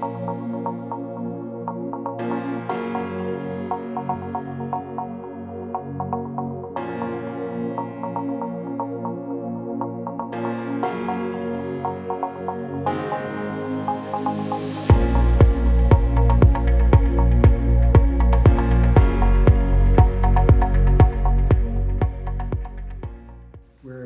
We're 0.00 0.12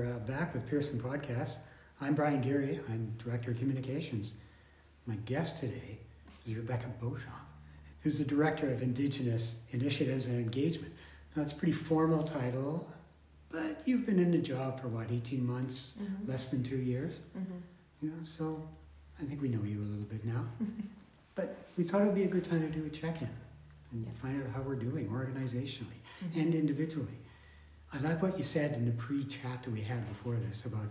uh, 0.06 0.18
back 0.26 0.54
with 0.54 0.66
Pearson 0.66 0.98
Podcast. 0.98 1.56
I'm 2.00 2.14
Brian 2.14 2.40
Geary. 2.40 2.80
I'm 2.88 3.12
Director 3.18 3.50
of 3.50 3.58
Communications. 3.58 4.32
My 5.06 5.16
guest 5.26 5.58
today 5.58 5.98
is 6.46 6.54
Rebecca 6.56 6.86
Beauchamp, 7.00 7.34
who's 8.02 8.18
the 8.18 8.24
Director 8.24 8.70
of 8.72 8.82
Indigenous 8.82 9.56
Initiatives 9.72 10.26
and 10.26 10.38
Engagement. 10.38 10.92
Now, 11.34 11.42
it's 11.42 11.52
a 11.52 11.56
pretty 11.56 11.72
formal 11.72 12.22
title, 12.22 12.88
but 13.50 13.82
you've 13.86 14.06
been 14.06 14.18
in 14.18 14.30
the 14.30 14.38
job 14.38 14.80
for 14.80 14.88
what, 14.88 15.10
18 15.10 15.44
months, 15.46 15.94
Mhm. 16.00 16.28
less 16.28 16.50
than 16.50 16.62
two 16.62 16.76
years? 16.78 17.20
Mhm. 17.36 17.60
You 18.00 18.10
know, 18.10 18.22
so 18.22 18.68
I 19.20 19.24
think 19.24 19.40
we 19.42 19.48
know 19.48 19.62
you 19.64 19.80
a 19.80 19.84
little 19.88 20.04
bit 20.04 20.24
now. 20.24 20.46
but 21.34 21.66
we 21.76 21.84
thought 21.84 22.02
it 22.02 22.06
would 22.06 22.14
be 22.14 22.24
a 22.24 22.28
good 22.28 22.44
time 22.44 22.60
to 22.60 22.70
do 22.70 22.84
a 22.84 22.90
check 22.90 23.22
in 23.22 23.28
and 23.92 24.04
Yeah. 24.06 24.12
find 24.12 24.42
out 24.42 24.50
how 24.50 24.62
we're 24.62 24.76
doing 24.76 25.08
organizationally 25.08 26.00
Mhm. 26.24 26.42
and 26.42 26.54
individually. 26.54 27.18
I 27.92 27.98
like 27.98 28.22
what 28.22 28.38
you 28.38 28.44
said 28.44 28.72
in 28.74 28.84
the 28.86 28.92
pre-chat 28.92 29.62
that 29.64 29.70
we 29.70 29.82
had 29.82 30.06
before 30.06 30.36
this 30.36 30.64
about, 30.64 30.88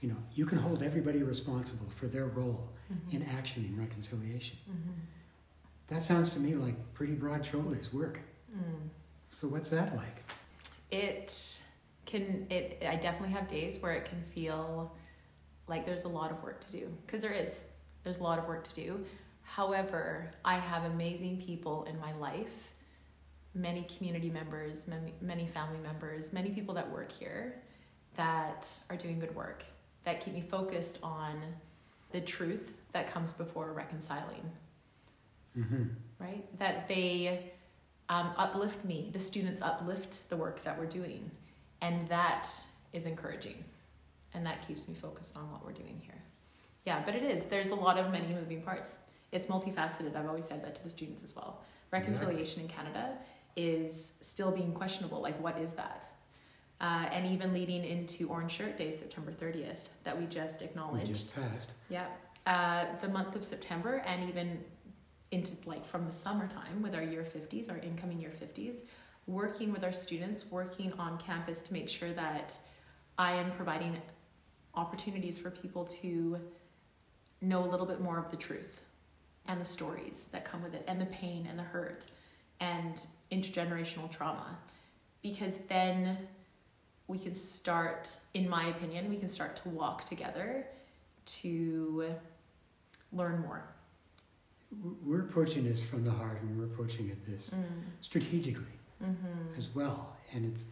you 0.00 0.08
know, 0.08 0.16
you 0.34 0.44
can 0.46 0.58
hold 0.58 0.82
everybody 0.82 1.22
responsible 1.22 1.88
for 1.96 2.06
their 2.06 2.26
role 2.26 2.68
Mhm. 2.90 3.14
in 3.14 3.22
action 3.24 3.64
in 3.64 3.76
reconciliation. 3.78 4.58
Mhm. 4.68 4.94
That 5.88 6.04
sounds 6.04 6.32
to 6.32 6.40
me 6.40 6.54
like 6.54 6.94
pretty 6.94 7.14
broad 7.14 7.44
shoulders 7.44 7.92
work. 7.92 8.20
Mm. 8.54 8.88
So 9.30 9.48
what's 9.48 9.68
that 9.70 9.96
like? 9.96 10.22
It 10.90 11.62
can 12.04 12.46
it 12.50 12.82
I 12.86 12.96
definitely 12.96 13.30
have 13.34 13.48
days 13.48 13.80
where 13.80 13.92
it 13.92 14.04
can 14.04 14.22
feel 14.22 14.96
like 15.68 15.84
there's 15.86 16.04
a 16.04 16.08
lot 16.08 16.30
of 16.30 16.42
work 16.42 16.60
to 16.66 16.72
do 16.72 16.96
because 17.04 17.22
there 17.22 17.32
is. 17.32 17.64
There's 18.02 18.18
a 18.18 18.22
lot 18.22 18.38
of 18.38 18.46
work 18.46 18.62
to 18.68 18.74
do. 18.74 19.04
However, 19.42 20.30
I 20.44 20.58
have 20.58 20.84
amazing 20.84 21.40
people 21.40 21.84
in 21.84 21.98
my 21.98 22.12
life, 22.14 22.72
many 23.54 23.82
community 23.84 24.30
members, 24.30 24.86
many, 24.86 25.14
many 25.20 25.46
family 25.46 25.78
members, 25.80 26.32
many 26.32 26.50
people 26.50 26.74
that 26.74 26.88
work 26.90 27.10
here 27.10 27.62
that 28.14 28.68
are 28.90 28.96
doing 28.96 29.18
good 29.18 29.34
work 29.34 29.64
that 30.06 30.24
keep 30.24 30.32
me 30.32 30.40
focused 30.40 30.98
on 31.02 31.42
the 32.12 32.20
truth 32.20 32.78
that 32.92 33.12
comes 33.12 33.32
before 33.34 33.72
reconciling. 33.72 34.50
Mm-hmm. 35.58 35.84
right? 36.18 36.58
That 36.58 36.86
they 36.86 37.50
um, 38.10 38.30
uplift 38.36 38.84
me, 38.84 39.10
the 39.12 39.18
students 39.18 39.62
uplift 39.62 40.28
the 40.28 40.36
work 40.36 40.62
that 40.64 40.78
we're 40.78 40.86
doing. 40.86 41.30
And 41.80 42.06
that 42.08 42.48
is 42.92 43.06
encouraging. 43.06 43.64
And 44.32 44.44
that 44.46 44.66
keeps 44.66 44.86
me 44.86 44.94
focused 44.94 45.36
on 45.36 45.50
what 45.50 45.64
we're 45.64 45.72
doing 45.72 46.00
here. 46.02 46.22
Yeah, 46.84 47.02
but 47.04 47.14
it 47.14 47.22
is. 47.22 47.44
There's 47.44 47.68
a 47.68 47.74
lot 47.74 47.98
of 47.98 48.12
many 48.12 48.28
moving 48.32 48.62
parts. 48.62 48.94
It's 49.32 49.48
multifaceted. 49.48 50.14
I've 50.14 50.28
always 50.28 50.44
said 50.44 50.62
that 50.62 50.74
to 50.76 50.84
the 50.84 50.90
students 50.90 51.24
as 51.24 51.34
well. 51.34 51.62
Reconciliation 51.90 52.60
in 52.60 52.68
Canada 52.68 53.16
is 53.56 54.12
still 54.20 54.52
being 54.52 54.72
questionable. 54.72 55.20
Like, 55.20 55.40
what 55.42 55.58
is 55.58 55.72
that? 55.72 56.15
Uh, 56.80 57.06
and 57.10 57.26
even 57.26 57.54
leading 57.54 57.84
into 57.84 58.28
Orange 58.28 58.52
Shirt 58.52 58.76
Day, 58.76 58.90
September 58.90 59.32
30th, 59.32 59.88
that 60.04 60.18
we 60.18 60.26
just 60.26 60.60
acknowledged. 60.60 61.08
We 61.08 61.14
just 61.14 61.34
passed. 61.34 61.72
Yeah, 61.88 62.06
uh, 62.46 62.84
the 63.00 63.08
month 63.08 63.34
of 63.34 63.44
September 63.44 64.02
and 64.06 64.28
even 64.28 64.62
into 65.30 65.52
like 65.64 65.84
from 65.84 66.06
the 66.06 66.12
summertime 66.12 66.82
with 66.82 66.94
our 66.94 67.02
year 67.02 67.24
50s, 67.24 67.70
our 67.70 67.78
incoming 67.78 68.20
year 68.20 68.30
50s, 68.30 68.82
working 69.26 69.72
with 69.72 69.82
our 69.82 69.92
students, 69.92 70.50
working 70.50 70.92
on 70.98 71.18
campus 71.18 71.62
to 71.62 71.72
make 71.72 71.88
sure 71.88 72.12
that 72.12 72.56
I 73.18 73.32
am 73.32 73.50
providing 73.52 73.96
opportunities 74.74 75.38
for 75.38 75.50
people 75.50 75.84
to 75.84 76.38
know 77.40 77.64
a 77.64 77.68
little 77.68 77.86
bit 77.86 78.00
more 78.00 78.18
of 78.18 78.30
the 78.30 78.36
truth 78.36 78.82
and 79.46 79.60
the 79.60 79.64
stories 79.64 80.26
that 80.32 80.44
come 80.44 80.62
with 80.62 80.74
it 80.74 80.84
and 80.86 81.00
the 81.00 81.06
pain 81.06 81.46
and 81.48 81.58
the 81.58 81.62
hurt 81.62 82.06
and 82.60 83.06
intergenerational 83.32 84.10
trauma 84.10 84.56
because 85.22 85.58
then 85.68 86.16
we 87.08 87.18
can 87.18 87.34
start 87.34 88.10
in 88.34 88.48
my 88.48 88.66
opinion 88.66 89.08
we 89.08 89.16
can 89.16 89.28
start 89.28 89.56
to 89.56 89.68
walk 89.68 90.04
together 90.04 90.66
to 91.24 92.14
learn 93.12 93.40
more. 93.40 93.64
We're 95.04 95.22
approaching 95.22 95.64
this 95.64 95.82
from 95.84 96.04
the 96.04 96.10
heart 96.10 96.40
and 96.42 96.56
we're 96.58 96.66
approaching 96.66 97.08
it 97.08 97.24
this 97.26 97.54
strategically 98.00 98.64
Mm-hmm. 99.04 99.58
as 99.58 99.68
well. 99.74 100.16
And 100.32 100.46
it's, 100.50 100.64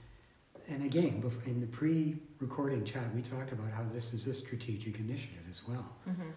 and 0.66 0.82
again, 0.82 1.22
in 1.44 1.60
the 1.60 1.66
pre-recording 1.66 2.82
chat, 2.86 3.14
we 3.14 3.20
talked 3.20 3.52
about 3.52 3.70
how 3.70 3.82
this 3.92 4.14
is 4.14 4.26
a 4.26 4.32
strategic 4.32 4.98
initiative 4.98 5.42
as 5.50 5.60
well. 5.68 5.86
Mm-hmm. 6.08 6.30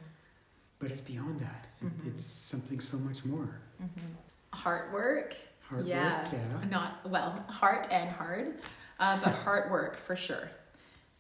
But 0.80 0.92
it's 0.92 1.00
beyond 1.00 1.40
that. 1.40 1.68
It, 1.82 1.86
Mhm. 1.98 2.08
It's 2.10 2.26
something 2.26 2.82
so 2.82 2.98
much 2.98 3.24
more. 3.24 3.62
Mm-hmm. 3.82 4.58
Heart 4.58 4.92
work, 4.92 5.34
Hard 5.62 5.88
Yeah. 5.88 6.24
work, 6.24 6.34
yeah. 6.34 6.68
not 6.70 7.10
well, 7.10 7.42
heart 7.48 7.88
and 7.90 8.10
hard, 8.10 8.60
uh, 9.00 9.20
but 9.24 9.34
hard 9.34 9.72
work 9.72 9.98
for 9.98 10.16
sure. 10.16 10.50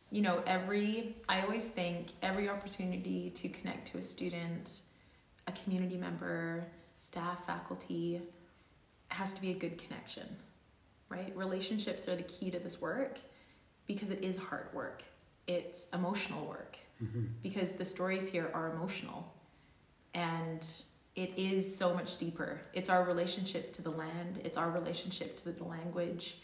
You 0.10 0.22
know, 0.22 0.42
every 0.48 1.16
I 1.28 1.42
always 1.42 1.68
think 1.68 2.08
every 2.22 2.50
opportunity 2.50 3.30
to 3.32 3.50
connect 3.50 3.88
to 3.90 3.98
a 3.98 4.02
student, 4.02 4.82
a 5.48 5.52
community 5.52 5.98
member, 5.98 6.66
staff, 7.00 7.46
faculty, 7.46 8.22
has 9.10 9.34
to 9.34 9.42
be 9.42 9.52
a 9.52 9.54
good 9.54 9.78
connection, 9.78 10.28
right? 11.10 11.32
Relationships 11.36 12.08
are 12.08 12.16
the 12.16 12.24
key 12.24 12.52
to 12.52 12.60
this 12.60 12.82
work 12.82 13.20
because 13.86 14.12
it 14.12 14.24
is 14.24 14.38
hard 14.38 14.68
work. 14.74 15.04
It's 15.48 15.90
emotional 15.94 16.46
work 16.46 16.78
hmm 17.00 17.26
because 17.44 17.74
the 17.74 17.86
stories 17.86 18.28
here 18.30 18.50
are 18.56 18.72
emotional 18.74 19.34
and 20.14 20.66
it 21.16 21.32
is 21.38 21.76
so 21.76 21.94
much 21.94 22.18
deeper. 22.18 22.60
It's 22.74 22.90
our 22.90 23.04
relationship 23.04 23.74
to 23.74 23.82
the 23.82 23.90
land, 23.92 24.40
it's 24.44 24.58
our 24.58 24.70
relationship 24.70 25.38
to 25.38 25.52
the 25.52 25.64
language, 25.64 26.38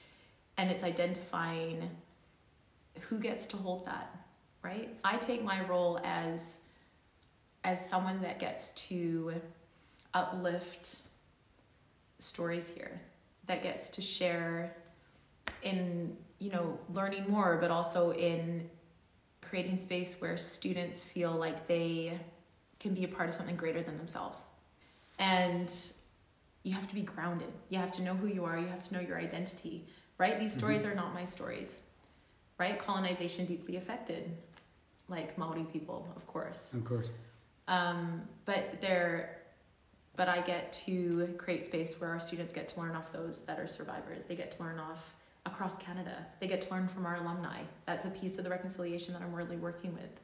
and 0.57 0.69
it's 0.69 0.83
identifying 0.83 1.89
who 3.01 3.19
gets 3.19 3.45
to 3.47 3.57
hold 3.57 3.85
that, 3.85 4.15
right? 4.61 4.89
I 5.03 5.17
take 5.17 5.43
my 5.43 5.65
role 5.65 5.99
as 6.03 6.59
as 7.63 7.87
someone 7.89 8.21
that 8.21 8.39
gets 8.39 8.71
to 8.71 9.33
uplift 10.13 10.99
stories 12.19 12.69
here, 12.69 12.99
that 13.47 13.63
gets 13.63 13.89
to 13.89 14.01
share 14.01 14.75
in, 15.61 16.15
you 16.39 16.51
know, 16.51 16.77
learning 16.93 17.25
more, 17.29 17.57
but 17.59 17.71
also 17.71 18.11
in 18.11 18.69
creating 19.41 19.77
space 19.77 20.19
where 20.19 20.37
students 20.37 21.03
feel 21.03 21.31
like 21.31 21.67
they 21.67 22.19
can 22.79 22.93
be 22.93 23.03
a 23.05 23.07
part 23.07 23.29
of 23.29 23.35
something 23.35 23.55
greater 23.55 23.81
than 23.81 23.97
themselves. 23.97 24.43
And 25.19 25.73
you 26.63 26.73
have 26.73 26.87
to 26.87 26.95
be 26.95 27.01
grounded. 27.01 27.51
You 27.69 27.77
have 27.79 27.91
to 27.93 28.01
know 28.01 28.13
who 28.13 28.27
you 28.27 28.45
are. 28.45 28.57
You 28.57 28.67
have 28.67 28.85
to 28.87 28.93
know 28.93 28.99
your 28.99 29.17
identity, 29.17 29.85
right? 30.23 30.39
These 30.39 30.53
stories 30.53 30.85
are 30.85 30.95
not 30.95 31.13
my 31.13 31.25
stories, 31.25 31.81
right? 32.57 32.79
Colonization 32.79 33.45
deeply 33.45 33.75
affected, 33.75 34.31
like 35.09 35.37
Maori 35.37 35.65
people, 35.65 36.07
of 36.15 36.25
course. 36.27 36.73
Of 36.73 36.85
course. 36.85 37.09
Um, 37.67 38.21
but 38.45 38.79
they're, 38.79 39.41
but 40.15 40.29
I 40.29 40.39
get 40.39 40.71
to 40.85 41.35
create 41.37 41.65
space 41.65 41.99
where 41.99 42.09
our 42.11 42.21
students 42.21 42.53
get 42.53 42.69
to 42.69 42.79
learn 42.79 42.95
off 42.95 43.11
those 43.11 43.41
that 43.47 43.59
are 43.59 43.67
survivors. 43.67 44.23
They 44.23 44.35
get 44.35 44.51
to 44.51 44.63
learn 44.63 44.79
off 44.79 45.13
across 45.45 45.75
Canada. 45.77 46.25
They 46.39 46.47
get 46.47 46.61
to 46.61 46.71
learn 46.73 46.87
from 46.87 47.05
our 47.05 47.17
alumni. 47.17 47.59
That's 47.85 48.05
a 48.05 48.09
piece 48.09 48.37
of 48.37 48.45
the 48.45 48.49
reconciliation 48.49 49.11
that 49.11 49.21
I'm 49.21 49.33
really 49.33 49.57
working 49.57 49.93
with. 49.93 50.21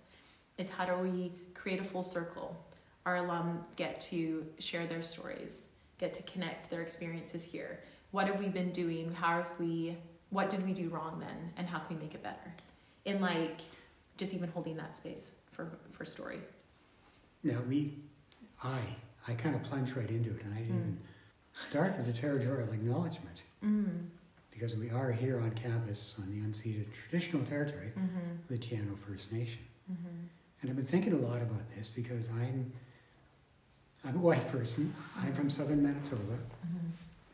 Is 0.58 0.70
how 0.70 0.86
do 0.86 0.94
we 0.96 1.34
create 1.54 1.82
a 1.82 1.84
full 1.84 2.04
circle? 2.04 2.56
Our 3.06 3.18
alum 3.18 3.64
get 3.76 4.00
to 4.12 4.46
share 4.59 4.88
their 4.88 5.02
stories, 5.02 5.64
get 5.97 6.14
to 6.14 6.23
connect 6.23 6.70
their 6.70 6.84
experiences 6.84 7.44
here. 7.44 7.82
What 8.11 8.28
have 8.28 8.40
we 8.40 8.50
been 8.50 8.72
doing? 8.72 9.14
How 9.14 9.38
have 9.38 9.52
we? 9.59 9.96
What 10.32 10.50
did 10.50 10.66
we 10.66 10.73
do 10.73 10.90
wrong 10.90 11.20
then? 11.20 11.53
And 11.58 11.67
how 11.67 11.79
can 11.79 11.96
we 11.97 12.03
make 12.03 12.14
it 12.16 12.23
better? 12.23 12.53
In 13.06 13.22
like, 13.22 13.61
just 14.17 14.34
even 14.34 14.50
holding 14.50 14.78
that 14.78 14.96
space 14.97 15.35
for 15.52 15.72
for 15.91 16.06
story. 16.06 16.40
Now 17.44 17.59
we, 17.67 17.94
I, 18.64 18.79
I 19.28 19.34
kind 19.34 19.56
of 19.56 19.64
plunged 19.64 19.96
right 19.96 20.09
into 20.09 20.32
it, 20.32 20.44
and 20.44 20.53
I 20.53 20.58
didn't 20.58 20.76
Mm. 20.76 20.82
even 20.82 20.97
start 21.53 21.97
with 21.97 22.06
the 22.06 22.14
territorial 22.14 22.72
acknowledgement 22.72 23.44
Mm. 23.64 24.06
because 24.52 24.76
we 24.78 24.90
are 24.90 25.11
here 25.11 25.40
on 25.40 25.52
campus 25.52 26.16
on 26.20 26.29
the 26.29 26.40
unceded 26.46 26.85
traditional 26.94 27.44
territory 27.46 27.91
Mm-hmm. 27.97 28.20
the 28.50 28.58
Sc'ianew 28.58 28.97
First 29.00 29.32
Nation. 29.32 29.61
Mm-hmm. 29.91 30.17
And 30.61 30.70
I've 30.70 30.76
been 30.76 30.85
thinking 30.85 31.14
a 31.14 31.17
lot 31.17 31.41
about 31.41 31.64
this 31.76 31.88
because 31.88 32.29
I'm, 32.29 32.72
I'm 34.06 34.16
a 34.16 34.20
white 34.20 34.46
person. 34.52 34.94
I'm 35.17 35.34
from 35.34 35.50
southern 35.50 35.82
Manitoba. 35.82 36.22
Mm-hmm. 36.34 36.88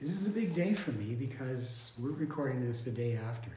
This 0.05 0.21
is 0.21 0.27
a 0.27 0.29
big 0.29 0.53
day 0.53 0.75
for 0.75 0.91
me 0.91 1.15
because 1.15 1.91
we're 1.97 2.11
recording 2.11 2.63
this 2.63 2.83
the 2.83 2.91
day 2.91 3.17
after 3.17 3.49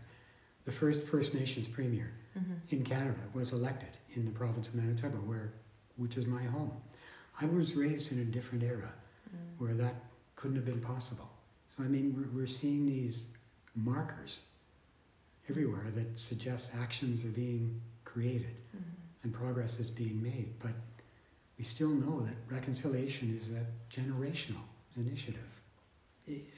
the 0.65 0.73
first 0.73 1.03
First 1.03 1.35
Nations 1.35 1.69
premier 1.69 2.11
Mm-hmm. 2.39 2.55
in 2.77 2.85
Canada 2.85 3.19
was 3.35 3.53
elected 3.53 3.89
in 4.15 4.25
the 4.25 4.31
province 4.31 4.69
of 4.69 4.75
Manitoba, 4.75 5.17
where, 5.17 5.53
which 5.97 6.17
is 6.17 6.27
my 6.27 6.43
home. 6.45 6.71
I 7.41 7.47
was 7.47 7.75
raised 7.75 8.12
in 8.12 8.21
a 8.21 8.25
different 8.25 8.62
era 8.65 8.93
Mm. 9.29 9.59
where 9.61 9.75
that 9.75 9.95
couldn't 10.37 10.56
have 10.56 10.65
been 10.65 10.81
possible. 10.81 11.29
So, 11.77 11.85
I 11.85 11.89
mean, 11.89 12.15
we're, 12.17 12.41
we're 12.43 12.47
seeing 12.47 12.87
these 12.87 13.25
markers 13.75 14.41
everywhere 15.51 15.87
that 15.97 16.19
suggest 16.19 16.71
actions 16.81 17.23
are 17.25 17.35
being 17.44 17.79
created 18.06 18.56
Mhm. 18.75 18.83
and 19.25 19.33
progress 19.35 19.79
is 19.81 19.91
being 19.91 20.23
made. 20.23 20.55
But 20.61 20.73
we 21.59 21.65
still 21.65 21.91
know 21.91 22.21
that 22.21 22.37
reconciliation 22.55 23.37
is 23.37 23.51
a 23.51 23.67
generational 23.91 24.65
initiative. 24.97 25.57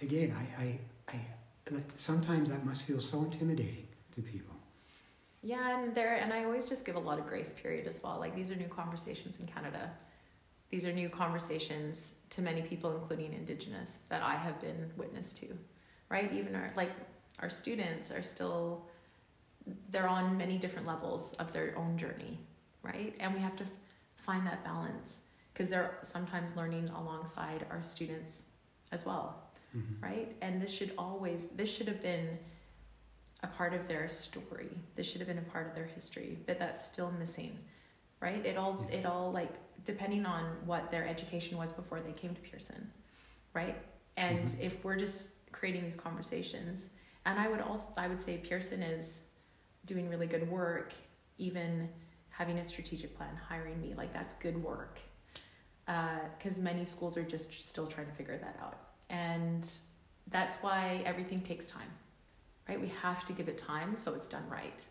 Again, 0.03 0.35
I, 0.37 0.63
I, 0.63 0.79
I, 1.09 1.81
sometimes 1.97 2.49
that 2.49 2.65
must 2.65 2.85
feel 2.85 3.01
so 3.01 3.25
intimidating 3.25 3.87
to 4.15 4.23
people. 4.23 4.55
Yeah, 5.43 5.81
and 5.81 5.95
there, 5.95 6.17
and 6.17 6.33
I 6.33 6.45
always 6.45 6.69
just 6.69 6.85
give 6.85 6.97
a 6.97 7.01
lot 7.01 7.19
of 7.19 7.27
grace 7.27 7.55
period 7.55 7.87
as 7.87 8.03
well. 8.03 8.19
Like 8.19 8.35
these 8.35 8.51
are 8.51 8.57
new 8.57 8.69
conversations 8.69 9.41
in 9.41 9.47
Canada. 9.47 9.91
These 10.71 10.87
are 10.87 10.93
new 10.93 11.09
conversations 11.09 12.15
to 12.31 12.43
many 12.43 12.63
people, 12.63 12.95
including 12.95 13.33
Indigenous, 13.33 14.01
that 14.09 14.23
I 14.23 14.35
have 14.35 14.61
been 14.61 14.91
witness 14.97 15.33
to. 15.35 15.47
Right? 16.11 16.33
Even 16.33 16.55
our 16.55 16.73
like 16.77 16.91
our 17.39 17.49
students 17.49 18.11
are 18.11 18.23
still 18.23 18.87
they're 19.91 20.09
on 20.09 20.37
many 20.37 20.59
different 20.59 20.87
levels 20.87 21.33
of 21.35 21.53
their 21.53 21.77
own 21.77 21.97
journey, 21.97 22.39
right? 22.83 23.15
And 23.21 23.33
we 23.35 23.41
have 23.41 23.57
to 23.57 23.65
find 24.17 24.47
that 24.47 24.65
balance 24.65 25.21
because 25.53 25.69
they're 25.69 25.99
sometimes 26.03 26.57
learning 26.57 26.89
alongside 26.91 27.67
our 27.71 27.83
students 27.83 28.47
as 28.93 29.07
well 29.07 29.50
Mhm. 29.75 30.03
right? 30.03 30.37
And 30.41 30.61
this 30.61 30.73
should 30.73 30.93
always, 30.99 31.49
this 31.49 31.71
should 31.73 31.87
have 31.89 32.01
been 32.03 32.39
a 33.43 33.47
part 33.47 33.73
of 33.73 33.89
their 33.89 34.09
story. 34.09 34.71
This 34.97 35.07
should 35.09 35.21
have 35.21 35.29
been 35.29 35.39
a 35.39 35.43
part 35.51 35.67
of 35.69 35.75
their 35.75 35.87
history, 35.87 36.39
but 36.47 36.59
that's 36.59 36.85
still 36.85 37.11
missing, 37.13 37.59
right? 38.21 38.45
It 38.45 38.57
all, 38.57 38.85
Yeah. 38.91 38.97
it 38.99 39.07
all 39.07 39.31
like 39.33 39.53
depending 39.85 40.27
on 40.27 40.67
what 40.67 40.91
their 40.91 41.07
education 41.07 41.57
was 41.57 41.73
before 41.73 42.01
they 42.01 42.13
came 42.13 42.35
to 42.35 42.41
Pearson, 42.43 42.93
right? 43.55 43.77
And 44.17 44.47
Mhm. 44.47 44.61
if 44.61 44.85
we're 44.85 44.99
just 44.99 45.33
creating 45.53 45.85
these 45.85 45.97
conversations, 45.97 46.91
and 47.25 47.39
I 47.39 47.49
would 47.49 47.61
also, 47.63 47.95
I 47.97 48.09
would 48.09 48.21
say 48.21 48.39
Pearson 48.39 48.83
is 48.83 49.25
doing 49.87 50.09
really 50.11 50.27
good 50.27 50.51
work, 50.51 50.93
even 51.39 51.91
having 52.31 52.59
a 52.59 52.65
strategic 52.65 53.17
plan, 53.17 53.37
hiring 53.37 53.81
me, 53.81 53.95
like 53.95 54.13
that's 54.13 54.35
good 54.35 54.63
work. 54.63 54.99
Because 55.87 56.59
many 56.59 56.85
schools 56.85 57.17
are 57.17 57.25
just 57.25 57.53
still 57.53 57.87
trying 57.87 58.07
to 58.07 58.13
figure 58.13 58.37
that 58.39 58.57
out 58.61 58.79
and 59.11 59.69
that's 60.31 60.57
why 60.57 61.03
everything 61.05 61.41
takes 61.41 61.67
time 61.67 61.91
right? 62.69 62.81
We 62.81 62.93
have 63.03 63.25
to 63.25 63.33
give 63.33 63.49
it 63.49 63.59
time 63.59 63.97
so 63.97 64.15
it's 64.15 64.29
done 64.29 64.45
right. 64.49 64.85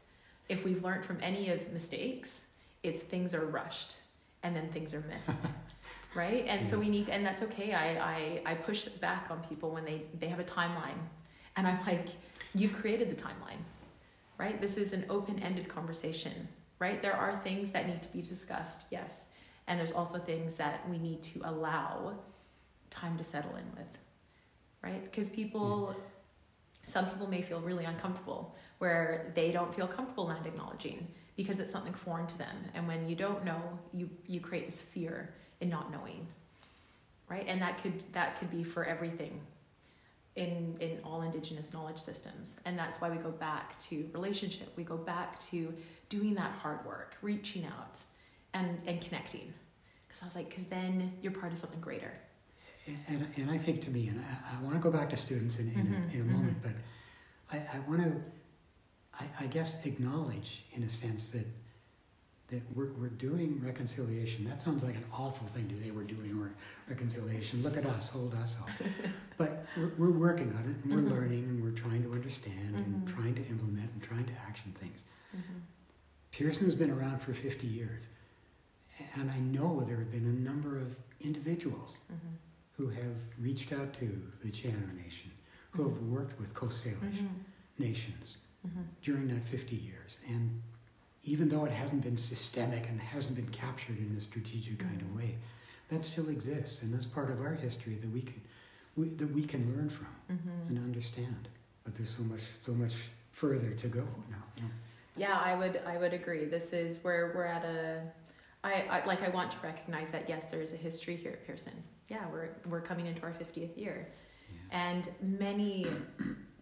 If 0.49 0.65
we've 0.65 0.83
learned 0.83 1.05
from 1.05 1.17
any 1.21 1.49
of 1.49 1.71
mistakes 1.71 2.41
it's 2.83 3.01
things 3.01 3.33
are 3.33 3.45
rushed 3.45 3.95
and 4.43 4.55
then 4.55 4.69
things 4.69 4.93
are 4.93 5.03
missed 5.09 5.49
right? 6.15 6.45
And 6.47 6.67
so 6.67 6.77
we 6.77 6.89
need 6.89 7.09
and 7.09 7.25
that's 7.25 7.41
okay. 7.43 7.73
I, 7.73 7.97
I 7.97 8.41
i 8.45 8.53
push 8.53 8.85
back 8.85 9.27
on 9.29 9.41
people 9.41 9.71
when 9.71 9.85
they 9.85 10.03
they 10.19 10.27
have 10.27 10.39
a 10.39 10.43
timeline. 10.43 10.99
And 11.55 11.67
i'm 11.67 11.79
like 11.85 12.07
you've 12.53 12.73
created 12.73 13.09
the 13.09 13.21
timeline 13.21 13.63
right? 14.37 14.59
This 14.61 14.77
is 14.77 14.93
an 14.93 15.05
open-ended 15.09 15.67
conversation 15.67 16.47
right? 16.79 17.01
There 17.01 17.13
are 17.13 17.37
things 17.39 17.71
that 17.71 17.87
need 17.87 18.01
to 18.01 18.09
be 18.09 18.21
discussed 18.21 18.85
yes. 18.91 19.27
And 19.67 19.79
there's 19.79 19.91
also 19.91 20.17
things 20.17 20.55
that 20.55 20.89
we 20.89 20.97
need 20.97 21.21
to 21.23 21.41
allow 21.43 22.15
time 22.89 23.17
to 23.17 23.23
settle 23.23 23.55
in 23.55 23.65
with 23.77 23.97
right? 24.83 25.03
Because 25.03 25.29
people 25.29 25.95
some 26.83 27.05
people 27.05 27.27
may 27.27 27.41
feel 27.41 27.59
really 27.59 27.85
uncomfortable 27.85 28.55
where 28.79 29.31
they 29.35 29.51
don't 29.51 29.73
feel 29.75 29.87
comfortable 29.87 30.25
land 30.25 30.47
acknowledging 30.47 31.07
because 31.35 31.59
it's 31.59 31.71
something 31.71 31.93
foreign 31.93 32.25
to 32.25 32.37
them. 32.37 32.55
And 32.73 32.87
when 32.87 33.07
you 33.07 33.15
don't 33.15 33.43
know 33.45 33.61
you 33.93 34.09
you 34.27 34.39
create 34.39 34.65
this 34.65 34.81
fear 34.81 35.33
in 35.61 35.69
not 35.69 35.91
knowing 35.91 36.27
right? 37.29 37.45
And 37.47 37.61
that 37.61 37.81
could 37.81 38.03
that 38.13 38.37
could 38.39 38.51
be 38.51 38.63
for 38.63 38.83
everything 38.83 39.39
in 40.35 40.75
in 40.79 40.99
all 41.03 41.21
indigenous 41.21 41.71
knowledge 41.71 41.99
systems. 41.99 42.57
And 42.65 42.77
that's 42.77 42.99
why 42.99 43.09
we 43.09 43.17
go 43.17 43.31
back 43.31 43.79
to 43.81 44.09
relationship. 44.13 44.73
We 44.75 44.83
go 44.83 44.97
back 44.97 45.39
to 45.51 45.73
doing 46.09 46.35
that 46.35 46.51
hard 46.51 46.85
work 46.85 47.15
reaching 47.21 47.65
out 47.65 47.97
and 48.53 48.81
and 48.85 48.99
connecting. 48.99 49.53
Because 50.07 50.23
i 50.23 50.25
was 50.25 50.35
like 50.35 50.49
because 50.49 50.65
then 50.65 51.13
you're 51.21 51.31
part 51.31 51.51
of 51.51 51.57
something 51.59 51.79
greater 51.79 52.11
And, 53.07 53.27
and 53.37 53.51
I 53.51 53.57
think 53.57 53.81
to 53.81 53.89
me, 53.91 54.07
and 54.07 54.19
I, 54.19 54.57
I 54.57 54.61
want 54.63 54.75
to 54.75 54.79
go 54.81 54.91
back 54.91 55.09
to 55.11 55.17
students 55.17 55.57
in, 55.59 55.67
in, 55.71 55.87
Mhm, 55.87 56.11
a, 56.11 56.15
in 56.15 56.21
a 56.21 56.31
moment, 56.31 56.57
but 56.61 56.71
I, 57.51 57.57
I 57.57 57.79
want 57.87 58.01
to, 58.03 58.11
I, 59.19 59.25
I 59.43 59.47
guess, 59.47 59.85
acknowledge 59.85 60.63
in 60.73 60.83
a 60.83 60.89
sense 60.89 61.31
that 61.31 61.45
that 62.49 62.63
we're, 62.73 62.91
we're 62.93 63.09
doing 63.09 63.61
reconciliation. 63.63 64.43
That 64.49 64.59
sounds 64.59 64.83
like 64.83 64.95
an 64.95 65.05
awful 65.13 65.45
thing 65.45 65.67
to 65.69 65.75
say 65.83 65.91
we're 65.91 66.01
doing 66.01 66.35
re- 66.39 66.49
reconciliation. 66.87 67.61
Look 67.61 67.77
at 67.77 67.85
us, 67.85 68.09
hold 68.09 68.33
us 68.33 68.57
up. 68.59 68.69
but 69.37 69.67
we're, 69.77 69.91
we're 69.99 70.17
working 70.17 70.51
on 70.57 70.63
it 70.67 70.83
and 70.83 70.91
we're 70.91 71.07
Mhm. 71.07 71.11
learning 71.11 71.43
and 71.43 71.63
we're 71.63 71.77
trying 71.77 72.01
to 72.01 72.11
understand 72.11 72.73
and 72.75 73.07
trying 73.07 73.35
to 73.35 73.45
implement 73.49 73.91
and 73.93 74.01
trying 74.01 74.25
to 74.25 74.33
action 74.47 74.71
things. 74.79 75.03
mm-hmm. 75.37 75.59
Pearson's 76.31 76.73
been 76.73 76.89
around 76.89 77.21
for 77.21 77.35
50 77.35 77.67
years. 77.67 78.07
And 79.15 79.29
I 79.29 79.37
know 79.39 79.81
there 79.85 79.97
have 79.97 80.11
been 80.11 80.25
a 80.25 80.49
number 80.49 80.75
of 80.79 80.95
individuals 81.21 81.99
Mm-hmm. 82.11 82.27
Who 82.79 82.87
have 82.87 83.17
reached 83.37 83.73
out 83.73 83.91
to 83.95 84.05
the 84.41 84.49
Sc'ianew 84.49 84.95
Nation, 85.03 85.29
who 85.71 85.83
have 85.89 85.99
worked 86.03 86.39
with 86.39 86.53
Coast 86.53 86.85
Salish 86.85 87.17
Mm-hmm. 87.19 87.27
nations 87.77 88.37
Mm-hmm. 88.65 88.81
during 89.01 89.27
that 89.29 89.43
50 89.43 89.75
years. 89.75 90.19
And 90.29 90.61
even 91.23 91.47
though 91.49 91.63
it 91.65 91.71
hasn't 91.73 92.01
been 92.03 92.17
systemic 92.17 92.87
and 92.89 92.99
hasn't 93.01 93.35
been 93.35 93.49
captured 93.49 93.97
in 93.97 94.13
a 94.17 94.21
strategic 94.21 94.79
kind 94.79 95.01
of 95.01 95.13
way, 95.15 95.35
that 95.89 96.05
still 96.05 96.27
exists, 96.29 96.81
and 96.81 96.93
that's 96.93 97.05
part 97.05 97.29
of 97.31 97.39
our 97.41 97.53
history 97.53 97.95
that 97.95 98.09
we 98.13 98.21
can, 98.21 98.41
we, 98.97 99.09
that 99.09 99.29
we 99.33 99.43
can 99.43 99.61
learn 99.75 99.89
from 99.89 100.07
Mm-hmm. 100.31 100.67
and 100.69 100.77
understand. 100.77 101.49
But 101.83 101.95
there's 101.95 102.15
so 102.15 102.23
much, 102.23 102.43
so 102.61 102.71
much 102.73 102.95
further 103.31 103.71
to 103.71 103.87
go 103.89 104.05
now. 104.29 104.65
Yeah, 105.17 105.37
I 105.37 105.53
would 105.55 105.81
I 105.85 105.97
would 105.97 106.13
agree. 106.13 106.45
This 106.45 106.71
is 106.71 107.03
where 107.03 107.33
we're 107.35 107.43
at 107.57 107.65
a 107.65 108.03
I, 108.63 108.73
I 108.89 109.05
like 109.05 109.21
I 109.21 109.29
want 109.29 109.51
to 109.51 109.57
recognize 109.63 110.11
that 110.11 110.29
yes, 110.29 110.45
there 110.45 110.61
is 110.61 110.71
a 110.71 110.77
history 110.77 111.17
here 111.17 111.31
at 111.31 111.45
Pearson. 111.45 111.73
Yeah, 112.09 112.25
we're 112.31 112.49
we're 112.67 112.81
coming 112.81 113.05
into 113.05 113.23
our 113.23 113.31
50th 113.31 113.77
year. 113.77 114.07
Yeah. 114.51 114.89
And 114.89 115.09
many 115.21 115.87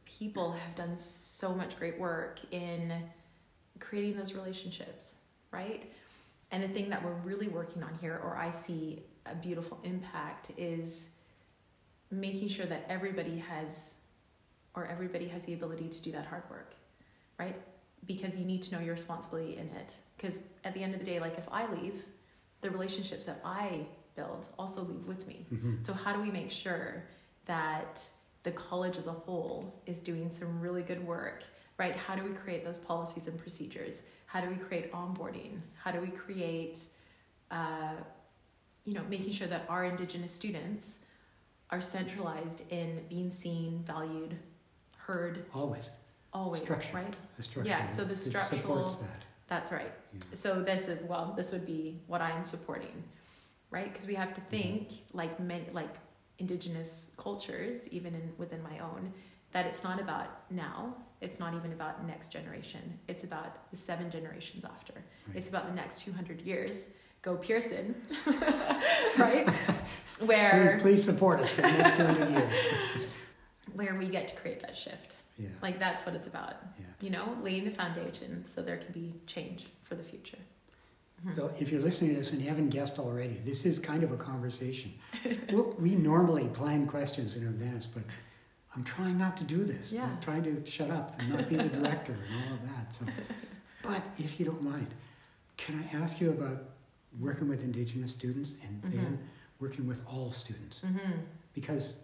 people 0.05 0.51
have 0.51 0.75
done 0.75 0.95
so 0.95 1.53
much 1.53 1.77
great 1.77 1.97
work 1.99 2.39
in 2.51 2.93
creating 3.79 4.17
those 4.17 4.33
relationships, 4.33 5.15
right? 5.51 5.91
And 6.51 6.63
the 6.63 6.67
thing 6.67 6.89
that 6.89 7.03
we're 7.03 7.13
really 7.13 7.47
working 7.47 7.83
on 7.83 7.97
here, 7.99 8.19
or 8.23 8.37
I 8.37 8.51
see 8.51 9.03
a 9.25 9.35
beautiful 9.35 9.79
impact, 9.83 10.51
is 10.57 11.09
making 12.09 12.47
sure 12.47 12.65
that 12.65 12.85
everybody 12.87 13.37
has, 13.37 13.95
or 14.73 14.85
everybody 14.85 15.27
has 15.27 15.43
the 15.43 15.53
ability 15.53 15.89
to 15.89 16.01
do 16.01 16.11
that 16.13 16.25
hard 16.25 16.43
work, 16.49 16.75
right? 17.37 17.55
Because 18.05 18.37
you 18.37 18.45
need 18.45 18.63
to 18.63 18.75
know 18.75 18.81
your 18.81 18.93
responsibility 18.93 19.57
in 19.57 19.67
it. 19.75 19.93
Because 20.15 20.39
at 20.63 20.73
the 20.73 20.81
end 20.81 20.93
of 20.93 20.99
the 20.99 21.05
day, 21.05 21.19
like 21.19 21.37
if 21.37 21.47
I 21.51 21.69
leave, 21.71 22.05
the 22.61 22.71
relationships 22.71 23.25
that 23.25 23.41
I 23.43 23.85
build 24.17 24.49
also 24.59 24.81
leave 24.83 25.05
with 25.07 25.25
me. 25.27 25.45
Mhm. 25.53 25.81
So, 25.81 25.93
how 25.93 26.11
do 26.13 26.19
we 26.21 26.31
make 26.31 26.51
sure 26.51 27.03
that 27.45 28.05
the 28.43 28.51
college 28.51 28.97
as 28.97 29.07
a 29.07 29.11
whole 29.13 29.81
is 29.85 30.01
doing 30.01 30.29
some 30.29 30.59
really 30.59 30.81
good 30.83 31.05
work, 31.05 31.43
right? 31.77 31.95
How 31.95 32.15
do 32.15 32.23
we 32.23 32.31
create 32.33 32.65
those 32.65 32.79
policies 32.79 33.27
and 33.29 33.39
procedures? 33.39 34.01
How 34.25 34.41
do 34.41 34.49
we 34.49 34.55
create 34.57 34.91
onboarding? 34.91 35.61
How 35.81 35.91
do 35.91 36.01
we 36.01 36.07
create, 36.09 36.77
uh, 37.51 37.93
you 38.83 38.93
know, 38.93 39.03
making 39.09 39.31
sure 39.31 39.47
that 39.47 39.65
our 39.69 39.85
Indigenous 39.85 40.33
students 40.33 40.99
are 41.69 41.81
centralized 41.81 42.63
in 42.71 43.05
being 43.09 43.29
seen, 43.31 43.83
valued, 43.83 44.37
heard, 44.97 45.45
Always. 45.53 45.89
always, 46.33 46.61
Structure. 46.63 46.95
right? 46.97 47.13
Yeah, 47.63 47.85
so 47.85 48.03
the 48.03 48.15
structural- 48.15 48.87
that. 48.89 49.23
That's 49.47 49.71
right. 49.71 49.93
Yeah. 50.13 50.19
So 50.33 50.61
this 50.61 50.89
is 50.89 51.03
well, 51.05 51.33
this 51.37 51.51
would 51.53 51.65
be 51.65 52.01
what 52.07 52.21
I 52.21 52.31
am 52.31 52.43
supporting, 52.43 53.03
right? 53.71 53.91
Because 53.91 54.07
we 54.07 54.15
have 54.15 54.33
to 54.33 54.41
mm-hmm. 54.41 54.49
think 54.49 54.89
like 55.13 55.39
many 55.39 55.65
like 55.71 55.95
indigenous 56.39 57.11
cultures, 57.17 57.87
even 57.89 58.13
in 58.13 58.33
within 58.37 58.61
my 58.63 58.79
own, 58.79 59.13
that 59.51 59.65
it's 59.65 59.83
not 59.83 59.99
about 59.99 60.51
now. 60.51 60.95
It's 61.19 61.39
not 61.39 61.55
even 61.55 61.73
about 61.73 62.05
next 62.05 62.31
generation. 62.31 62.99
It's 63.07 63.23
about 63.23 63.71
the 63.71 63.77
seven 63.77 64.11
generations 64.11 64.63
after. 64.65 64.93
Right. 64.93 65.37
It's 65.37 65.49
about 65.49 65.67
the 65.67 65.73
next 65.73 66.01
two 66.01 66.11
hundred 66.13 66.41
years. 66.41 66.87
Go 67.23 67.35
Pearson, 67.35 67.95
right? 69.17 69.49
Where 70.19 70.77
Please, 70.79 70.81
please 70.81 71.03
support 71.03 71.39
us 71.39 71.49
for 71.49 71.61
the 71.61 71.71
next 71.71 71.95
200 71.95 72.29
years. 72.31 73.13
where 73.73 73.95
we 73.95 74.07
get 74.07 74.27
to 74.29 74.35
create 74.35 74.59
that 74.61 74.75
shift. 74.75 75.15
Yeah. 75.37 75.49
Like 75.61 75.79
that's 75.79 76.05
what 76.05 76.15
it's 76.15 76.27
about. 76.27 76.55
Yeah. 76.79 76.85
You 77.01 77.09
know, 77.11 77.37
laying 77.43 77.63
the 77.63 77.71
foundation 77.71 78.45
so 78.45 78.61
there 78.61 78.77
can 78.77 78.91
be 78.91 79.13
change 79.27 79.67
for 79.83 79.95
the 79.95 80.03
future. 80.03 80.39
So 81.35 81.51
if 81.59 81.71
you're 81.71 81.81
listening 81.81 82.11
to 82.11 82.17
this 82.17 82.31
and 82.31 82.41
you 82.41 82.47
haven't 82.47 82.69
guessed 82.69 82.99
already, 82.99 83.41
this 83.43 83.65
is 83.65 83.79
kind 83.79 84.03
of 84.03 84.11
a 84.11 84.17
conversation. 84.17 84.93
well, 85.51 85.75
we 85.79 85.95
normally 85.95 86.47
plan 86.49 86.85
questions 86.87 87.35
in 87.35 87.43
advance, 87.47 87.85
but 87.85 88.03
I'm 88.75 88.83
trying 88.83 89.17
not 89.17 89.35
to 89.37 89.43
do 89.43 89.63
this. 89.63 89.91
Yeah. 89.91 90.03
I'm 90.05 90.19
trying 90.21 90.43
to 90.43 90.63
shut 90.69 90.91
up 90.91 91.15
and 91.19 91.29
not 91.29 91.49
be 91.49 91.55
the 91.55 91.63
director 91.69 92.13
and 92.13 92.43
all 92.47 92.53
of 92.53 92.61
that. 92.63 92.93
So, 92.93 93.05
but 93.83 94.01
if 94.19 94.39
you 94.39 94.45
don't 94.45 94.61
mind, 94.61 94.87
can 95.57 95.83
I 95.91 95.97
ask 95.97 96.21
you 96.21 96.29
about 96.29 96.65
working 97.19 97.47
with 97.47 97.63
Indigenous 97.63 98.11
students 98.11 98.55
and 98.63 98.81
Mhm. 98.83 98.91
then 98.95 99.19
working 99.59 99.87
with 99.87 100.01
all 100.07 100.31
students. 100.31 100.81
Mm-hmm. 100.81 101.13
Because 101.53 102.01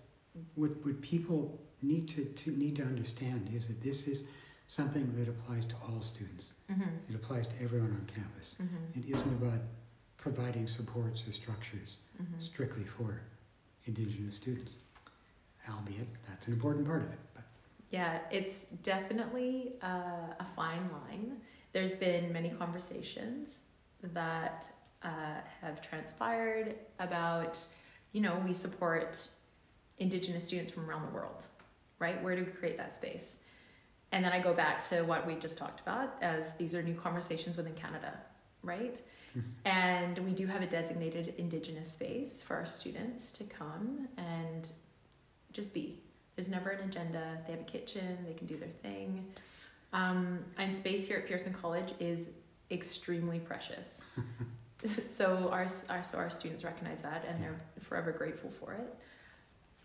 what, 0.56 0.72
what 0.84 1.02
people 1.02 1.62
need 1.82 2.08
to, 2.10 2.26
to 2.26 2.52
need 2.52 2.76
to 2.78 2.84
understand 2.84 3.50
is 3.54 3.68
that 3.68 3.82
this 3.82 4.08
is 4.08 4.26
something 4.74 5.14
that 5.18 5.30
applies 5.30 5.66
to 5.66 5.76
all 5.88 6.02
students. 6.02 6.54
Mm-hmm. 6.72 6.90
It 7.10 7.16
applies 7.16 7.46
to 7.48 7.54
everyone 7.62 7.92
on 7.92 8.10
campus. 8.14 8.56
Mm-hmm. 8.62 9.00
It 9.00 9.14
isn't 9.14 9.34
about 9.34 9.60
providing 10.18 10.68
supports 10.68 11.28
or 11.28 11.32
structures 11.32 11.98
Mm-hmm. 12.22 12.40
strictly 12.40 12.84
for 12.84 13.22
Indigenous 13.86 14.36
students, 14.36 14.76
albeit 15.68 16.08
that's 16.30 16.46
an 16.48 16.54
important 16.54 16.86
part 16.86 17.02
of 17.02 17.12
it. 17.12 17.20
But 17.34 17.44
Yeah, 17.90 18.20
it's 18.32 18.60
definitely 18.84 19.74
uh, 19.82 20.40
a 20.40 20.46
fine 20.56 20.88
line. 20.92 21.38
There's 21.72 21.96
been 21.96 22.32
many 22.32 22.50
conversations 22.50 23.64
that 24.14 24.68
uh, 25.04 25.10
have 25.62 25.82
transpired 25.82 26.76
about, 27.00 27.60
you 28.14 28.22
know, 28.22 28.36
we 28.46 28.54
support 28.54 29.28
Indigenous 29.98 30.44
students 30.46 30.72
from 30.72 30.88
around 30.90 31.02
the 31.08 31.14
world, 31.14 31.46
right? 32.00 32.22
Where 32.24 32.36
do 32.36 32.46
we 32.46 32.52
create 32.52 32.78
that 32.78 32.96
space? 32.96 33.38
And 34.14 34.24
then 34.24 34.32
I 34.32 34.40
go 34.40 34.54
back 34.54 34.84
to 34.90 35.02
what 35.02 35.26
we 35.26 35.34
just 35.34 35.58
talked 35.58 35.82
about 35.82 36.14
as 36.22 36.54
these 36.58 36.76
are 36.76 36.84
new 36.84 36.94
conversations 36.94 37.58
within 37.58 37.74
Canada, 37.74 38.14
right? 38.62 39.02
Mhm. 39.36 39.44
And 39.66 40.20
we 40.20 40.34
do 40.34 40.46
have 40.46 40.62
a 40.62 40.68
designated 40.68 41.34
Indigenous 41.40 41.92
space 41.92 42.40
for 42.40 42.56
our 42.56 42.68
students 42.68 43.32
to 43.34 43.44
come 43.44 44.08
and 44.18 44.72
just 45.52 45.74
be. 45.74 46.00
There's 46.36 46.48
never 46.48 46.70
an 46.70 46.88
agenda. 46.88 47.42
They 47.46 47.54
have 47.54 47.62
a 47.62 47.66
kitchen. 47.66 48.24
They 48.24 48.36
can 48.36 48.46
do 48.46 48.56
their 48.56 48.70
thing. 48.70 49.34
Um, 49.94 50.46
and 50.60 50.74
space 50.74 51.08
here 51.08 51.18
at 51.18 51.28
Pearson 51.28 51.54
College 51.54 51.94
is 52.00 52.30
extremely 52.70 53.40
precious. 53.40 54.02
so 55.06 55.50
our, 55.50 55.66
our 55.90 56.04
so 56.04 56.18
our 56.20 56.30
students 56.30 56.64
recognize 56.64 57.02
that, 57.02 57.26
and 57.28 57.42
they're 57.44 57.60
forever 57.80 58.12
grateful 58.12 58.52
for 58.52 58.74
it. 58.74 58.96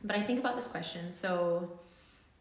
But 0.04 0.16
I 0.16 0.22
think 0.22 0.38
about 0.38 0.54
this 0.54 0.68
question. 0.68 1.12
So 1.12 1.80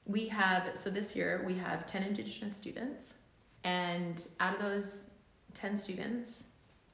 we 0.08 0.28
have 0.30 0.76
so 0.78 0.90
this 0.90 1.16
year 1.16 1.44
we 1.46 1.56
have 1.56 1.86
ten 1.86 2.04
Indigenous 2.04 2.56
students, 2.56 3.16
and 3.64 4.26
out 4.40 4.56
of 4.56 4.62
those 4.62 5.08
ten 5.54 5.76
students, 5.78 6.48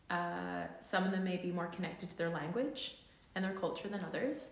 uh, 0.10 0.64
some 0.82 1.04
of 1.06 1.12
them 1.12 1.24
may 1.24 1.38
be 1.38 1.52
more 1.52 1.68
connected 1.68 2.10
to 2.10 2.18
their 2.18 2.30
language 2.30 2.98
and 3.36 3.44
their 3.46 3.54
culture 3.54 3.88
than 3.88 4.04
others. 4.04 4.52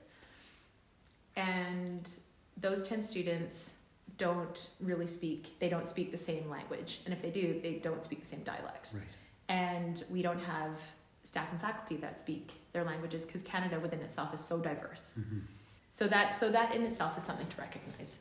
And 1.36 2.10
those 2.58 2.84
10 2.88 3.04
students 3.04 3.74
don't 4.18 4.70
really 4.80 5.08
speak, 5.08 5.58
they 5.60 5.70
don't 5.70 5.88
speak 5.88 6.12
the 6.12 6.18
same 6.18 6.50
language. 6.50 7.00
And 7.06 7.14
if 7.14 7.22
they 7.22 7.30
do, 7.30 7.60
they 7.62 7.74
don't 7.76 8.04
speak 8.04 8.20
the 8.22 8.28
same 8.28 8.44
dialect. 8.44 8.92
right, 8.94 9.04
And 9.48 10.04
we 10.10 10.22
don't 10.22 10.40
have 10.42 10.78
staff 11.24 11.52
and 11.52 11.62
faculty 11.62 11.96
that 11.98 12.20
speak 12.20 12.54
their 12.74 12.84
languages 12.84 13.26
because 13.26 13.44
Canada 13.44 13.80
within 13.80 14.00
itself 14.02 14.34
is 14.34 14.42
so 14.42 14.60
diverse. 14.60 15.12
hmm 15.16 15.40
So 15.92 16.08
that 16.08 16.36
so 16.36 16.50
that 16.52 16.76
in 16.76 16.84
itself 16.84 17.18
is 17.18 17.24
something 17.24 17.48
to 17.48 17.58
recognize, 17.62 18.20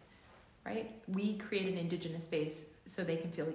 right? 0.64 0.92
We 1.08 1.34
create 1.34 1.70
an 1.70 1.78
indigenous 1.78 2.24
space 2.24 2.66
so 2.86 3.02
they 3.02 3.16
can 3.16 3.30
feel 3.30 3.48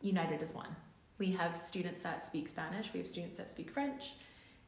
united 0.00 0.42
as 0.42 0.54
one. 0.54 0.74
We 1.18 1.30
have 1.32 1.56
students 1.56 2.02
that 2.02 2.24
speak 2.24 2.48
Spanish, 2.48 2.92
we 2.92 2.98
have 2.98 3.08
students 3.08 3.36
that 3.36 3.50
speak 3.50 3.70
French, 3.70 4.14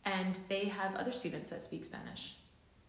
and 0.04 0.38
they 0.48 0.66
have 0.66 0.94
other 0.94 1.12
students 1.12 1.50
that 1.50 1.62
speak 1.62 1.84
Spanish 1.84 2.36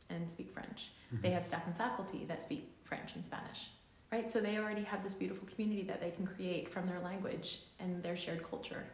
and 0.10 0.30
speak 0.30 0.52
French. 0.52 0.92
Mm-hmm. 1.08 1.22
They 1.24 1.32
have 1.32 1.44
staff 1.44 1.66
and 1.66 1.76
faculty 1.76 2.26
that 2.28 2.42
speak 2.42 2.72
French 2.84 3.16
and 3.16 3.26
Spanish. 3.26 3.72
Right? 4.12 4.30
So 4.30 4.40
they 4.40 4.58
already 4.58 4.84
have 4.84 5.04
this 5.04 5.14
beautiful 5.14 5.48
community 5.48 5.84
that 5.84 6.00
they 6.00 6.12
can 6.12 6.28
create 6.28 6.70
from 6.70 6.86
their 6.86 7.00
language 7.00 7.62
and 7.80 8.04
their 8.04 8.16
shared 8.16 8.44
culture. 8.44 8.86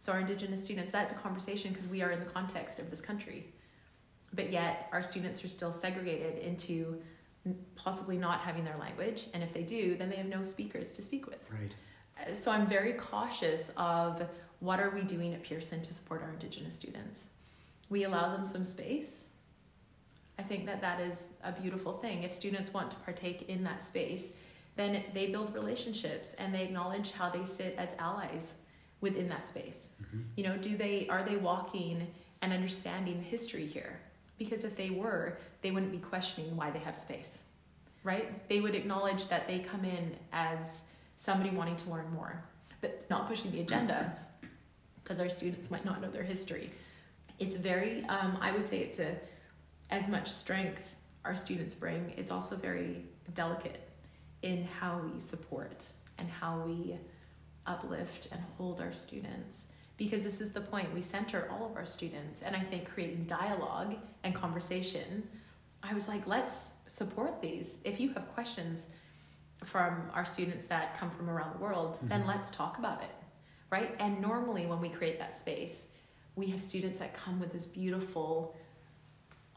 So 0.00 0.12
our 0.12 0.20
indigenous 0.20 0.64
students, 0.64 0.90
that's 0.90 1.12
a 1.12 1.16
conversation 1.16 1.70
because 1.70 1.88
we 1.88 2.02
are 2.02 2.10
in 2.10 2.18
the 2.20 2.26
context 2.26 2.78
of 2.78 2.90
this 2.90 3.00
country 3.00 3.52
but 4.32 4.50
yet 4.50 4.88
our 4.92 5.02
students 5.02 5.44
are 5.44 5.48
still 5.48 5.72
segregated 5.72 6.38
into 6.38 7.00
possibly 7.74 8.16
not 8.16 8.40
having 8.40 8.64
their 8.64 8.76
language 8.76 9.28
and 9.32 9.42
if 9.42 9.52
they 9.52 9.62
do 9.62 9.96
then 9.96 10.10
they 10.10 10.16
have 10.16 10.26
no 10.26 10.42
speakers 10.42 10.92
to 10.92 11.02
speak 11.02 11.26
with. 11.26 11.48
Right. 11.50 11.74
Uh, 12.20 12.34
so 12.34 12.52
i'm 12.52 12.66
very 12.66 12.92
cautious 12.92 13.72
of 13.76 14.26
what 14.58 14.78
are 14.78 14.90
we 14.90 15.02
doing 15.02 15.32
at 15.34 15.42
pearson 15.42 15.80
to 15.80 15.92
support 15.92 16.22
our 16.22 16.30
indigenous 16.30 16.74
students. 16.74 17.26
We 17.88 18.04
allow 18.04 18.30
them 18.30 18.44
some 18.44 18.64
space. 18.64 19.26
I 20.38 20.42
think 20.42 20.66
that 20.66 20.80
that 20.82 21.00
is 21.00 21.30
a 21.42 21.50
beautiful 21.50 21.94
thing. 21.94 22.22
If 22.22 22.32
students 22.32 22.72
want 22.72 22.90
to 22.90 22.96
partake 22.98 23.48
in 23.48 23.64
that 23.64 23.82
space 23.84 24.32
then 24.76 25.04
they 25.14 25.26
build 25.26 25.54
relationships 25.54 26.34
and 26.34 26.54
they 26.54 26.62
acknowledge 26.62 27.12
how 27.12 27.28
they 27.30 27.44
sit 27.44 27.74
as 27.76 27.94
allies 27.98 28.54
within 29.00 29.28
that 29.30 29.48
space. 29.48 29.90
Hmm 30.10 30.20
you 30.36 30.48
know 30.48 30.56
do 30.56 30.76
they 30.76 31.06
are 31.08 31.22
they 31.22 31.36
walking 31.36 32.06
and 32.42 32.52
understanding 32.52 33.18
the 33.18 33.24
history 33.24 33.66
here 33.66 34.00
because 34.40 34.64
if 34.64 34.74
they 34.74 34.90
were 34.90 35.36
they 35.62 35.70
wouldn't 35.70 35.92
be 35.92 35.98
questioning 35.98 36.56
why 36.56 36.70
they 36.72 36.80
have 36.80 36.96
space 36.96 37.40
right? 38.02 38.48
They 38.48 38.60
would 38.60 38.74
acknowledge 38.74 39.28
that 39.28 39.46
they 39.46 39.58
come 39.58 39.84
in 39.84 40.16
as 40.32 40.82
somebody 41.16 41.50
wanting 41.50 41.76
to 41.76 41.90
learn 41.90 42.10
more 42.12 42.42
but 42.80 43.04
not 43.10 43.28
pushing 43.28 43.50
the 43.52 43.60
agenda 43.60 44.16
because 45.02 45.20
our 45.20 45.28
students 45.28 45.70
might 45.70 45.84
not 45.84 46.00
know 46.00 46.10
their 46.10 46.22
history. 46.22 46.70
It's 47.38 47.56
very 47.56 48.04
um, 48.06 48.38
i 48.40 48.50
would 48.52 48.66
say 48.68 48.78
it's 48.78 48.98
a 48.98 49.14
as 49.90 50.08
much 50.08 50.28
strength 50.28 50.94
our 51.24 51.36
students 51.36 51.74
bring 51.74 52.14
it's 52.16 52.32
also 52.32 52.56
very 52.56 53.04
delicate 53.34 53.88
in 54.42 54.64
how 54.64 54.98
we 54.98 55.20
support 55.20 55.84
and 56.18 56.28
how 56.28 56.62
we 56.66 56.96
uplift 57.66 58.28
and 58.32 58.40
hold 58.56 58.80
our 58.80 58.92
students 58.92 59.66
because 60.00 60.22
this 60.24 60.40
is 60.40 60.50
the 60.58 60.62
point. 60.72 60.86
We 60.94 61.02
center 61.02 61.40
all 61.52 61.62
of 61.68 61.72
our 61.80 61.84
students 61.96 62.38
and 62.44 62.52
i 62.60 62.62
think 62.70 62.82
creating 62.92 63.22
dialogue 63.40 63.92
and 64.24 64.30
conversation 64.44 65.06
i 65.90 65.92
was 65.98 66.06
like 66.12 66.22
let's 66.36 66.56
support 66.98 67.34
these. 67.46 67.68
If 67.90 67.94
you 68.00 68.08
have 68.14 68.24
questions 68.36 68.76
from 69.72 69.92
our 70.16 70.24
students 70.34 70.64
that 70.72 70.86
come 70.98 71.10
from 71.16 71.26
around 71.34 71.50
the 71.56 71.62
world 71.66 71.92
then 72.10 72.22
Mhm. 72.22 72.28
let's 72.32 72.48
talk 72.60 72.74
about 72.82 73.00
it 73.08 73.14
right? 73.76 73.90
And 74.04 74.12
normally 74.30 74.64
when 74.70 74.80
we 74.86 74.90
create 74.98 75.18
that 75.24 75.32
space 75.44 75.76
we 76.40 76.46
have 76.52 76.62
students 76.72 76.98
that 77.02 77.10
come 77.22 77.36
with 77.42 77.52
this 77.56 77.66
beautiful 77.80 78.30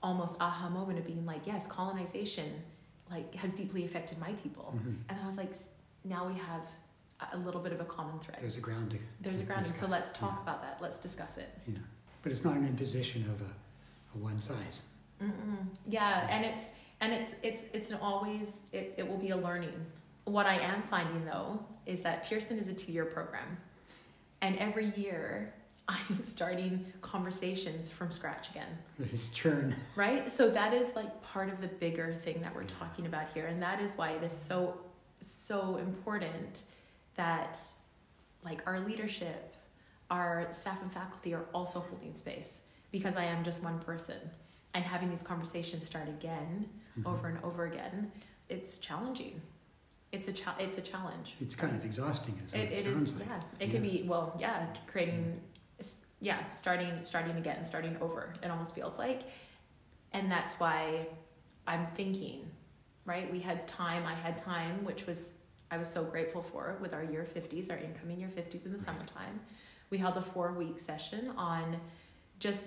almost 0.07 0.33
aha 0.47 0.67
moment 0.77 0.99
of 0.99 1.05
being 1.11 1.25
like 1.33 1.43
yes 1.51 1.63
colonization 1.77 2.49
like 3.13 3.33
has 3.43 3.51
deeply 3.61 3.81
affected 3.89 4.17
my 4.27 4.33
people. 4.43 4.67
Hmm 4.77 4.95
and 5.09 5.15
i 5.23 5.25
was 5.31 5.37
like 5.43 5.53
now 6.15 6.21
we 6.31 6.37
have 6.51 6.63
a- 7.31 7.37
little 7.37 7.61
bit 7.61 7.73
of 7.73 7.79
a 7.81 7.85
common 7.85 8.19
thread 8.19 8.37
There's 8.41 8.57
a 8.57 8.61
ground 8.61 8.91
to 8.91 8.97
there's 9.21 9.39
a 9.39 9.43
grounding, 9.43 9.73
so 9.73 9.87
let's 9.87 10.11
talk 10.11 10.33
Yeah. 10.37 10.43
about 10.43 10.61
that. 10.61 10.77
Let's 10.81 10.99
discuss 10.99 11.37
it. 11.37 11.49
Yeah, 11.67 11.77
but 12.21 12.31
it's 12.31 12.43
not 12.43 12.55
an 12.57 12.67
imposition 12.67 13.23
of 13.29 13.41
a, 13.41 14.15
a 14.15 14.17
one 14.21 14.39
size. 14.41 14.83
Mm-mm. 15.21 15.67
Yeah, 15.87 16.27
and 16.29 16.45
it's 16.45 16.69
and 17.01 17.13
it's 17.13 17.35
it's 17.43 17.65
it's 17.73 17.89
an 17.91 17.97
always 18.01 18.63
it, 18.71 18.93
it 18.97 19.07
will 19.07 19.17
be 19.17 19.29
a 19.29 19.37
learning. 19.37 19.85
What 20.25 20.45
I 20.45 20.55
am 20.59 20.83
finding 20.83 21.25
though 21.25 21.65
is 21.85 22.01
that 22.01 22.27
Pearson 22.27 22.57
is 22.57 22.67
a 22.67 22.73
two 22.73 22.91
year 22.91 23.05
program, 23.05 23.57
and 24.41 24.57
every 24.57 24.87
year 24.95 25.53
I 25.87 25.97
am 26.09 26.23
starting 26.23 26.85
conversations 27.01 27.89
from 27.89 28.09
scratch 28.11 28.49
again. 28.49 28.69
There's 28.99 29.29
churn. 29.29 29.75
right 29.95 30.31
so 30.31 30.49
that 30.49 30.73
is 30.73 30.95
like 30.95 31.21
part 31.23 31.49
of 31.49 31.59
the 31.61 31.67
bigger 31.67 32.13
thing 32.13 32.41
that 32.41 32.55
we're 32.55 32.63
talking 32.63 33.05
about 33.05 33.27
here 33.33 33.47
and 33.47 33.61
that 33.61 33.81
is 33.81 33.95
why 33.97 34.11
it 34.11 34.23
is 34.23 34.31
so 34.31 34.77
so 35.19 35.75
important 35.77 36.63
that 37.15 37.57
like 38.43 38.61
our 38.67 38.79
leadership 38.79 39.55
our 40.11 40.47
staff 40.51 40.81
and 40.81 40.91
faculty 40.91 41.33
are 41.33 41.45
also 41.53 41.79
holding 41.79 42.13
space 42.15 42.61
because 42.91 43.15
i 43.15 43.23
am 43.23 43.43
just 43.43 43.63
one 43.63 43.79
person. 43.79 44.17
And 44.75 44.83
having 44.83 45.09
these 45.09 45.21
conversations 45.23 45.85
start 45.85 46.07
again 46.09 46.67
Mhm. 46.99 47.05
over 47.05 47.27
and 47.27 47.43
over 47.43 47.65
again 47.65 48.11
it's 48.49 48.77
challenging. 48.79 49.41
It's 50.11 50.27
a 50.27 50.33
cha- 50.33 50.55
it's 50.59 50.77
a 50.77 50.81
challenge. 50.81 51.35
It's 51.39 51.55
kind 51.55 51.75
of 51.75 51.83
exhausting, 51.85 52.39
as 52.43 52.53
it, 52.53 52.71
it, 52.71 52.71
it 52.79 52.85
is 52.87 53.13
like. 53.15 53.27
yeah. 53.27 53.39
It 53.59 53.71
can 53.71 53.81
be 53.81 54.03
well 54.07 54.35
yeah 54.39 54.67
creating 54.87 55.39
s- 55.79 56.05
yeah 56.21 56.49
starting 56.51 57.01
starting 57.01 57.37
again 57.37 57.63
starting 57.63 57.95
over. 58.01 58.33
It 58.43 58.49
almost 58.51 58.75
feels 58.75 58.97
like 58.97 59.21
and 60.11 60.29
that's 60.31 60.59
why 60.59 61.07
i'm 61.65 61.87
thinking 61.87 62.45
right? 63.05 63.31
We 63.31 63.39
had 63.39 63.67
time 63.67 64.05
i 64.05 64.13
had 64.13 64.37
time 64.37 64.83
which 64.83 65.07
was 65.07 65.35
i 65.73 65.77
was 65.77 65.87
so 65.97 66.03
grateful 66.03 66.41
for 66.41 66.77
with 66.81 66.93
our 66.93 67.03
year 67.03 67.25
50s 67.35 67.71
our 67.71 67.77
incoming 67.77 68.19
year 68.19 68.29
50s 68.39 68.65
in 68.65 68.71
the 68.71 68.77
Right. 68.77 68.81
summertime 68.87 69.39
we 69.89 69.97
held 69.97 70.17
a 70.17 70.21
four 70.21 70.51
week 70.53 70.77
session 70.79 71.31
on 71.37 71.79
just 72.39 72.63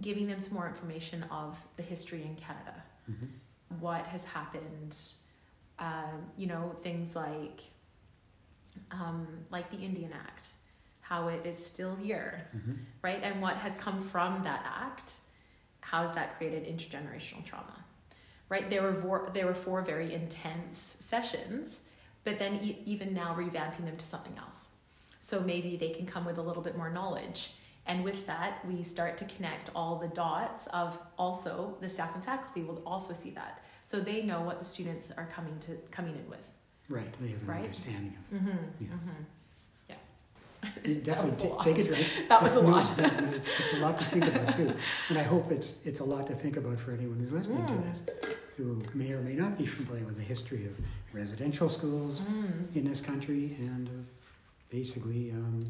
giving 0.00 0.26
them 0.26 0.38
some 0.38 0.54
more 0.54 0.66
information 0.66 1.24
of 1.30 1.50
the 1.76 1.82
history 1.82 2.22
in 2.22 2.34
canada 2.36 2.76
Mhm. 3.10 3.28
what 3.80 4.04
has 4.06 4.24
happened 4.24 4.96
um, 5.78 6.30
you 6.36 6.46
know 6.46 6.64
things 6.82 7.14
like 7.16 7.58
um, 8.90 9.26
like 9.50 9.70
the 9.70 9.78
indian 9.78 10.12
act 10.12 10.50
how 11.00 11.28
it 11.28 11.44
is 11.44 11.58
still 11.72 11.94
here 11.96 12.48
Mhm. 12.56 12.78
right 13.02 13.20
and 13.22 13.42
what 13.42 13.56
has 13.56 13.74
come 13.74 13.98
from 14.00 14.42
that 14.44 14.62
act 14.86 15.16
how 15.80 16.00
has 16.02 16.12
that 16.12 16.36
created 16.38 16.62
intergenerational 16.72 17.44
trauma 17.44 17.84
right 18.48 18.70
there 18.70 18.82
were 18.82 18.94
four, 18.94 19.30
there 19.34 19.46
were 19.46 19.54
four 19.66 19.82
very 19.82 20.14
intense 20.14 20.96
sessions 21.00 21.80
but 22.24 22.38
then 22.38 22.54
e- 22.62 22.78
even 22.84 23.12
now 23.14 23.34
revamping 23.34 23.84
them 23.84 23.96
to 23.96 24.04
something 24.04 24.36
else 24.38 24.68
so 25.20 25.40
maybe 25.40 25.76
they 25.76 25.90
can 25.90 26.04
come 26.06 26.24
with 26.24 26.38
a 26.38 26.42
little 26.42 26.62
bit 26.62 26.76
more 26.76 26.90
knowledge 26.90 27.40
And 27.90 28.04
with 28.08 28.20
that, 28.32 28.52
we 28.70 28.76
start 28.84 29.12
to 29.22 29.24
connect 29.34 29.66
all 29.78 29.94
the 30.04 30.10
dots 30.24 30.62
of 30.82 30.90
also 31.24 31.52
the 31.84 31.88
staff 31.88 32.12
and 32.16 32.24
faculty 32.24 32.62
will 32.68 32.80
also 32.92 33.12
see 33.22 33.32
that. 33.40 33.54
So 33.90 33.96
they 34.10 34.18
know 34.30 34.40
what 34.48 34.56
the 34.62 34.64
students 34.74 35.06
are 35.20 35.28
coming 35.36 35.56
to 35.66 35.70
coming 35.96 36.14
in 36.20 36.26
with. 36.34 36.46
Right, 36.96 37.12
they 37.20 37.30
have 37.34 37.42
an 37.42 37.48
Right? 37.54 37.64
understanding 37.70 38.14
of 38.18 38.24
Mm-hmm. 38.36 38.58
Yeah. 38.84 38.94
Mm-hmm. 38.96 40.88
You 40.88 40.94
That 40.94 41.04
Definitely 41.10 41.30
was 41.34 41.44
a 41.44 41.48
ta- 41.48 41.54
lot. 41.56 41.64
take 41.68 41.78
a 41.78 41.86
drink. 41.90 42.06
That 42.32 42.40
was 42.46 42.54
a 42.54 42.60
lot. 42.72 42.86
It's, 43.38 43.50
it's 43.60 43.72
a 43.78 43.80
lot 43.86 43.94
to 43.98 44.04
think 44.12 44.24
about 44.32 44.48
too. 44.58 44.70
And 45.08 45.16
I 45.18 45.26
hope 45.32 45.46
it's, 45.56 45.68
it's 45.88 46.00
a 46.06 46.08
lot 46.14 46.24
to 46.30 46.34
think 46.42 46.56
about 46.62 46.78
for 46.78 46.90
anyone 46.98 47.18
who's 47.20 47.32
listening 47.38 47.66
to 47.66 47.74
Mm. 47.74 47.84
this, 47.88 47.98
who 48.56 48.80
may 48.94 49.12
or 49.12 49.20
may 49.20 49.34
not 49.34 49.56
be 49.58 49.66
familiar 49.66 50.04
with 50.04 50.16
the 50.16 50.22
history 50.22 50.66
of 50.66 50.72
residential 51.12 51.68
schools 51.68 52.20
Mm. 52.20 52.76
in 52.76 52.84
this 52.84 53.00
country 53.00 53.56
and 53.58 53.88
of 53.88 54.06
basically 54.70 55.30
um, 55.32 55.64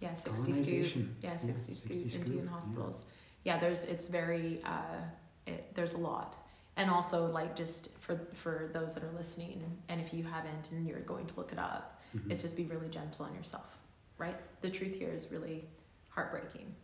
Yeah, 0.00 0.14
60 0.14 0.52
scoop. 0.54 1.06
Yeah, 1.22 1.36
60 1.36 1.74
scoop 1.74 1.92
60 1.92 2.08
scoop, 2.10 2.26
Indian 2.26 2.44
yeah. 2.44 2.50
hospitals. 2.50 3.04
Yeah, 3.44 3.58
there's 3.58 3.84
it's 3.84 4.08
very 4.08 4.60
uh, 4.64 5.00
it, 5.46 5.74
there's 5.74 5.92
a 5.94 5.98
lot. 5.98 6.36
And 6.76 6.90
also 6.90 7.26
like 7.30 7.54
just 7.56 7.96
for 7.98 8.16
for 8.34 8.70
those 8.72 8.94
that 8.94 9.04
are 9.04 9.12
listening 9.16 9.62
and 9.88 10.00
if 10.00 10.12
you 10.12 10.24
haven't 10.24 10.70
and 10.72 10.86
you're 10.88 11.00
going 11.00 11.26
to 11.26 11.36
look 11.36 11.52
it 11.52 11.58
up, 11.58 12.00
Mhm. 12.16 12.30
it's 12.30 12.42
just 12.42 12.56
be 12.56 12.64
really 12.64 12.88
gentle 12.88 13.24
on 13.26 13.34
yourself, 13.34 13.78
right? 14.18 14.36
The 14.60 14.70
truth 14.70 14.94
here 14.96 15.12
is 15.12 15.30
really 15.30 15.64
heartbreaking. 16.08 16.74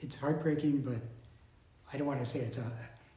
It's 0.00 0.16
heartbreaking, 0.16 0.82
but 0.82 1.00
I 1.92 1.96
don't 1.96 2.06
want 2.06 2.20
to 2.20 2.26
say 2.26 2.40
it's 2.40 2.58
a, 2.58 2.70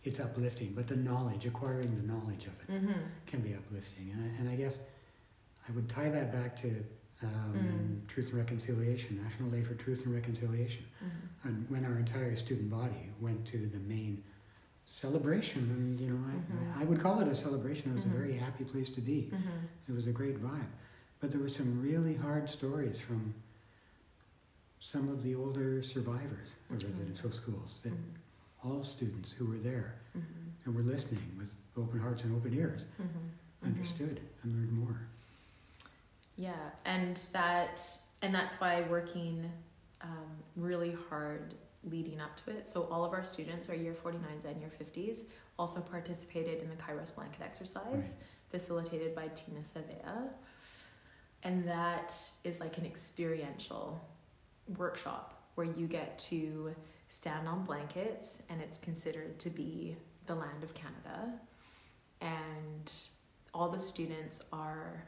it's 0.07 0.19
uplifting, 0.19 0.73
but 0.75 0.87
the 0.87 0.95
knowledge, 0.95 1.45
acquiring 1.45 1.95
the 1.95 2.07
knowledge 2.13 2.45
of 2.45 2.53
it 2.61 2.71
Mm-hmm. 2.71 2.91
can 3.25 3.41
be 3.41 3.53
uplifting. 3.55 4.11
And 4.13 4.23
I, 4.23 4.39
and 4.39 4.49
I 4.49 4.55
guess 4.55 4.79
I 5.67 5.71
would 5.71 5.89
tie 5.89 6.09
that 6.09 6.31
back 6.31 6.55
to 6.57 6.83
um, 7.23 7.53
Mm. 7.55 7.59
in 7.59 8.01
Truth 8.07 8.29
and 8.31 8.37
Reconciliation, 8.39 9.23
National 9.23 9.49
Day 9.49 9.63
for 9.63 9.73
Truth 9.73 10.05
and 10.05 10.13
Reconciliation. 10.13 10.83
Mm-hmm. 11.03 11.47
And 11.47 11.65
when 11.69 11.85
our 11.85 11.97
entire 11.97 12.35
student 12.35 12.69
body 12.69 13.09
went 13.21 13.45
to 13.47 13.57
the 13.67 13.79
main 13.79 14.21
celebration, 14.85 15.61
and 15.75 15.99
you 15.99 16.09
know, 16.11 16.19
I, 16.27 16.33
Mhm. 16.35 16.81
I 16.81 16.83
would 16.83 16.99
call 16.99 17.21
it 17.21 17.27
a 17.29 17.33
celebration. 17.33 17.91
It 17.91 17.95
was 17.95 18.05
Mhm. 18.05 18.13
a 18.13 18.17
very 18.17 18.33
happy 18.37 18.65
place 18.65 18.89
to 18.91 19.01
be. 19.01 19.31
Mm-hmm. 19.33 19.65
It 19.89 19.93
was 19.95 20.07
a 20.07 20.11
great 20.11 20.37
vibe. 20.43 20.67
But 21.21 21.31
there 21.31 21.39
were 21.39 21.47
some 21.49 21.81
really 21.81 22.15
hard 22.15 22.49
stories 22.49 22.99
from 22.99 23.33
some 24.79 25.07
of 25.09 25.23
the 25.23 25.33
older 25.35 25.81
survivors 25.81 26.53
of 26.69 26.77
Mhm. 26.77 26.83
residential 26.89 27.31
schools 27.31 27.79
that 27.83 27.93
Mm-hmm. 27.93 28.19
All 28.65 28.83
students 28.83 29.31
who 29.31 29.45
were 29.45 29.57
there 29.57 29.95
Mm-hmm. 30.17 30.49
and 30.65 30.75
were 30.75 30.81
listening 30.81 31.21
with 31.37 31.53
open 31.77 31.99
hearts 31.99 32.23
and 32.23 32.33
open 32.35 32.53
ears 32.53 32.85
Mm-hmm. 33.01 33.65
understood 33.67 34.19
and 34.43 34.53
learned 34.55 34.71
more. 34.71 34.97
Yeah, 36.37 36.53
and 36.85 37.17
that 37.33 37.81
and 38.21 38.33
that's 38.33 38.55
why 38.61 38.81
working 38.89 39.51
um, 40.01 40.27
really 40.55 40.95
hard 41.09 41.53
leading 41.83 42.19
up 42.19 42.35
to 42.43 42.51
it. 42.51 42.67
So 42.67 42.87
all 42.91 43.03
of 43.05 43.13
our 43.13 43.23
students, 43.23 43.69
our 43.69 43.75
year 43.75 43.93
49s 43.93 44.45
and 44.45 44.59
year 44.59 44.71
50s, 44.81 45.23
also 45.59 45.79
participated 45.81 46.61
in 46.61 46.69
the 46.69 46.75
Kairos 46.75 47.13
blanket 47.15 47.41
exercise 47.43 48.15
facilitated 48.49 49.13
by 49.15 49.27
Tina 49.29 49.63
Sevilla. 49.63 50.29
And 51.43 51.67
that 51.67 52.17
is 52.43 52.59
like 52.59 52.77
an 52.79 52.85
experiential 52.85 54.01
workshop 54.77 55.43
where 55.55 55.67
you 55.67 55.85
get 55.87 56.17
to 56.19 56.73
stand 57.07 57.47
on 57.47 57.63
blankets 57.65 58.41
and 58.49 58.61
it's 58.61 58.77
considered 58.77 59.39
to 59.39 59.49
be 59.49 59.95
the 60.25 60.35
land 60.35 60.63
of 60.63 60.73
Canada. 60.73 61.33
And 62.21 62.91
all 63.53 63.69
the 63.69 63.79
students 63.79 64.41
are 64.51 65.03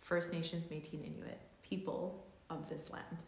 First 0.00 0.32
Nations, 0.32 0.66
Métis, 0.68 0.94
and 0.94 1.04
Inuit 1.04 1.40
people 1.62 2.26
of 2.50 2.68
this 2.68 2.90
land. 2.90 3.18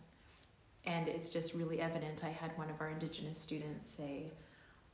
And 0.87 1.09
it's 1.09 1.31
just 1.31 1.55
really 1.55 1.81
evident. 1.81 2.23
I 2.25 2.29
had 2.31 2.57
one 2.59 2.69
of 2.71 2.81
our 2.81 2.91
Indigenous 2.91 3.39
students 3.39 3.91
say, 3.91 4.33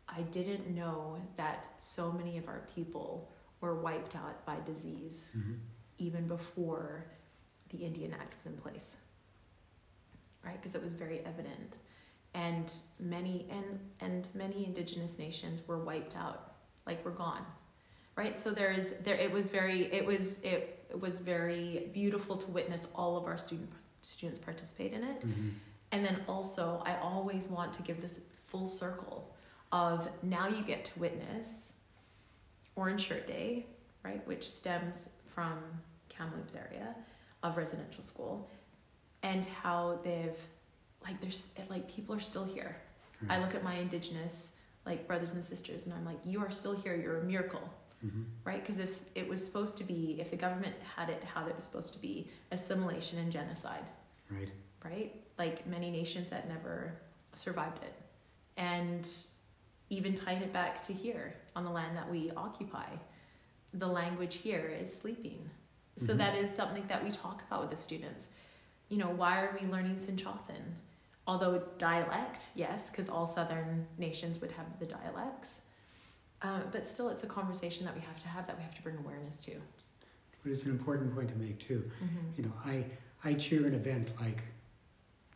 I 0.09 0.23
didn't 0.23 0.69
know 0.75 1.19
that 1.37 1.65
so 1.79 2.13
many 2.13 2.37
of 2.39 2.49
our 2.49 2.63
people 2.75 3.33
were 3.61 3.75
wiped 3.75 4.17
out 4.17 4.45
by 4.47 4.57
disease 4.65 5.27
Mhm. 5.37 5.59
even 5.99 6.27
before 6.29 7.07
the 7.71 7.79
Indian 7.79 8.13
Act 8.15 8.35
was 8.37 8.47
in 8.47 8.57
place. 8.57 8.97
Right? 10.45 10.57
Because 10.61 10.75
it 10.75 10.83
was 10.83 10.93
very 10.93 11.21
evident. 11.21 11.79
And 12.35 12.73
many 12.99 13.47
and 13.51 13.79
and 14.01 14.29
many 14.35 14.65
indigenous 14.65 15.19
nations 15.19 15.67
were 15.67 15.79
wiped 15.79 16.17
out, 16.17 16.55
like 16.87 17.05
we're 17.05 17.11
gone. 17.11 17.45
Right? 18.17 18.39
So 18.39 18.51
there's 18.51 18.93
there 19.05 19.17
it 19.17 19.33
was 19.33 19.51
very 19.51 19.85
it 19.93 20.05
was 20.05 20.41
it, 20.43 20.85
it 20.91 21.01
was 21.01 21.19
very 21.19 21.91
beautiful 21.93 22.37
to 22.37 22.51
witness 22.51 22.87
all 22.95 23.17
of 23.17 23.25
our 23.25 23.37
student 23.37 23.71
students 24.03 24.39
participate 24.39 24.93
in 24.93 25.03
it. 25.05 25.21
Mhm. 25.27 25.53
And 25.93 26.05
then 26.05 26.23
also, 26.29 26.83
I 26.87 26.97
always 26.99 27.49
want 27.49 27.73
to 27.75 27.83
give 27.83 28.01
this 28.01 28.21
full 28.47 28.67
circle 28.67 29.35
of 29.73 30.09
now 30.23 30.47
you 30.49 30.63
get 30.63 30.85
to 30.87 30.99
witness 31.01 31.73
Orange 32.77 33.01
Shirt 33.03 33.27
Day, 33.27 33.67
right, 34.05 34.25
which 34.27 34.49
stems 34.49 35.11
from 35.27 35.59
Kamloops 36.09 36.55
area 36.55 36.95
of 37.43 37.57
residential 37.57 38.03
school, 38.03 38.49
and 39.23 39.45
how 39.45 39.99
they've 40.03 40.39
like 41.05 41.21
there's 41.21 41.49
like 41.69 41.89
people 41.89 42.15
are 42.15 42.21
still 42.21 42.45
here. 42.45 42.77
I 43.29 43.39
look 43.39 43.55
at 43.55 43.63
my 43.63 43.75
indigenous 43.75 44.53
like 44.87 45.07
brothers 45.07 45.33
and 45.33 45.45
sisters, 45.45 45.85
and 45.85 45.95
I'm 45.95 46.07
like, 46.07 46.19
you 46.25 46.41
are 46.41 46.51
still 46.51 46.75
here. 46.75 46.95
You're 46.97 47.19
a 47.19 47.25
miracle 47.25 47.69
Mhm. 48.05 48.25
right? 48.45 48.63
Because 48.63 48.79
if 48.79 49.03
it 49.15 49.29
was 49.29 49.45
supposed 49.45 49.77
to 49.77 49.85
be, 49.85 50.17
if 50.19 50.31
the 50.31 50.37
government 50.37 50.75
had 50.97 51.11
it 51.11 51.23
how 51.23 51.47
it 51.47 51.55
was 51.55 51.65
supposed 51.65 51.93
to 51.93 51.99
be, 51.99 52.31
assimilation 52.51 53.19
and 53.19 53.31
genocide, 53.31 53.85
Right. 54.31 54.49
right? 54.83 55.23
Like 55.37 55.67
many 55.67 55.91
nations 55.91 56.31
that 56.31 56.49
never 56.49 56.95
survived 57.35 57.83
it. 57.85 57.93
And 58.57 59.07
even 59.91 60.15
tying 60.15 60.41
it 60.41 60.51
back 60.51 60.81
to 60.85 60.95
here 60.95 61.35
on 61.55 61.63
the 61.65 61.71
land 61.71 61.95
that 61.99 62.09
we 62.11 62.31
occupy, 62.31 62.89
the 63.75 63.87
language 63.87 64.37
here 64.37 64.67
is 64.81 64.91
sleeping. 64.97 65.51
So 65.99 66.15
Mhm. 66.15 66.19
that 66.19 66.35
is 66.37 66.49
something 66.51 66.87
that 66.87 67.05
we 67.05 67.11
talk 67.11 67.43
about 67.47 67.61
with 67.61 67.71
the 67.71 67.77
students. 67.77 68.31
You 68.89 68.97
know, 68.97 69.11
why 69.11 69.43
are 69.43 69.55
we 69.61 69.67
learning 69.67 69.97
SENĆOŦEN? 69.97 70.77
Although 71.27 71.63
dialect, 71.79 72.49
yes, 72.55 72.91
because 72.91 73.09
all 73.09 73.27
southern 73.27 73.87
nations 73.99 74.41
would 74.41 74.53
have 74.53 74.67
the 74.81 74.87
dialects. 74.87 75.61
Uh, 76.43 76.61
but 76.73 76.89
still, 76.89 77.09
it's 77.11 77.23
a 77.25 77.27
conversation 77.27 77.85
that 77.85 77.95
we 77.95 78.01
have 78.01 78.19
to 78.21 78.29
have 78.29 78.47
that 78.47 78.57
we 78.57 78.63
have 78.63 78.75
to 78.75 78.83
bring 78.83 78.97
awareness 78.99 79.41
to. 79.43 79.53
But 80.43 80.53
it's 80.53 80.65
an 80.65 80.71
important 80.71 81.15
point 81.15 81.29
to 81.29 81.37
make 81.37 81.59
too. 81.61 81.91
Mm-hmm. 82.03 82.27
You 82.37 82.45
know, 82.45 82.53
I, 82.65 82.85
I 83.23 83.35
cheer 83.35 83.67
an 83.67 83.75
event 83.75 84.09
like 84.21 84.43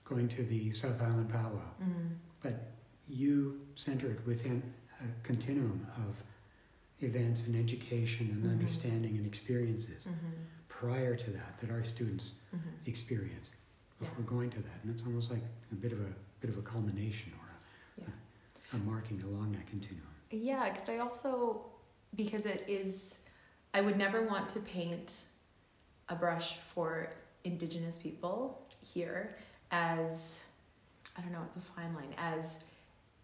going 0.05 0.29
to 0.29 0.43
the 0.45 0.71
South 0.73 1.01
Island 1.03 1.29
powwow, 1.31 1.61
Mm-hmm. 1.83 2.15
but 2.43 2.73
you 3.09 3.61
center 3.75 4.11
it 4.11 4.27
within 4.27 4.63
a 5.01 5.27
continuum 5.27 5.87
of 6.09 6.23
events 7.01 7.47
and 7.47 7.55
education 7.57 8.31
and 8.31 8.45
Mhm. 8.45 8.51
understanding 8.53 9.17
and 9.19 9.27
experiences 9.27 10.07
Mm-hmm. 10.07 10.31
prior 10.69 11.15
to 11.17 11.31
that 11.33 11.59
that 11.61 11.71
our 11.71 11.85
students 11.85 12.35
Mm-hmm. 12.57 12.69
Experience 14.01 14.01
Yeah. 14.01 14.09
before 14.23 14.25
going 14.39 14.51
to 14.51 14.63
that. 14.63 14.79
And 14.83 14.91
it's 14.95 15.05
almost 15.05 15.31
like 15.31 15.41
a 15.73 15.75
bit 15.75 15.93
of 15.93 16.01
a 16.01 16.13
bit 16.41 16.51
of 16.51 16.59
a 16.59 16.63
culmination 16.63 17.33
or 17.41 17.47
a, 17.49 18.01
Yeah. 18.07 18.15
a, 18.73 18.77
a 18.77 18.79
marking 18.81 19.23
along 19.23 19.53
that 19.53 19.67
continuum. 19.67 20.07
Yeah, 20.31 20.69
because 20.71 20.89
I 20.89 20.99
also, 20.99 21.65
because 22.15 22.45
it 22.47 22.65
is, 22.69 23.19
I 23.73 23.81
would 23.81 23.97
never 23.97 24.23
want 24.23 24.49
to 24.51 24.61
paint 24.61 25.23
a 26.09 26.15
brush 26.15 26.57
for 26.75 27.09
Indigenous 27.45 27.99
people 27.99 28.67
here 28.83 29.35
as, 29.71 30.41
I 31.17 31.21
don't 31.23 31.33
know, 31.33 31.43
it's 31.47 31.57
a 31.57 31.61
fine 31.61 31.95
line, 31.95 32.15
as 32.19 32.59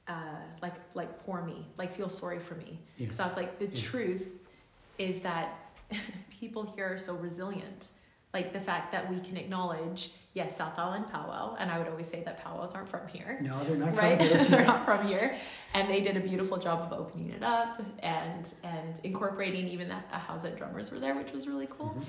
uh, 0.08 0.36
like 0.62 0.74
like 0.94 1.24
poor 1.24 1.42
me, 1.42 1.66
like 1.78 1.94
feel 1.94 2.08
sorry 2.08 2.38
for 2.40 2.54
me. 2.54 2.78
Yeah. 2.96 3.06
Because 3.06 3.20
I 3.20 3.24
was 3.24 3.36
like, 3.36 3.58
the 3.58 3.66
Yeah. 3.66 3.76
truth 3.82 4.28
is 4.98 5.20
that 5.20 5.56
people 6.30 6.62
here 6.74 6.92
are 6.94 6.98
so 6.98 7.14
resilient. 7.16 7.88
Like 8.32 8.52
the 8.52 8.60
fact 8.60 8.92
that 8.92 9.10
we 9.12 9.18
can 9.20 9.36
acknowledge, 9.36 10.12
yes, 10.34 10.56
South 10.56 10.78
Island 10.78 11.08
powwow, 11.10 11.56
and 11.58 11.70
I 11.70 11.78
would 11.78 11.88
always 11.88 12.06
say 12.06 12.22
that 12.24 12.42
powwows 12.42 12.74
aren't 12.74 12.88
from 12.88 13.06
here 13.08 13.38
No, 13.42 13.62
they're 13.64 13.76
not 13.78 13.96
right? 13.96 14.18
from 14.18 14.28
here. 14.28 14.44
They're 14.48 14.64
not 14.66 14.84
from 14.84 15.06
here, 15.06 15.36
and 15.74 15.88
they 15.90 16.00
did 16.00 16.16
a 16.16 16.20
beautiful 16.20 16.58
job 16.58 16.80
of 16.80 16.98
opening 16.98 17.30
it 17.30 17.42
up 17.42 17.82
and 18.00 18.52
and 18.62 19.00
incorporating 19.04 19.68
even 19.68 19.88
that 19.88 20.06
a 20.12 20.18
house 20.18 20.42
that 20.44 20.56
drummers 20.56 20.90
were 20.90 20.98
there, 21.00 21.14
which 21.14 21.32
was 21.32 21.48
really 21.48 21.66
cool. 21.70 21.94
Mhm. 21.98 22.06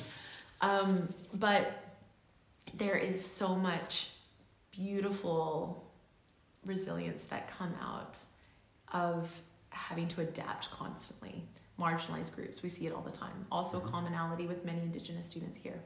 Um, 0.67 1.07
but 1.39 1.83
there 2.75 2.95
is 2.95 3.23
so 3.25 3.55
much 3.55 4.11
beautiful 4.71 5.83
resilience 6.65 7.25
that 7.25 7.49
come 7.49 7.73
out 7.81 8.19
of 8.93 9.41
having 9.69 10.07
to 10.09 10.21
adapt 10.21 10.69
constantly. 10.71 11.43
Marginalized 11.79 12.35
groups, 12.35 12.61
we 12.61 12.69
see 12.69 12.85
it 12.85 12.93
all 12.93 13.01
the 13.01 13.11
time. 13.11 13.45
Also, 13.51 13.79
Mhm. 13.79 13.89
commonality 13.91 14.45
with 14.45 14.63
many 14.63 14.81
Indigenous 14.81 15.25
students 15.25 15.57
here. 15.57 15.81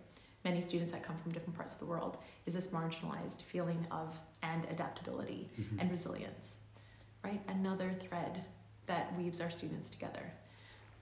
Many 0.46 0.62
students 0.62 0.94
that 0.94 1.02
come 1.02 1.18
from 1.18 1.32
different 1.32 1.56
parts 1.56 1.74
of 1.74 1.80
the 1.80 1.88
world 1.88 2.20
is 2.46 2.54
this 2.54 2.68
marginalized 2.68 3.42
feeling 3.42 3.86
of 3.90 4.18
and 4.44 4.64
adaptability 4.66 5.50
Mhm. 5.58 5.82
and 5.82 5.90
resilience, 5.90 6.58
right? 7.24 7.42
Another 7.48 7.92
thread 7.94 8.46
that 8.86 9.18
weaves 9.18 9.42
our 9.42 9.50
students 9.50 9.90
together. 9.90 10.32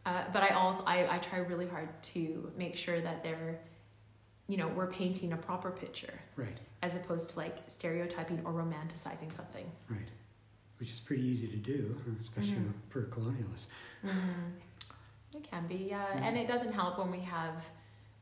Uh, 0.06 0.24
but 0.32 0.44
I 0.44 0.50
also 0.50 0.82
I, 0.86 1.16
I 1.16 1.18
try 1.18 1.40
really 1.40 1.68
hard 1.68 1.90
to 2.14 2.54
make 2.58 2.78
sure 2.78 3.02
that 3.02 3.22
they're 3.22 3.60
you 4.48 4.58
know, 4.58 4.68
we're 4.68 4.88
painting 4.92 5.32
a 5.32 5.38
proper 5.38 5.72
picture 5.72 6.20
Right, 6.36 6.58
as 6.82 6.96
opposed 6.98 7.30
to 7.32 7.38
like 7.38 7.58
stereotyping 7.70 8.42
or 8.46 8.52
romanticizing 8.52 9.32
something. 9.34 9.70
right. 9.90 10.10
Which 10.80 10.92
is 10.92 11.00
pretty 11.00 11.24
easy 11.24 11.48
to 11.48 11.56
do, 11.56 11.98
especially 12.20 12.56
Mhm. 12.58 12.74
for 12.90 13.04
colonialists. 13.04 13.68
It 15.34 15.44
can 15.50 15.66
be, 15.68 15.76
yeah, 15.76 16.06
Mhm. 16.14 16.22
and 16.24 16.38
it 16.38 16.46
doesn't 16.48 16.74
help 16.74 16.98
when 17.00 17.10
we 17.10 17.20
have, 17.22 17.66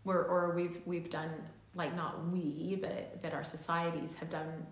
we're 0.03 0.23
or 0.23 0.53
we've 0.55 0.81
we've 0.85 1.09
done 1.09 1.29
like 1.75 1.95
not 1.95 2.27
we, 2.31 2.77
but 2.81 3.21
that 3.21 3.33
our 3.33 3.43
societies 3.43 4.15
have 4.15 4.29
done 4.29 4.65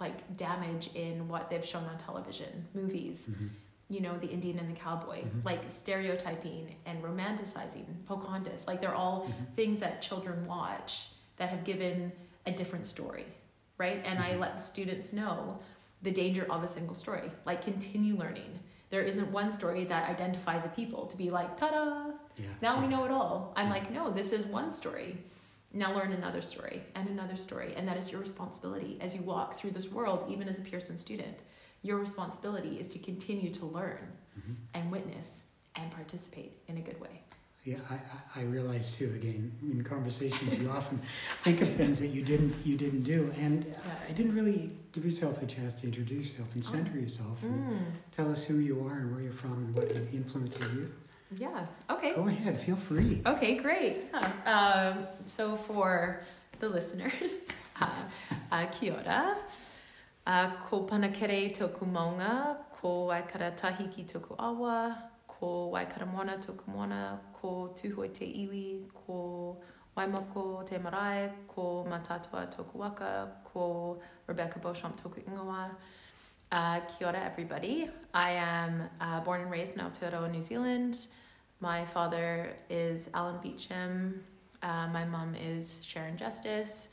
like 0.00 0.36
damage 0.36 0.90
in 0.94 1.28
what 1.28 1.48
they've 1.50 1.64
shown 1.64 1.84
on 1.84 1.96
television, 1.98 2.66
movies. 2.74 3.26
Mhm. 3.30 3.48
You 3.90 4.00
know, 4.00 4.16
the 4.18 4.26
Indian 4.28 4.58
and 4.58 4.68
the 4.74 4.78
cowboy, 4.80 5.20
Mhm. 5.22 5.44
like 5.44 5.60
stereotyping 5.70 6.74
and 6.86 7.02
romanticizing 7.02 7.84
Pocahontas. 8.06 8.66
Like 8.66 8.80
they're 8.80 8.94
all 8.94 9.26
Mhm. 9.28 9.54
things 9.54 9.80
that 9.80 10.02
children 10.02 10.46
watch 10.46 11.10
that 11.36 11.50
have 11.50 11.62
given 11.64 12.10
a 12.46 12.50
different 12.52 12.86
story, 12.86 13.26
right? 13.78 14.02
And 14.04 14.18
I 14.18 14.32
Mhm. 14.32 14.40
let 14.40 14.54
the 14.56 14.60
students 14.62 15.12
know 15.12 15.58
the 16.02 16.10
danger 16.10 16.50
of 16.50 16.62
a 16.62 16.66
single 16.68 16.94
story. 16.94 17.30
Like 17.44 17.62
continue 17.62 18.16
learning. 18.16 18.58
There 18.90 19.02
isn't 19.02 19.30
one 19.30 19.50
story 19.52 19.84
that 19.84 20.08
identifies 20.10 20.66
a 20.66 20.68
people 20.70 21.06
to 21.06 21.16
be 21.16 21.30
like, 21.30 21.56
ta-da, 21.56 22.12
Yeah. 22.36 22.46
now 22.62 22.80
we 22.80 22.86
know 22.86 23.04
it 23.04 23.10
all. 23.10 23.52
I'm 23.56 23.70
like, 23.70 23.90
no, 23.90 24.10
this 24.10 24.32
is 24.32 24.46
one 24.46 24.70
story. 24.70 25.18
Now 25.72 25.94
learn 25.94 26.12
another 26.12 26.40
story 26.40 26.82
and 26.94 27.08
another 27.08 27.36
story. 27.36 27.74
And 27.76 27.86
that 27.88 27.96
is 27.96 28.10
your 28.12 28.20
responsibility 28.20 28.98
as 29.00 29.14
you 29.14 29.22
walk 29.22 29.54
through 29.58 29.72
this 29.72 29.90
world, 29.90 30.24
even 30.28 30.48
as 30.48 30.58
a 30.58 30.62
Pearson 30.62 30.96
student. 30.96 31.38
Your 31.82 31.98
responsibility 31.98 32.78
is 32.80 32.86
to 32.88 32.98
continue 32.98 33.50
to 33.54 33.66
learn 33.66 33.98
Mhm. 34.38 34.54
and 34.74 34.90
witness 34.92 35.44
and 35.76 35.90
participate 35.90 36.54
in 36.68 36.76
a 36.78 36.80
good 36.80 37.00
way. 37.00 37.20
Yeah, 37.64 37.78
I, 37.88 38.40
I, 38.40 38.42
realize 38.44 38.94
too. 38.94 39.10
Again, 39.16 39.50
in 39.62 39.82
conversations, 39.84 40.58
you 40.58 40.68
often 40.70 41.00
think 41.44 41.62
of 41.62 41.70
things 41.72 41.98
that 42.00 42.08
you 42.08 42.22
didn't 42.22 42.54
you 42.64 42.76
didn't 42.76 43.00
do, 43.00 43.32
and 43.38 43.64
I 44.06 44.12
didn't 44.12 44.34
really 44.34 44.70
give 44.92 45.02
yourself 45.04 45.42
a 45.42 45.46
chance 45.46 45.72
to 45.76 45.86
introduce 45.86 46.32
yourself 46.32 46.54
and 46.54 46.62
center 46.64 46.98
yourself 46.98 47.42
and 47.42 47.54
Mm, 47.72 47.84
tell 48.12 48.30
us 48.30 48.44
who 48.44 48.58
you 48.58 48.86
are 48.86 48.98
and 48.98 49.12
where 49.12 49.22
you're 49.22 49.32
from 49.32 49.52
and 49.54 49.74
what 49.74 49.90
influences 50.12 50.70
you. 50.74 50.92
Yeah. 51.30 51.66
Okay. 51.90 52.14
Go 52.14 52.28
ahead, 52.28 52.58
feel 52.60 52.76
free. 52.76 53.22
Okay, 53.26 53.56
great. 53.56 54.02
Yeah. 54.12 54.94
Um, 54.94 55.06
so 55.26 55.56
for 55.56 56.20
the 56.60 56.68
listeners, 56.68 57.48
uh, 57.80 57.86
uh, 58.52 58.66
kia 58.66 58.94
ora. 58.94 59.36
Uh, 60.26 60.50
ko 60.70 60.86
Panekire 60.86 61.52
toku 61.54 61.84
maunga, 61.84 62.56
ko 62.72 63.08
waikara 63.08 63.54
tahi 63.54 63.88
ki 63.88 64.04
toku 64.04 64.34
awa, 64.38 64.96
ko 65.28 65.70
Waikaremoana 65.74 66.40
toku 66.40 66.70
moana, 66.70 67.20
ko 67.32 67.74
Tūhoe 67.74 68.12
te 68.12 68.24
iwi, 68.24 68.84
ko 68.94 69.58
waimoko 69.96 70.64
te 70.64 70.78
marae, 70.78 71.30
ko 71.46 71.86
Mataatua 71.90 72.50
toku 72.50 72.78
waka, 72.78 73.28
ko 73.52 73.98
Rebecca 74.26 74.58
Beauchamp 74.58 74.96
toku 74.96 75.20
ingoa. 75.28 75.70
Uh, 76.54 76.78
kia 76.82 77.08
ora, 77.08 77.18
everybody. 77.18 77.90
I 78.14 78.30
am 78.30 78.88
uh, 79.00 79.18
born 79.22 79.40
and 79.40 79.50
raised 79.50 79.76
in 79.76 79.82
Aotearoa, 79.82 80.30
New 80.30 80.40
Zealand. 80.40 81.08
My 81.58 81.84
father 81.84 82.52
is 82.70 83.10
Alan 83.12 83.40
Beauchamp. 83.42 84.22
Uh, 84.62 84.86
my 84.92 85.04
mom 85.04 85.34
is 85.34 85.80
Sharon 85.84 86.16
Justice. 86.16 86.90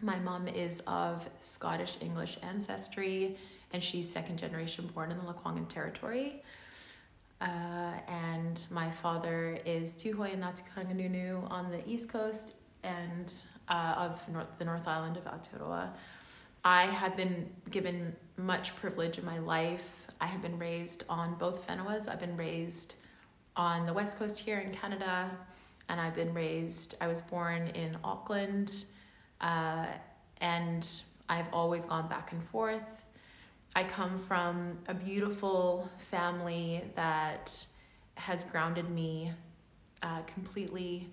My 0.00 0.20
mom 0.20 0.46
is 0.46 0.80
of 0.86 1.28
Scottish 1.40 1.96
English 2.00 2.38
ancestry, 2.40 3.36
and 3.72 3.82
she's 3.82 4.08
second 4.08 4.38
generation 4.38 4.88
born 4.94 5.10
in 5.10 5.18
the 5.18 5.24
Lekwungen 5.24 5.68
territory. 5.68 6.44
Uh, 7.40 7.94
and 8.06 8.64
my 8.70 8.92
father 8.92 9.58
is 9.64 9.92
Tūhoe 9.92 10.32
and 10.32 10.44
Ngāti 10.44 11.50
on 11.50 11.72
the 11.72 11.82
east 11.84 12.08
coast 12.08 12.54
and 12.84 13.32
uh, 13.66 13.94
of 13.96 14.28
north, 14.28 14.56
the 14.58 14.64
North 14.64 14.86
Island 14.86 15.16
of 15.16 15.24
Aotearoa. 15.24 15.88
I 16.64 16.82
have 16.82 17.16
been 17.16 17.50
given 17.70 18.14
much 18.38 18.74
privilege 18.76 19.18
in 19.18 19.24
my 19.24 19.38
life. 19.38 20.06
I 20.20 20.26
have 20.26 20.40
been 20.40 20.58
raised 20.58 21.04
on 21.08 21.34
both 21.34 21.66
whenuas. 21.66 22.08
I've 22.08 22.20
been 22.20 22.36
raised 22.36 22.94
on 23.56 23.84
the 23.84 23.92
west 23.92 24.18
coast 24.18 24.38
here 24.38 24.60
in 24.60 24.72
Canada, 24.72 25.30
and 25.88 26.00
I've 26.00 26.14
been 26.14 26.32
raised, 26.32 26.94
I 27.00 27.08
was 27.08 27.20
born 27.20 27.68
in 27.68 27.98
Auckland, 28.04 28.84
uh, 29.40 29.86
and 30.40 30.88
I've 31.28 31.52
always 31.52 31.84
gone 31.84 32.08
back 32.08 32.32
and 32.32 32.42
forth. 32.44 33.06
I 33.74 33.84
come 33.84 34.16
from 34.16 34.78
a 34.88 34.94
beautiful 34.94 35.88
family 35.96 36.84
that 36.94 37.66
has 38.14 38.44
grounded 38.44 38.88
me 38.90 39.32
uh, 40.02 40.22
completely. 40.22 41.10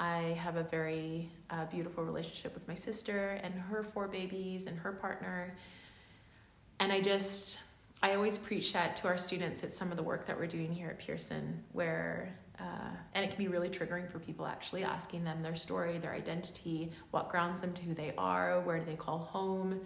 I 0.00 0.36
have 0.40 0.56
a 0.56 0.64
very 0.64 1.30
uh, 1.50 1.66
beautiful 1.66 2.04
relationship 2.04 2.54
with 2.54 2.66
my 2.66 2.74
sister 2.74 3.40
and 3.42 3.54
her 3.54 3.82
four 3.82 4.08
babies 4.08 4.66
and 4.66 4.78
her 4.78 4.92
partner. 4.92 5.54
And 6.82 6.92
I 6.92 7.00
just, 7.00 7.60
I 8.02 8.16
always 8.16 8.38
preach 8.38 8.72
that 8.72 8.96
to 8.96 9.06
our 9.06 9.16
students 9.16 9.62
at 9.62 9.72
some 9.72 9.92
of 9.92 9.96
the 9.96 10.02
work 10.02 10.26
that 10.26 10.36
we're 10.36 10.48
doing 10.48 10.72
here 10.72 10.88
at 10.88 10.98
Pearson, 10.98 11.62
where, 11.70 12.36
uh, 12.58 12.90
and 13.14 13.24
it 13.24 13.28
can 13.28 13.38
be 13.38 13.46
really 13.46 13.68
triggering 13.68 14.10
for 14.10 14.18
people 14.18 14.46
actually 14.46 14.82
asking 14.82 15.22
them 15.22 15.44
their 15.44 15.54
story, 15.54 15.98
their 15.98 16.12
identity, 16.12 16.90
what 17.12 17.28
grounds 17.28 17.60
them 17.60 17.72
to 17.74 17.82
who 17.82 17.94
they 17.94 18.12
are, 18.18 18.60
where 18.62 18.80
do 18.80 18.84
they 18.84 18.96
call 18.96 19.18
home. 19.18 19.80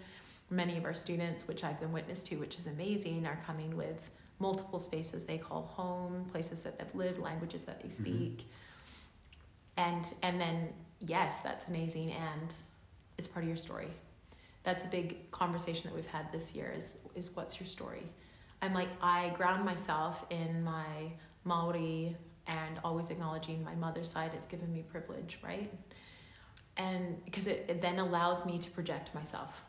Many 0.49 0.75
of 0.75 0.85
our 0.85 0.93
students, 0.93 1.47
which 1.47 1.63
I've 1.63 1.79
been 1.79 1.91
witness 1.91 2.23
to, 2.23 2.37
which 2.37 2.57
is 2.57 2.65
amazing, 2.65 3.27
are 3.27 3.39
coming 3.45 3.77
with 3.77 4.09
multiple 4.39 4.79
spaces 4.79 5.23
they 5.23 5.37
call 5.37 5.67
home, 5.67 6.25
places 6.31 6.63
that 6.63 6.79
they've 6.79 6.95
lived, 6.95 7.19
languages 7.19 7.65
that 7.65 7.79
they 7.79 7.89
speak. 7.89 8.49
And 9.77 10.11
and 10.23 10.41
then 10.41 10.73
yes, 11.05 11.41
that's 11.41 11.67
amazing 11.67 12.13
and 12.13 12.55
it's 13.19 13.27
part 13.27 13.43
of 13.43 13.49
your 13.49 13.57
story. 13.57 13.89
That's 14.67 14.83
a 14.83 14.87
big 14.87 15.31
conversation 15.31 15.83
that 15.89 15.95
we've 15.95 16.05
had 16.19 16.29
this 16.33 16.53
year 16.53 16.73
is 16.75 16.95
is 17.15 17.33
what's 17.33 17.57
your 17.57 17.67
story? 17.67 18.03
I'm 18.61 18.73
like 18.73 18.89
I 19.01 19.29
ground 19.29 19.63
myself 19.63 20.25
in 20.29 20.61
my 20.61 20.85
Maori 21.45 22.17
and 22.47 22.77
always 22.83 23.09
acknowledging 23.09 23.63
my 23.63 23.75
mother's 23.75 24.09
side 24.09 24.31
has 24.33 24.45
given 24.45 24.73
me 24.73 24.81
privilege, 24.81 25.39
right? 25.41 25.71
And 26.75 27.23
because 27.23 27.47
it, 27.47 27.63
it 27.69 27.79
then 27.79 27.97
allows 27.99 28.45
me 28.45 28.59
to 28.59 28.69
project 28.71 29.15
myself, 29.15 29.63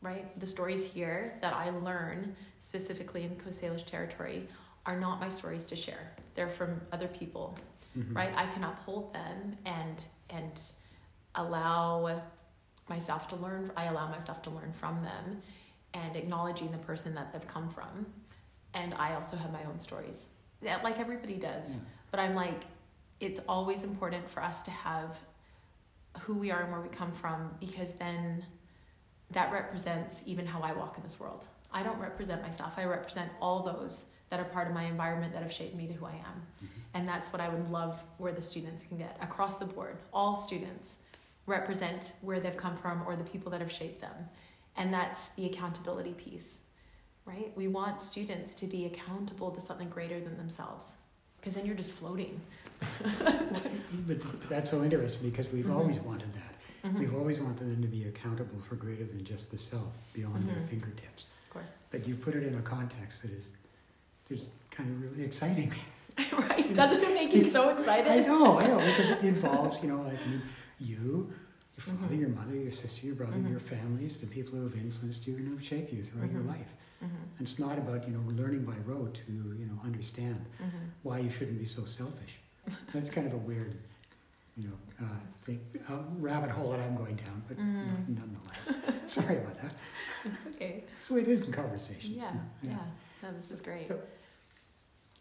right? 0.00 0.38
The 0.38 0.46
stories 0.46 0.86
here 0.86 1.38
that 1.42 1.52
I 1.52 1.70
learn 1.70 2.36
specifically 2.60 3.24
in 3.24 3.30
the 3.36 3.42
Coast 3.42 3.60
Salish 3.60 3.84
territory 3.84 4.46
are 4.86 4.98
not 5.00 5.18
my 5.20 5.28
stories 5.28 5.66
to 5.66 5.74
share. 5.76 6.12
They're 6.34 6.48
from 6.60 6.80
other 6.92 7.08
people, 7.08 7.58
Mhm. 7.98 8.14
right? 8.14 8.32
I 8.36 8.46
can 8.46 8.62
uphold 8.62 9.12
them 9.12 9.56
and 9.64 10.04
and 10.30 10.60
allow 11.34 12.22
myself 12.88 13.28
to 13.28 13.36
learn. 13.36 13.70
I 13.76 13.84
allow 13.84 14.08
myself 14.08 14.42
to 14.42 14.50
learn 14.50 14.72
from 14.72 15.02
them, 15.02 15.42
and 15.94 16.16
acknowledging 16.16 16.70
the 16.72 16.78
person 16.78 17.14
that 17.14 17.32
they've 17.32 17.46
come 17.48 17.68
from. 17.68 18.06
And 18.74 18.94
I 18.94 19.14
also 19.14 19.36
have 19.36 19.52
my 19.52 19.64
own 19.64 19.78
stories, 19.78 20.30
like 20.62 20.98
everybody 20.98 21.36
does. 21.36 21.70
Yeah. 21.74 21.80
But 22.10 22.20
I'm 22.20 22.34
like, 22.34 22.62
it's 23.20 23.40
always 23.48 23.82
important 23.82 24.28
for 24.28 24.42
us 24.42 24.62
to 24.64 24.70
have 24.70 25.18
who 26.20 26.34
we 26.34 26.50
are 26.50 26.62
and 26.62 26.72
where 26.72 26.80
we 26.80 26.88
come 26.88 27.12
from 27.12 27.54
because 27.60 27.92
then 27.92 28.44
that 29.30 29.52
represents 29.52 30.22
even 30.26 30.46
how 30.46 30.60
I 30.60 30.72
walk 30.72 30.96
in 30.96 31.02
this 31.02 31.18
world. 31.18 31.46
I 31.72 31.82
don't 31.82 31.98
represent 31.98 32.42
myself. 32.42 32.74
I 32.78 32.84
represent 32.84 33.30
all 33.40 33.62
those 33.62 34.06
that 34.30 34.40
are 34.40 34.44
part 34.44 34.68
of 34.68 34.74
my 34.74 34.84
environment 34.84 35.32
that 35.32 35.42
have 35.42 35.52
shaped 35.52 35.74
me 35.74 35.86
to 35.86 35.92
who 35.94 36.06
I 36.06 36.12
am. 36.12 36.46
Mhm. 36.62 36.68
And 36.94 37.08
that's 37.08 37.32
what 37.32 37.40
I 37.40 37.48
would 37.48 37.70
love 37.70 38.02
where 38.18 38.32
the 38.32 38.42
students 38.42 38.82
can 38.84 38.98
get 38.98 39.16
across 39.20 39.56
the 39.56 39.66
board. 39.66 39.98
All 40.12 40.34
students 40.34 40.96
represent 41.46 42.12
where 42.22 42.40
they've 42.40 42.56
come 42.56 42.76
from 42.76 43.02
or 43.06 43.16
the 43.16 43.24
people 43.24 43.50
that 43.52 43.60
have 43.60 43.70
shaped 43.72 44.00
them. 44.00 44.14
And 44.76 44.92
that's 44.92 45.28
the 45.30 45.46
accountability 45.46 46.12
piece, 46.12 46.58
right? 47.24 47.52
We 47.56 47.68
want 47.68 48.00
students 48.02 48.54
to 48.56 48.66
be 48.66 48.84
accountable 48.84 49.50
to 49.52 49.60
something 49.60 49.88
greater 49.88 50.20
than 50.20 50.36
themselves 50.36 50.94
because 51.38 51.54
then 51.54 51.64
you're 51.66 51.76
just 51.76 51.92
floating. 51.92 52.40
But 54.06 54.20
that's 54.48 54.70
so 54.70 54.82
interesting 54.84 55.30
because 55.30 55.50
we've 55.52 55.64
Mhm. 55.64 55.74
always 55.76 55.98
wanted 56.00 56.28
that. 56.34 56.54
Mhm. 56.90 56.98
We've 56.98 57.14
always 57.14 57.40
wanted 57.40 57.60
them 57.70 57.82
to 57.82 57.88
be 57.88 58.04
accountable 58.04 58.60
for 58.60 58.74
greater 58.76 59.04
than 59.04 59.24
just 59.24 59.50
the 59.50 59.58
self, 59.58 59.92
beyond 60.12 60.48
their 60.48 60.56
Mhm. 60.56 60.68
fingertips. 60.68 61.26
Of 61.46 61.50
course. 61.50 61.72
But 61.90 62.06
you 62.06 62.14
put 62.14 62.34
it 62.34 62.42
in 62.44 62.54
a 62.56 62.62
context 62.62 63.22
that 63.22 63.30
is, 63.32 63.52
is 64.30 64.44
kind 64.70 64.90
of 64.90 65.02
really 65.02 65.24
exciting. 65.24 65.72
right? 66.32 66.72
Doesn't 66.74 67.02
it 67.02 67.14
make 67.14 67.32
you 67.34 67.44
so 67.56 67.70
excited? 67.70 68.10
I 68.12 68.20
know, 68.20 68.60
I 68.60 68.66
know, 68.66 68.78
because 68.78 69.10
it 69.10 69.20
involves, 69.24 69.82
you 69.82 69.88
know, 69.88 70.02
like 70.02 70.20
I 70.22 70.26
mean, 70.28 70.42
you, 70.78 71.32
your 71.76 71.82
father, 71.82 72.14
Mhm. 72.14 72.20
your 72.20 72.28
mother, 72.30 72.54
your 72.54 72.72
sister, 72.72 73.06
your 73.06 73.14
brother, 73.16 73.36
Mhm. 73.36 73.50
your 73.50 73.60
families, 73.60 74.20
the 74.20 74.26
people 74.26 74.58
who 74.58 74.64
have 74.64 74.76
influenced 74.76 75.26
you 75.26 75.36
and 75.36 75.46
who 75.48 75.58
shaped 75.58 75.92
you 75.92 76.02
throughout 76.02 76.30
your 76.32 76.42
Mhm. 76.42 76.48
life. 76.48 76.74
Mhm. 77.02 77.10
And 77.38 77.40
it's 77.40 77.58
not 77.58 77.78
about, 77.78 78.06
you 78.08 78.14
know, 78.16 78.22
learning 78.30 78.64
by 78.64 78.76
rote 78.78 79.14
to, 79.26 79.32
you 79.32 79.66
know, 79.66 79.78
understand 79.84 80.46
Mhm. 80.58 80.90
why 81.02 81.18
you 81.18 81.28
shouldn't 81.30 81.58
be 81.58 81.66
so 81.66 81.84
selfish. 81.84 82.38
That's 82.92 83.10
kind 83.10 83.26
of 83.26 83.34
a 83.34 83.38
weird, 83.38 83.76
you 84.56 84.68
know, 84.68 84.78
uh, 85.06 85.18
thing, 85.44 85.60
uh, 85.88 86.02
rabbit 86.18 86.50
hole 86.50 86.70
that 86.70 86.80
I'm 86.80 86.96
going 86.96 87.16
down, 87.16 87.42
but 87.46 87.58
Mhm. 87.58 88.08
nonetheless. 88.08 88.72
Sorry 89.06 89.36
about 89.38 89.54
that. 89.60 89.74
It's 90.24 90.46
okay. 90.46 90.84
Way 91.10 91.20
it 91.22 91.28
is 91.28 91.42
in 91.46 91.52
conversations. 91.52 92.16
Yeah, 92.16 92.34
yeah. 92.62 92.84
No, 93.22 93.32
this 93.32 93.50
is 93.52 93.60
great. 93.60 93.86
So, 93.86 94.00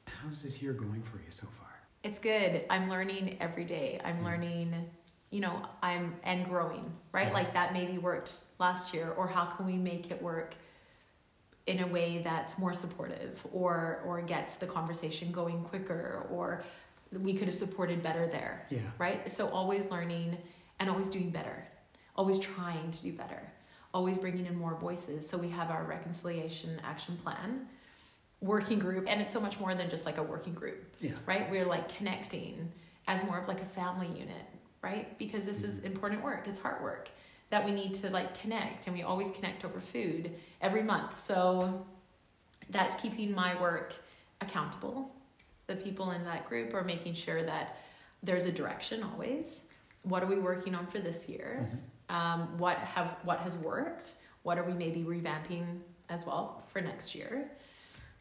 how's 0.07 0.41
this 0.41 0.61
year 0.61 0.73
going 0.73 1.03
for 1.03 1.17
you 1.17 1.29
so 1.29 1.45
far? 1.47 1.73
It's 2.03 2.17
good. 2.19 2.65
I'm 2.69 2.89
learning 2.89 3.37
every 3.41 3.65
day. 3.65 3.99
I'm 4.03 4.17
Yeah. 4.19 4.23
learning, 4.25 4.89
you 5.35 5.41
know, 5.41 5.55
I'm 5.83 6.15
and 6.23 6.45
growing, 6.45 6.85
right? 7.11 7.33
Like 7.33 7.53
that 7.53 7.73
maybe 7.73 7.97
worked 7.97 8.31
last 8.57 8.93
year, 8.93 9.11
or 9.17 9.27
how 9.27 9.43
can 9.45 9.65
we 9.65 9.73
make 9.91 10.09
it 10.09 10.21
work 10.21 10.55
in 11.67 11.81
a 11.83 11.87
way 11.87 12.21
that's 12.23 12.57
more 12.57 12.71
supportive 12.73 13.45
or 13.51 14.01
or 14.05 14.21
gets 14.21 14.55
the 14.55 14.67
conversation 14.67 15.31
going 15.33 15.61
quicker 15.63 16.25
or 16.31 16.63
we 17.11 17.33
could 17.33 17.47
have 17.47 17.55
supported 17.55 18.01
better 18.03 18.27
there 18.27 18.65
Yeah. 18.69 18.79
right 18.99 19.31
so 19.31 19.49
always 19.49 19.83
learning 19.89 20.37
and 20.79 20.89
always 20.91 21.09
doing 21.09 21.31
better 21.31 21.57
always 22.15 22.37
trying 22.37 22.91
to 22.91 23.01
do 23.01 23.11
better 23.13 23.41
always 23.95 24.19
bringing 24.19 24.45
in 24.45 24.55
more 24.55 24.75
voices 24.75 25.27
so 25.27 25.39
we 25.39 25.49
have 25.49 25.71
our 25.71 25.83
reconciliation 25.85 26.79
action 26.83 27.17
plan 27.23 27.65
working 28.41 28.77
group 28.77 29.05
and 29.09 29.19
it's 29.19 29.33
so 29.33 29.39
much 29.41 29.59
more 29.59 29.73
than 29.73 29.89
just 29.89 30.05
like 30.05 30.19
a 30.19 30.23
working 30.23 30.53
group 30.53 30.79
Yeah. 31.01 31.13
right 31.25 31.49
we're 31.49 31.65
like 31.65 31.89
connecting 31.97 32.71
as 33.07 33.23
more 33.23 33.39
of 33.39 33.47
like 33.47 33.61
a 33.61 33.65
family 33.79 34.07
unit 34.07 34.45
right? 34.85 35.17
Because 35.17 35.45
this 35.45 35.63
is 35.63 35.79
important 35.79 36.23
work. 36.23 36.47
It's 36.47 36.61
hard 36.61 36.81
work 36.83 37.09
that 37.49 37.65
we 37.65 37.71
need 37.71 37.93
to 37.95 38.09
like 38.11 38.39
connect 38.39 38.87
and 38.87 38.95
we 38.95 39.03
always 39.03 39.31
connect 39.31 39.65
over 39.65 39.79
food 39.79 40.31
every 40.61 40.83
month. 40.83 41.17
So 41.17 41.85
that's 42.69 42.95
keeping 43.01 43.33
my 43.33 43.59
work 43.59 43.93
accountable 44.41 45.11
the 45.67 45.75
people 45.75 46.11
in 46.11 46.23
that 46.25 46.47
group 46.47 46.73
are 46.75 46.83
making 46.83 47.15
sure 47.15 47.41
that 47.43 47.77
there's 48.21 48.45
a 48.45 48.51
direction 48.51 49.01
always. 49.03 49.63
What 50.03 50.21
are 50.23 50.27
we 50.27 50.35
working 50.35 50.75
on 50.75 50.85
for 50.87 50.99
this 50.99 51.27
year? 51.27 51.67
Mhm. 51.71 51.79
um, 52.15 52.57
what 52.59 52.77
have 52.77 53.17
what 53.23 53.39
has 53.39 53.57
worked? 53.57 54.13
What 54.43 54.59
are 54.59 54.63
we 54.63 54.73
maybe 54.73 55.03
revamping 55.03 55.79
as 56.09 56.23
well 56.23 56.63
for 56.71 56.79
next 56.81 57.15
year? 57.15 57.49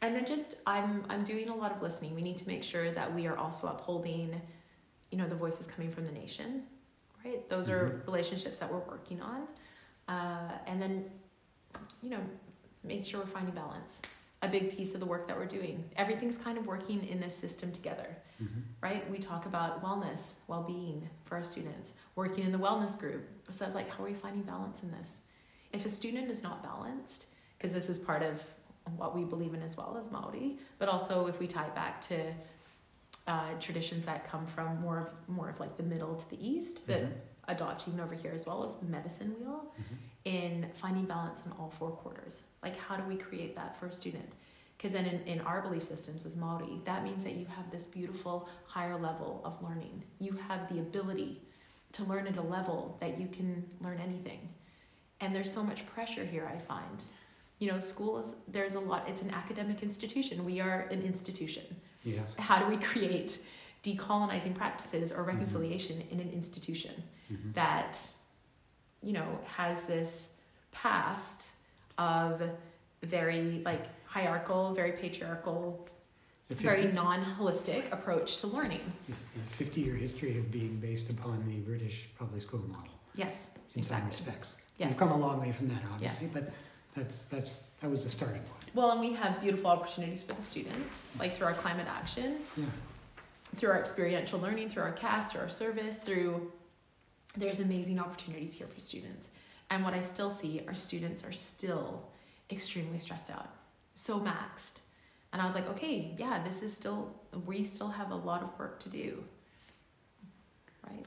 And 0.00 0.16
then 0.16 0.24
just 0.24 0.56
i'm 0.66 1.04
i'm 1.10 1.22
doing 1.22 1.50
a 1.50 1.54
lot 1.54 1.70
of 1.70 1.82
listening. 1.82 2.14
We 2.14 2.22
need 2.22 2.38
to 2.38 2.48
make 2.48 2.62
sure 2.62 2.90
that 2.90 3.14
we 3.14 3.26
are 3.26 3.36
also 3.36 3.66
upholding 3.68 4.40
you 5.14 5.20
know 5.22 5.28
the 5.28 5.36
voices 5.36 5.68
coming 5.68 5.92
from 5.92 6.04
the 6.04 6.10
nation 6.10 6.64
right 7.24 7.48
those 7.48 7.68
are 7.68 7.84
Mhm. 7.84 8.06
relationships 8.06 8.58
that 8.58 8.68
we're 8.72 8.80
working 8.94 9.20
on 9.22 9.46
uh, 10.08 10.58
and 10.66 10.82
then 10.82 11.08
you 12.02 12.10
know 12.10 12.18
make 12.82 13.06
sure 13.06 13.20
we're 13.20 13.26
finding 13.38 13.54
balance 13.54 14.02
a 14.42 14.48
big 14.48 14.76
piece 14.76 14.92
of 14.94 14.98
the 14.98 15.06
work 15.06 15.28
that 15.28 15.36
we're 15.36 15.46
doing 15.60 15.88
everything's 15.94 16.36
kind 16.36 16.58
of 16.58 16.66
working 16.66 17.06
in 17.06 17.20
this 17.20 17.36
system 17.44 17.70
together 17.70 18.16
Mhm. 18.42 18.62
right? 18.80 19.08
We 19.08 19.18
talk 19.18 19.46
about 19.46 19.80
wellness, 19.80 20.22
well 20.48 20.64
being 20.64 21.08
for 21.24 21.36
our 21.36 21.44
students, 21.44 21.92
working 22.16 22.42
in 22.42 22.50
the 22.50 22.58
wellness 22.58 22.98
group. 22.98 23.22
So 23.48 23.64
it's 23.64 23.76
like, 23.76 23.88
how 23.88 24.02
are 24.02 24.06
we 24.08 24.12
finding 24.12 24.42
balance 24.42 24.82
in 24.82 24.90
this? 24.90 25.22
If 25.72 25.86
a 25.86 25.88
student 25.88 26.28
is 26.32 26.42
not 26.42 26.60
balanced, 26.60 27.26
because 27.56 27.72
this 27.72 27.88
is 27.88 27.96
part 28.00 28.22
of 28.24 28.42
what 28.96 29.14
we 29.14 29.22
believe 29.24 29.54
in 29.54 29.62
as 29.62 29.76
well 29.76 29.96
as 29.96 30.10
Maori, 30.10 30.58
but 30.80 30.88
also 30.88 31.28
if 31.28 31.38
we 31.38 31.46
tie 31.46 31.68
back 31.82 32.00
to 32.10 32.34
uh, 33.26 33.54
traditions 33.60 34.04
that 34.06 34.28
come 34.30 34.44
from 34.46 34.80
more 34.80 34.98
of 34.98 35.28
more 35.28 35.48
of 35.48 35.58
like 35.60 35.76
the 35.76 35.82
middle 35.82 36.14
to 36.14 36.28
the 36.30 36.46
east, 36.46 36.86
but 36.86 37.02
Mhm. 37.04 37.12
adopting 37.48 37.98
over 38.00 38.14
here 38.14 38.32
as 38.32 38.44
well 38.46 38.62
as 38.64 38.74
the 38.76 38.84
medicine 38.86 39.34
wheel 39.38 39.72
Mhm. 39.78 39.96
in 40.24 40.70
finding 40.74 41.04
balance 41.06 41.44
in 41.46 41.52
all 41.52 41.70
four 41.70 41.90
quarters. 41.90 42.42
Like, 42.62 42.76
how 42.76 42.96
do 42.96 43.04
we 43.04 43.16
create 43.16 43.56
that 43.56 43.76
for 43.78 43.86
a 43.86 43.92
student? 43.92 44.30
Because 44.76 44.92
then 44.92 45.06
in, 45.06 45.20
in 45.22 45.40
our 45.40 45.62
belief 45.62 45.84
systems 45.84 46.26
as 46.26 46.36
Maori, 46.36 46.80
that 46.84 47.02
means 47.04 47.24
that 47.24 47.34
you 47.36 47.46
have 47.46 47.70
this 47.70 47.86
beautiful 47.86 48.48
higher 48.66 48.98
level 48.98 49.40
of 49.44 49.62
learning. 49.62 50.02
You 50.18 50.32
have 50.48 50.68
the 50.68 50.80
ability 50.80 51.40
to 51.92 52.04
learn 52.04 52.26
at 52.26 52.36
a 52.36 52.42
level 52.42 52.96
that 53.00 53.18
you 53.20 53.28
can 53.28 53.70
learn 53.80 53.98
anything. 53.98 54.52
And 55.20 55.34
there's 55.34 55.50
so 55.50 55.62
much 55.62 55.86
pressure 55.86 56.24
here, 56.24 56.46
I 56.46 56.58
find. 56.58 57.02
You 57.60 57.70
know, 57.70 57.78
school 57.78 58.18
is, 58.18 58.36
there's 58.48 58.74
a 58.74 58.80
lot, 58.80 59.08
it's 59.08 59.22
an 59.22 59.30
academic 59.30 59.82
institution. 59.82 60.44
We 60.44 60.60
are 60.60 60.80
an 60.90 61.00
institution. 61.02 61.64
Yes. 62.04 62.34
How 62.38 62.58
do 62.58 62.66
we 62.66 62.76
create 62.76 63.38
decolonizing 63.82 64.54
practices 64.54 65.12
or 65.12 65.22
reconciliation 65.24 66.02
in 66.10 66.20
an 66.20 66.30
institution? 66.30 67.02
Mhm. 67.32 67.54
that 67.54 67.98
you 69.02 69.12
know 69.14 69.40
has 69.46 69.84
this 69.84 70.28
past 70.72 71.48
of 71.96 72.42
very 73.02 73.62
like 73.64 73.84
hierarchical 74.04 74.74
very 74.74 74.92
patriarchal 74.92 75.86
The 76.48 76.54
very 76.56 76.82
50 76.82 76.94
non-holistic 76.94 77.90
approach 77.92 78.36
to 78.38 78.46
learning 78.46 78.84
the 79.08 79.14
50 79.56 79.80
year 79.80 79.94
history 79.94 80.36
of 80.38 80.50
being 80.52 80.76
based 80.80 81.08
upon 81.10 81.46
the 81.48 81.56
British 81.60 82.10
public 82.18 82.42
school 82.42 82.60
model 82.68 82.92
yes 83.14 83.52
in 83.74 83.82
some 83.82 84.04
respects. 84.06 84.56
yes 84.78 84.90
We've 84.90 84.98
come 84.98 85.12
a 85.12 85.16
long 85.16 85.40
way 85.40 85.50
from 85.52 85.68
that, 85.68 85.82
obviously, 85.92 86.26
Yes. 86.26 86.34
but 86.34 86.52
that's, 86.94 87.24
that's, 87.24 87.62
that 87.80 87.90
was 87.90 88.04
the 88.04 88.10
starting 88.10 88.42
point. 88.42 88.63
Well 88.74 88.90
and 88.90 89.00
we 89.00 89.12
have 89.14 89.40
beautiful 89.40 89.70
opportunities 89.70 90.22
for 90.22 90.34
the 90.34 90.42
students 90.42 91.04
like 91.18 91.36
through 91.36 91.46
our 91.46 91.54
climate 91.54 91.86
action 91.88 92.36
Yeah. 92.56 92.64
through 93.56 93.70
our 93.70 93.78
experiential 93.78 94.40
learning 94.40 94.68
through 94.70 94.82
our 94.82 94.92
CAS 94.92 95.32
through 95.32 95.42
our 95.42 95.48
service 95.48 95.98
through 95.98 96.50
there's 97.36 97.60
amazing 97.60 97.98
opportunities 97.98 98.54
here 98.54 98.66
for 98.68 98.78
students. 98.80 99.30
And 99.70 99.82
what 99.84 99.94
i 99.94 100.00
still 100.00 100.30
see 100.30 100.62
are 100.68 100.74
students 100.74 101.24
are 101.24 101.32
still 101.32 102.08
extremely 102.50 102.98
stressed 102.98 103.30
out 103.30 103.48
so 103.94 104.18
maxed. 104.20 104.80
And 105.32 105.40
i 105.40 105.44
was 105.44 105.54
like 105.54 105.68
okay 105.70 106.14
yeah 106.18 106.42
this 106.42 106.62
is 106.62 106.74
still 106.74 107.14
we 107.46 107.64
still 107.64 107.88
have 107.90 108.10
a 108.10 108.16
lot 108.16 108.42
of 108.42 108.58
work 108.58 108.80
to 108.80 108.88
do. 108.88 109.24
Right 110.88 111.04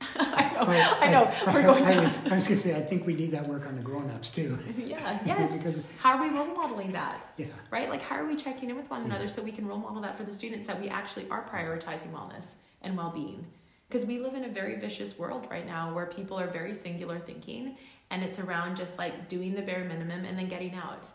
i 0.16 0.52
know 0.54 0.64
Well, 0.66 0.98
i 1.00 1.08
know 1.08 1.32
we're 1.52 1.62
going 1.62 1.84
I, 1.84 1.94
down 1.94 2.06
I 2.30 2.34
was 2.36 2.48
going 2.48 2.60
to 2.60 2.68
say, 2.68 2.74
I 2.76 2.80
think 2.80 3.06
we 3.06 3.14
need 3.14 3.32
that 3.32 3.46
work 3.46 3.66
on 3.66 3.76
the 3.76 3.82
grown 3.82 4.10
ups 4.10 4.28
too. 4.28 4.58
yeah 4.86 5.18
yes 5.26 5.56
because, 5.58 5.84
how 5.98 6.16
are 6.16 6.22
we 6.22 6.34
role 6.36 6.46
modeling 6.54 6.92
that 6.92 7.26
yeah. 7.36 7.46
right? 7.70 7.88
Like, 7.88 8.02
how 8.02 8.16
are 8.16 8.26
we 8.26 8.36
checking 8.36 8.70
in 8.70 8.76
with 8.76 8.88
one 8.90 9.00
Yeah. 9.00 9.06
another 9.08 9.28
so 9.28 9.42
we 9.42 9.52
can 9.52 9.66
role 9.66 9.78
model 9.78 10.00
that 10.02 10.16
for 10.16 10.24
the 10.24 10.32
students 10.32 10.66
that 10.68 10.80
we 10.80 10.88
actually 10.88 11.26
are 11.30 11.44
prioritizing 11.44 12.12
wellness 12.12 12.54
and 12.82 12.96
well 12.96 13.10
being? 13.10 13.46
Because 13.88 14.06
we 14.06 14.18
live 14.20 14.34
in 14.34 14.44
a 14.44 14.48
very 14.48 14.76
vicious 14.76 15.18
world 15.18 15.48
right 15.50 15.66
now 15.66 15.92
where 15.94 16.06
people 16.06 16.38
are 16.38 16.46
very 16.46 16.74
singular 16.74 17.18
thinking 17.18 17.76
and 18.10 18.22
it's 18.22 18.38
around 18.38 18.76
just 18.76 18.96
like 18.98 19.28
doing 19.28 19.54
the 19.54 19.62
bare 19.62 19.84
minimum 19.84 20.24
and 20.24 20.38
then 20.38 20.48
getting 20.48 20.74
out. 20.74 21.06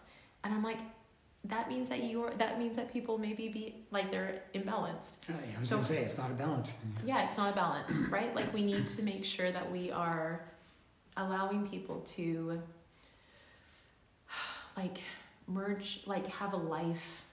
And 0.44 0.54
I'm 0.54 0.64
like, 0.64 0.80
that 1.50 1.70
means 1.70 1.90
that 1.90 2.04
you're, 2.04 2.32
that 2.38 2.58
means 2.60 2.76
that 2.78 2.92
people 2.92 3.18
maybe 3.18 3.48
be 3.50 3.76
like 3.92 4.12
they're 4.12 4.42
imbalanced. 4.54 5.18
Uh, 5.30 5.34
I 5.34 5.60
was 5.60 5.68
So- 5.70 5.80
to 5.80 5.86
say, 5.86 5.98
it's 6.04 6.18
not 6.18 6.32
a 6.32 6.34
balance. 6.34 6.74
Yeah, 7.06 7.24
it's 7.26 7.38
not 7.38 7.52
a 7.54 7.56
balance, 7.56 7.96
right? 8.10 8.34
Like, 8.36 8.54
we 8.54 8.64
need 8.64 8.88
to 8.88 9.04
make 9.04 9.24
sure 9.26 9.52
that 9.52 9.72
we 9.72 9.92
are 9.92 10.46
allowing 11.18 11.68
people 11.68 12.02
to 12.02 12.62
like 14.78 14.98
merge, 15.48 16.02
like 16.06 16.28
have 16.28 16.54
a 16.54 16.58
life 16.58 17.24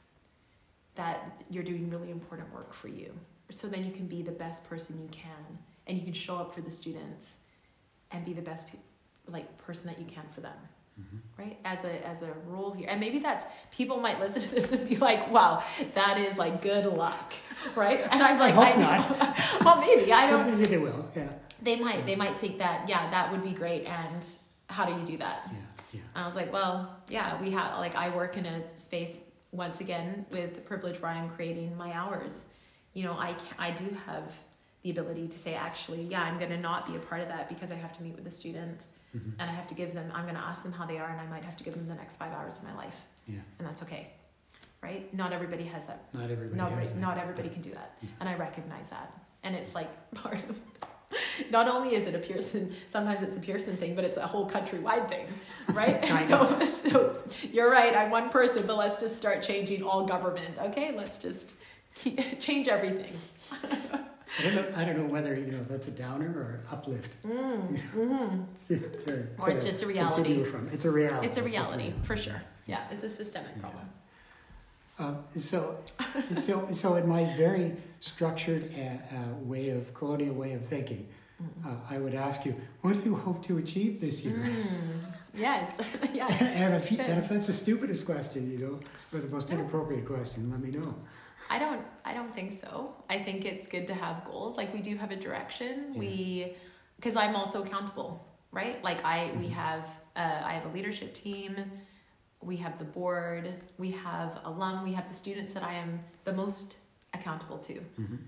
that 0.95 1.43
you're 1.51 1.65
doing 1.65 1.91
really 1.91 2.11
important 2.11 2.53
work 2.53 2.73
for 2.75 2.89
you. 2.89 3.13
So 3.51 3.67
then 3.67 3.85
you 3.85 3.93
can 3.93 4.07
be 4.07 4.23
the 4.23 4.33
best 4.33 4.69
person 4.69 5.01
you 5.03 5.09
can 5.11 5.59
and 5.87 5.99
you 5.99 6.05
can 6.05 6.13
show 6.13 6.37
up 6.37 6.55
for 6.55 6.61
the 6.61 6.71
students 6.71 7.37
and 8.11 8.25
be 8.25 8.33
the 8.33 8.43
best 8.43 8.71
like 9.27 9.57
person 9.59 9.87
that 9.87 9.99
you 9.99 10.05
can 10.07 10.25
for 10.31 10.41
them 10.43 10.57
Mhm. 11.01 11.21
right? 11.39 11.59
As 11.65 11.85
a 11.85 12.07
as 12.07 12.23
a 12.23 12.33
role 12.47 12.73
here. 12.73 12.89
And 12.91 13.01
maybe 13.01 13.19
that's 13.19 13.45
people 13.71 13.99
might 13.99 14.21
listen 14.21 14.43
to 14.43 14.55
this 14.55 14.73
and 14.73 14.87
be 14.89 14.97
like 14.97 15.31
wow 15.31 15.63
that 15.95 16.19
is 16.19 16.37
like 16.39 16.61
good 16.63 16.87
luck. 16.87 17.33
Right? 17.77 18.01
And 18.11 18.21
i'm 18.23 18.39
like 18.39 18.57
i 18.57 18.73
know. 18.75 19.01
well 19.65 19.77
maybe. 19.81 20.13
I 20.13 20.27
don't 20.29 20.51
maybe 20.51 20.67
they 20.67 20.79
will, 20.79 21.05
yeah. 21.17 21.29
they 21.63 21.77
might. 21.77 22.05
They 22.07 22.17
might 22.17 22.37
think 22.39 22.59
that 22.59 22.89
yeah 22.89 23.11
that 23.11 23.31
would 23.33 23.43
be 23.43 23.53
great 23.53 23.85
and 23.87 24.23
how 24.67 24.85
do 24.85 24.93
you 24.99 25.07
do 25.07 25.17
that? 25.19 25.39
Yeah, 25.51 25.59
yeah. 25.93 26.01
and 26.15 26.23
i 26.25 26.27
was 26.27 26.37
like 26.37 26.53
well 26.53 26.97
yeah 27.09 27.41
we 27.43 27.51
have 27.53 27.79
like 27.79 27.95
i 27.95 28.09
work 28.15 28.37
in 28.37 28.47
a 28.47 28.57
space 28.77 29.21
once 29.53 29.81
again 29.81 30.27
with 30.31 30.65
privilege 30.65 31.01
where 31.01 31.11
i'm 31.13 31.29
creating 31.31 31.77
my 31.77 31.93
hours. 31.93 32.43
You 32.95 33.05
know 33.05 33.13
i 33.15 33.35
i 33.59 33.71
do 33.71 33.87
have 34.07 34.27
the 34.83 34.91
ability 34.91 35.29
to 35.29 35.39
say 35.39 35.55
actually 35.55 36.03
yeah 36.03 36.23
i'm 36.25 36.39
going 36.39 36.51
to 36.51 36.59
not 36.59 36.87
be 36.87 36.97
a 36.97 36.99
part 36.99 37.21
of 37.23 37.29
that 37.29 37.49
because 37.49 37.71
i 37.71 37.77
have 37.85 37.93
to 37.97 38.03
meet 38.03 38.15
with 38.17 38.25
the 38.25 38.31
student 38.43 38.85
Mhm. 39.17 39.33
and 39.39 39.51
i 39.51 39.53
have 39.53 39.67
to 39.67 39.75
give 39.75 39.93
them 39.95 40.11
i'm 40.15 40.25
going 40.25 40.35
to 40.37 40.41
ask 40.41 40.63
them 40.63 40.73
how 40.73 40.87
they 40.87 40.99
are 40.99 41.09
and 41.11 41.21
i 41.21 41.27
might 41.27 41.45
have 41.45 41.57
to 41.57 41.65
give 41.65 41.75
them 41.75 41.87
the 41.89 41.95
next 41.95 42.17
five 42.17 42.33
hours 42.33 42.57
of 42.59 42.65
my 42.65 42.75
life. 42.75 42.99
Yeah. 43.27 43.37
and 43.59 43.67
that's 43.69 43.83
okay 43.83 44.13
right? 44.83 45.15
Not 45.15 45.33
everybody 45.33 45.63
has 45.65 45.87
that. 45.87 46.01
Not 46.13 46.29
everybody 46.31 46.57
not, 46.57 46.97
not 46.97 47.17
everybody 47.17 47.49
can 47.49 47.63
do 47.63 47.73
that. 47.73 47.95
Yeah. 48.03 48.09
and 48.21 48.29
i 48.29 48.35
recognize 48.35 48.91
that. 48.91 49.13
And 49.45 49.55
it's 49.55 49.75
like 49.77 49.91
part 50.23 50.41
of 50.49 50.61
not 51.51 51.69
only 51.69 51.95
is 51.95 52.07
it 52.07 52.15
a 52.15 52.19
pearson 52.19 52.73
sometimes 52.89 53.21
it's 53.23 53.37
a 53.37 53.41
pearson 53.41 53.77
thing 53.77 53.95
but 53.95 54.03
it's 54.05 54.17
a 54.19 54.27
whole 54.27 54.49
countrywide 54.49 55.09
thing 55.09 55.27
right? 55.73 56.03
So, 56.29 56.65
so 56.65 57.23
you're 57.53 57.71
right 57.71 57.95
i'm 57.97 58.11
one 58.11 58.31
person 58.31 58.67
but 58.67 58.77
let's 58.77 58.97
just 58.97 59.17
start 59.17 59.43
changing 59.43 59.83
all 59.83 60.07
government 60.07 60.55
okay? 60.59 60.89
Let's 60.97 61.19
just 61.19 61.55
keep, 61.95 62.41
change 62.41 62.67
everything 62.69 63.15
I 64.43 64.45
don't 64.51 64.55
know. 64.55 64.67
I 64.77 64.85
don't 64.85 64.97
know 64.99 65.05
whether 65.13 65.35
you 65.35 65.47
know 65.53 65.65
that's 65.69 65.89
a 65.89 65.91
downer 65.93 66.27
or 66.29 66.61
uplift. 66.73 67.13
mm, 67.25 67.79
hmm 67.93 68.43
to, 68.69 69.27
Or 69.39 69.51
it's 69.51 69.65
to 69.65 69.71
just 69.71 69.83
a 69.83 69.87
reality. 69.87 70.43
From. 70.45 70.69
It's 70.73 70.85
a 70.85 70.91
reality. 70.91 71.27
it's 71.27 71.37
a 71.37 71.43
reality 71.43 71.93
for 72.03 72.17
sure 72.17 72.43
yeah 72.67 72.83
it's 72.91 73.03
a 73.05 73.11
systemic 73.11 73.53
Yeah. 73.57 73.61
problem 73.63 73.87
Um, 74.99 75.17
so, 75.37 75.79
so, 76.47 76.69
so 76.73 76.95
in 76.97 77.09
my 77.09 77.25
very 77.37 77.73
structured 78.01 78.71
uh, 78.77 78.81
uh, 79.17 79.35
way 79.53 79.71
of 79.71 79.93
colonial 79.95 80.35
way 80.35 80.53
of 80.55 80.65
thinking, 80.65 81.09
Mm. 81.43 81.67
uh, 81.67 81.95
I 81.95 81.99
would 81.99 82.15
ask 82.15 82.45
you, 82.47 82.55
what 82.83 82.93
do 82.93 83.01
you 83.11 83.17
hope 83.17 83.45
to 83.49 83.59
achieve 83.59 84.01
this 84.01 84.23
year? 84.25 84.37
Mm, 84.37 85.05
yes 85.35 85.67
yeah 86.15 86.29
and 86.63 86.75
if 86.75 86.93
you, 86.93 86.99
and 87.01 87.19
if 87.23 87.29
that's 87.31 87.49
the 87.49 87.53
stupidest 87.65 88.05
question, 88.07 88.41
you 88.53 88.59
know, 88.65 88.75
or 89.13 89.19
the 89.21 89.29
most 89.37 89.51
inappropriate 89.51 90.07
question, 90.07 90.51
let 90.53 90.61
me 90.61 90.71
know. 90.79 90.95
I 91.55 91.59
don't. 91.59 91.85
I 92.05 92.13
don't 92.15 92.35
think 92.35 92.51
so. 92.53 92.95
I 93.11 93.19
think 93.27 93.45
it's 93.45 93.67
good 93.69 93.87
to 93.89 93.95
have 93.95 94.25
goals. 94.25 94.57
Like 94.57 94.73
we 94.73 94.81
do 94.81 94.97
have 94.97 95.11
a 95.11 95.17
direction. 95.17 95.75
Yeah. 95.93 95.99
We, 95.99 96.55
because 96.97 97.17
I'm 97.17 97.37
also 97.37 97.63
accountable, 97.63 98.11
right? 98.53 98.83
Like 98.83 99.05
I, 99.05 99.19
we 99.41 99.47
Mhm. 99.49 99.53
have, 99.53 99.85
uh, 100.17 100.41
I 100.51 100.53
have 100.55 100.65
a 100.71 100.73
leadership 100.77 101.11
team. 101.15 101.51
We 102.41 102.57
have 102.65 102.79
the 102.79 102.85
board. 102.99 103.45
We 103.85 103.91
have 104.09 104.31
alum. 104.51 104.83
We 104.83 104.93
have 104.95 105.09
the 105.13 105.15
students 105.25 105.53
that 105.55 105.63
I 105.63 105.75
am 105.75 106.01
the 106.25 106.33
most 106.33 106.69
accountable 107.13 107.59
to, 107.69 107.75
Mhm. 108.01 108.19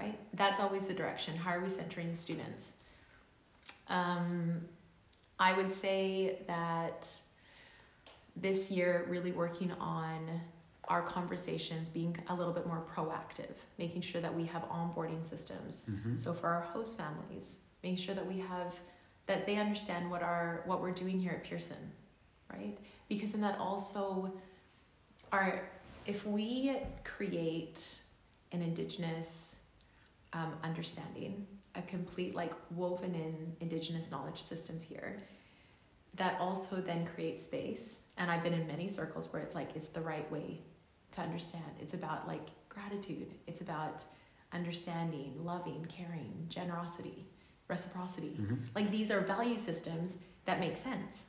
right? 0.00 0.18
That's 0.40 0.58
always 0.64 0.84
the 0.88 0.94
direction. 1.02 1.36
How 1.36 1.50
are 1.52 1.60
we 1.60 1.68
centering 1.68 2.10
the 2.10 2.16
students? 2.26 2.72
Um, 3.88 4.68
I 5.38 5.52
would 5.58 5.70
say 5.70 6.38
that 6.48 7.00
this 8.46 8.70
year, 8.70 9.06
really 9.08 9.32
working 9.32 9.70
on 9.72 10.40
our 10.88 11.02
conversations, 11.02 11.88
being 11.88 12.16
a 12.28 12.34
little 12.34 12.52
bit 12.52 12.66
more 12.66 12.84
proactive, 12.94 13.56
making 13.78 14.02
sure 14.02 14.20
that 14.20 14.34
we 14.34 14.44
have 14.46 14.62
onboarding 14.68 15.24
systems. 15.24 15.86
Mhm. 15.88 16.18
So 16.18 16.34
for 16.34 16.48
our 16.48 16.62
host 16.62 16.98
families, 16.98 17.60
making 17.82 17.98
sure 17.98 18.14
that 18.14 18.26
we 18.26 18.38
have 18.40 18.78
that 19.26 19.46
they 19.46 19.56
understand 19.56 20.10
what 20.10 20.22
our 20.22 20.62
what 20.66 20.80
we're 20.80 20.90
doing 20.92 21.20
here 21.20 21.32
at 21.32 21.44
Pearson, 21.44 21.92
right? 22.52 22.76
Because 23.08 23.32
then 23.32 23.40
that 23.42 23.58
also 23.58 24.32
are 25.30 25.68
if 26.04 26.26
we 26.26 26.76
create 27.04 27.98
an 28.50 28.60
indigenous 28.60 29.56
um, 30.32 30.52
understanding, 30.64 31.46
a 31.76 31.82
complete 31.82 32.34
like 32.34 32.52
woven 32.70 33.14
in 33.14 33.56
indigenous 33.60 34.10
knowledge 34.10 34.42
systems 34.42 34.84
here, 34.84 35.16
that 36.14 36.38
also 36.40 36.76
then 36.80 37.06
creates 37.06 37.44
space. 37.44 38.02
And 38.18 38.30
I've 38.30 38.42
been 38.42 38.52
in 38.52 38.66
many 38.66 38.88
circles 38.88 39.32
where 39.32 39.42
it's 39.42 39.54
like 39.54 39.70
it's 39.76 39.88
the 39.88 40.00
right 40.00 40.30
way 40.30 40.60
to 41.12 41.20
understand. 41.20 41.64
It's 41.80 41.94
about 41.94 42.26
like 42.26 42.48
gratitude. 42.68 43.28
It's 43.46 43.60
about 43.60 44.02
understanding, 44.52 45.34
loving, 45.44 45.86
caring, 45.86 46.46
generosity, 46.48 47.26
reciprocity. 47.68 48.36
Mhm. 48.40 48.58
Like 48.74 48.90
these 48.90 49.10
are 49.10 49.20
value 49.20 49.56
systems 49.56 50.18
that 50.44 50.60
make 50.60 50.76
sense, 50.76 51.24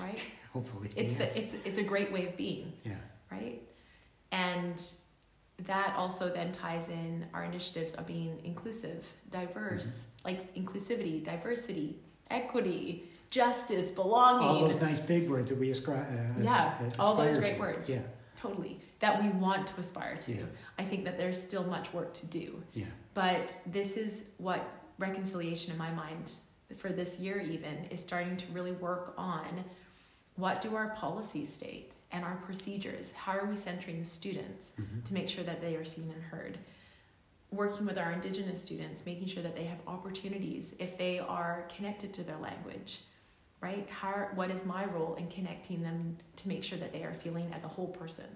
right? 0.00 0.24
Hopefully. 0.52 0.90
It's 0.96 1.14
yes. 1.14 1.34
the 1.34 1.40
it's 1.42 1.66
it's 1.66 1.78
a 1.78 1.82
great 1.82 2.12
way 2.12 2.26
of 2.28 2.36
being, 2.36 2.72
yeah. 2.84 2.94
right? 3.30 3.60
And 4.30 4.82
that 5.64 5.94
also 5.96 6.28
then 6.28 6.52
ties 6.52 6.88
in 6.88 7.26
our 7.34 7.44
initiatives 7.44 7.92
of 7.94 8.06
being 8.06 8.40
inclusive, 8.44 9.06
diverse, 9.30 10.06
like 10.24 10.54
inclusivity, 10.54 11.22
diversity, 11.22 12.00
equity, 12.30 13.04
justice, 13.30 13.90
belonging. 13.90 14.48
All 14.48 14.64
those 14.64 14.80
nice 14.80 15.00
big 15.00 15.28
words 15.28 15.50
that 15.50 15.58
we 15.58 15.70
ascribe. 15.70 16.06
Uh, 16.10 16.42
Yeah, 16.42 16.74
as- 16.80 16.98
all 16.98 17.14
those 17.16 17.36
great 17.38 17.54
to. 17.54 17.60
words. 17.60 17.88
Yeah. 17.88 18.02
Totally 18.42 18.80
that 19.00 19.22
we 19.22 19.28
want 19.30 19.66
to 19.68 19.80
aspire 19.80 20.16
to. 20.16 20.32
Yeah. 20.32 20.42
I 20.78 20.84
think 20.84 21.04
that 21.04 21.16
there's 21.16 21.40
still 21.40 21.64
much 21.64 21.92
work 21.92 22.12
to 22.14 22.26
do. 22.26 22.62
Yeah. 22.74 22.86
But 23.14 23.54
this 23.66 23.96
is 23.96 24.24
what 24.38 24.68
reconciliation 24.98 25.72
in 25.72 25.78
my 25.78 25.90
mind 25.92 26.32
for 26.76 26.88
this 26.90 27.18
year 27.18 27.40
even 27.40 27.84
is 27.90 28.00
starting 28.00 28.36
to 28.36 28.46
really 28.52 28.72
work 28.72 29.14
on 29.16 29.64
what 30.36 30.60
do 30.62 30.74
our 30.74 30.88
policies 30.90 31.52
state 31.52 31.92
and 32.10 32.24
our 32.24 32.36
procedures? 32.36 33.12
How 33.12 33.32
are 33.38 33.44
we 33.46 33.54
centering 33.56 33.98
the 33.98 34.04
students 34.04 34.72
Mhm. 34.78 35.04
to 35.04 35.14
make 35.14 35.28
sure 35.28 35.44
that 35.44 35.60
they 35.60 35.76
are 35.76 35.84
seen 35.84 36.10
and 36.10 36.22
heard? 36.22 36.58
Working 37.50 37.84
with 37.86 37.98
our 37.98 38.12
indigenous 38.12 38.62
students, 38.62 39.04
making 39.04 39.28
sure 39.28 39.42
that 39.42 39.54
they 39.56 39.64
have 39.64 39.78
opportunities 39.86 40.74
if 40.78 40.96
they 40.96 41.18
are 41.18 41.68
connected 41.76 42.12
to 42.14 42.22
their 42.24 42.38
language, 42.38 43.00
right? 43.62 43.88
How 43.88 44.28
what 44.34 44.50
is 44.50 44.66
my 44.66 44.84
role 44.86 45.14
in 45.14 45.28
connecting 45.28 45.82
them 45.82 46.18
to 46.36 46.48
make 46.48 46.64
sure 46.64 46.78
that 46.78 46.92
they 46.92 47.04
are 47.04 47.14
feeling 47.14 47.50
as 47.54 47.64
a 47.64 47.68
whole 47.68 47.88
person? 47.88 48.26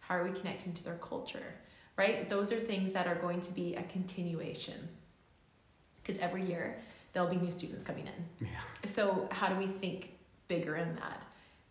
How 0.00 0.16
are 0.16 0.24
we 0.24 0.32
connecting 0.32 0.74
to 0.74 0.84
their 0.84 0.96
culture? 0.96 1.54
Right? 1.96 2.28
Those 2.28 2.52
are 2.52 2.56
things 2.56 2.92
that 2.92 3.06
are 3.06 3.14
going 3.14 3.40
to 3.42 3.52
be 3.52 3.76
a 3.76 3.82
continuation. 3.84 4.88
Because 6.02 6.20
every 6.20 6.44
year 6.44 6.78
there'll 7.12 7.28
be 7.28 7.36
new 7.36 7.50
students 7.50 7.84
coming 7.84 8.06
in. 8.06 8.46
Yeah. 8.46 8.48
So, 8.84 9.28
how 9.30 9.48
do 9.48 9.56
we 9.56 9.66
think 9.66 10.14
bigger 10.48 10.76
in 10.76 10.94
that? 10.96 11.22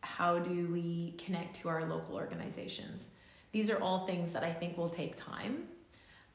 How 0.01 0.39
do 0.39 0.67
we 0.71 1.15
connect 1.23 1.57
to 1.57 1.69
our 1.69 1.85
local 1.85 2.15
organizations? 2.15 3.09
These 3.51 3.69
are 3.69 3.79
all 3.81 4.07
things 4.07 4.31
that 4.31 4.43
I 4.43 4.53
think 4.53 4.77
will 4.77 4.89
take 4.89 5.15
time, 5.15 5.67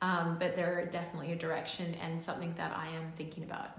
um, 0.02 0.36
but 0.38 0.54
they're 0.54 0.86
definitely 0.86 1.32
a 1.32 1.36
direction 1.36 1.94
and 2.02 2.20
something 2.20 2.52
that 2.56 2.76
I 2.76 2.88
am 2.88 3.12
thinking 3.16 3.44
about, 3.44 3.70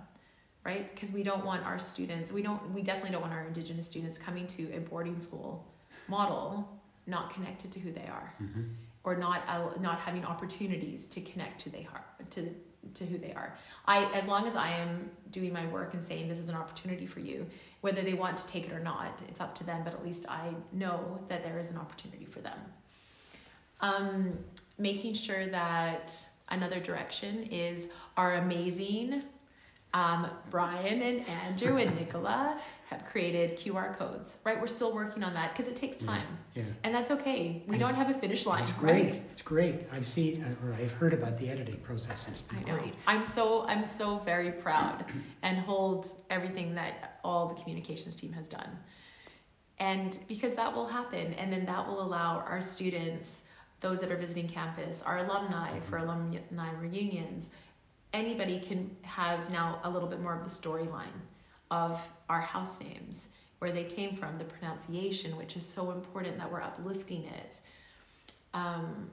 right? 0.67 0.93
Because 0.93 1.13
we 1.13 1.23
don't 1.23 1.45
want 1.45 1.65
our 1.65 1.79
students, 1.79 2.31
we 2.31 2.41
don't, 2.41 2.61
we 2.73 2.81
definitely 2.81 3.11
don't 3.11 3.21
want 3.21 3.33
our 3.33 3.45
Indigenous 3.45 3.87
students 3.87 4.17
coming 4.17 4.45
to 4.47 4.63
a 4.75 4.79
boarding 4.81 5.17
school 5.17 5.65
model 6.09 6.67
not 7.05 7.33
connected 7.33 7.71
to 7.71 7.79
who 7.79 7.91
they 7.91 8.07
are 8.17 8.33
Mhm. 8.43 8.65
or 9.05 9.15
not 9.15 9.39
uh, 9.47 9.69
not 9.79 9.97
having 9.99 10.25
opportunities 10.25 11.07
to 11.07 11.21
connect 11.21 11.55
to 11.63 11.69
they 11.69 11.85
are 11.93 12.03
to 12.31 12.41
to 12.93 13.05
who 13.05 13.17
they 13.17 13.33
are. 13.41 13.49
I 13.85 13.97
as 14.19 14.25
long 14.27 14.45
as 14.45 14.55
I 14.57 14.69
am 14.83 15.09
doing 15.31 15.53
my 15.53 15.65
work 15.67 15.93
and 15.93 16.03
saying 16.03 16.27
this 16.27 16.39
is 16.39 16.49
an 16.49 16.55
opportunity 16.63 17.05
for 17.05 17.21
you, 17.29 17.37
whether 17.85 18.01
they 18.01 18.13
want 18.23 18.35
to 18.41 18.45
take 18.53 18.65
it 18.69 18.73
or 18.73 18.79
not, 18.93 19.11
it's 19.29 19.39
up 19.45 19.55
to 19.59 19.63
them. 19.69 19.79
But 19.85 19.93
at 19.93 20.03
least 20.03 20.23
I 20.29 20.45
know 20.73 20.97
that 21.29 21.43
there 21.45 21.57
is 21.59 21.71
an 21.71 21.77
opportunity 21.77 22.25
for 22.25 22.41
them. 22.41 22.59
Um, 23.79 24.37
making 24.77 25.13
sure 25.13 25.45
that 25.47 26.05
another 26.49 26.79
direction 26.89 27.43
is 27.67 27.87
our 28.17 28.35
amazing 28.35 29.23
um, 29.97 30.27
Brian 30.51 31.01
and 31.01 31.27
Andrew 31.27 31.77
and 31.77 31.95
Nicola 31.95 32.59
have 32.91 33.03
created 33.05 33.57
QR 33.57 33.97
codes. 33.97 34.37
Right, 34.43 34.59
we're 34.61 34.67
still 34.67 34.93
working 34.93 35.23
on 35.23 35.33
that 35.33 35.53
because 35.53 35.67
it 35.67 35.75
takes 35.75 35.97
time. 35.97 36.23
Yeah. 36.53 36.63
And 36.83 36.93
that's 36.93 37.09
okay. 37.09 37.63
We 37.65 37.73
And 37.75 37.79
don't 37.79 37.95
have 37.95 38.11
a 38.11 38.13
finish 38.13 38.45
line, 38.45 38.61
It's 38.61 38.71
great. 38.73 39.03
right? 39.05 39.21
It's 39.31 39.41
great. 39.41 39.75
I've 39.91 40.05
seen 40.05 40.45
or 40.63 40.73
I've 40.75 40.91
heard 40.91 41.13
about 41.13 41.39
the 41.39 41.49
editing 41.49 41.77
process 41.77 42.27
it's 42.27 42.43
I 42.51 42.53
been 42.59 42.65
know. 42.67 42.77
great. 42.79 42.93
I'm 43.07 43.23
so 43.23 43.65
I'm 43.67 43.81
so 43.81 44.19
very 44.19 44.51
proud 44.51 45.03
and 45.41 45.57
hold 45.57 46.11
everything 46.29 46.75
that 46.75 47.19
all 47.23 47.47
the 47.47 47.55
communications 47.55 48.15
team 48.15 48.33
has 48.33 48.47
done. 48.47 48.69
And 49.79 50.17
because 50.27 50.53
that 50.55 50.75
will 50.75 50.87
happen 50.87 51.33
and 51.33 51.51
then 51.51 51.65
that 51.65 51.87
will 51.87 52.01
allow 52.01 52.37
our 52.37 52.61
students, 52.61 53.43
those 53.79 53.99
that 54.01 54.11
are 54.11 54.17
visiting 54.17 54.47
campus, 54.47 55.01
our 55.01 55.17
alumni 55.25 55.79
for 55.81 55.97
alumni 55.97 56.71
reunions, 56.79 57.49
anybody 58.13 58.59
can 58.59 58.95
have 59.01 59.51
now 59.51 59.79
a 59.83 59.89
little 59.89 60.07
bit 60.07 60.21
more 60.21 60.33
of 60.35 60.43
the 60.43 60.49
storyline 60.49 61.17
of 61.71 62.01
our 62.29 62.41
house 62.41 62.79
names, 62.81 63.29
where 63.59 63.71
they 63.71 63.83
came 63.83 64.15
from, 64.15 64.35
the 64.35 64.43
pronunciation, 64.45 65.35
which 65.37 65.55
is 65.57 65.65
so 65.65 65.91
important 65.91 66.37
that 66.37 66.51
we're 66.51 66.61
uplifting 66.61 67.23
it. 67.25 67.59
Um, 68.53 69.09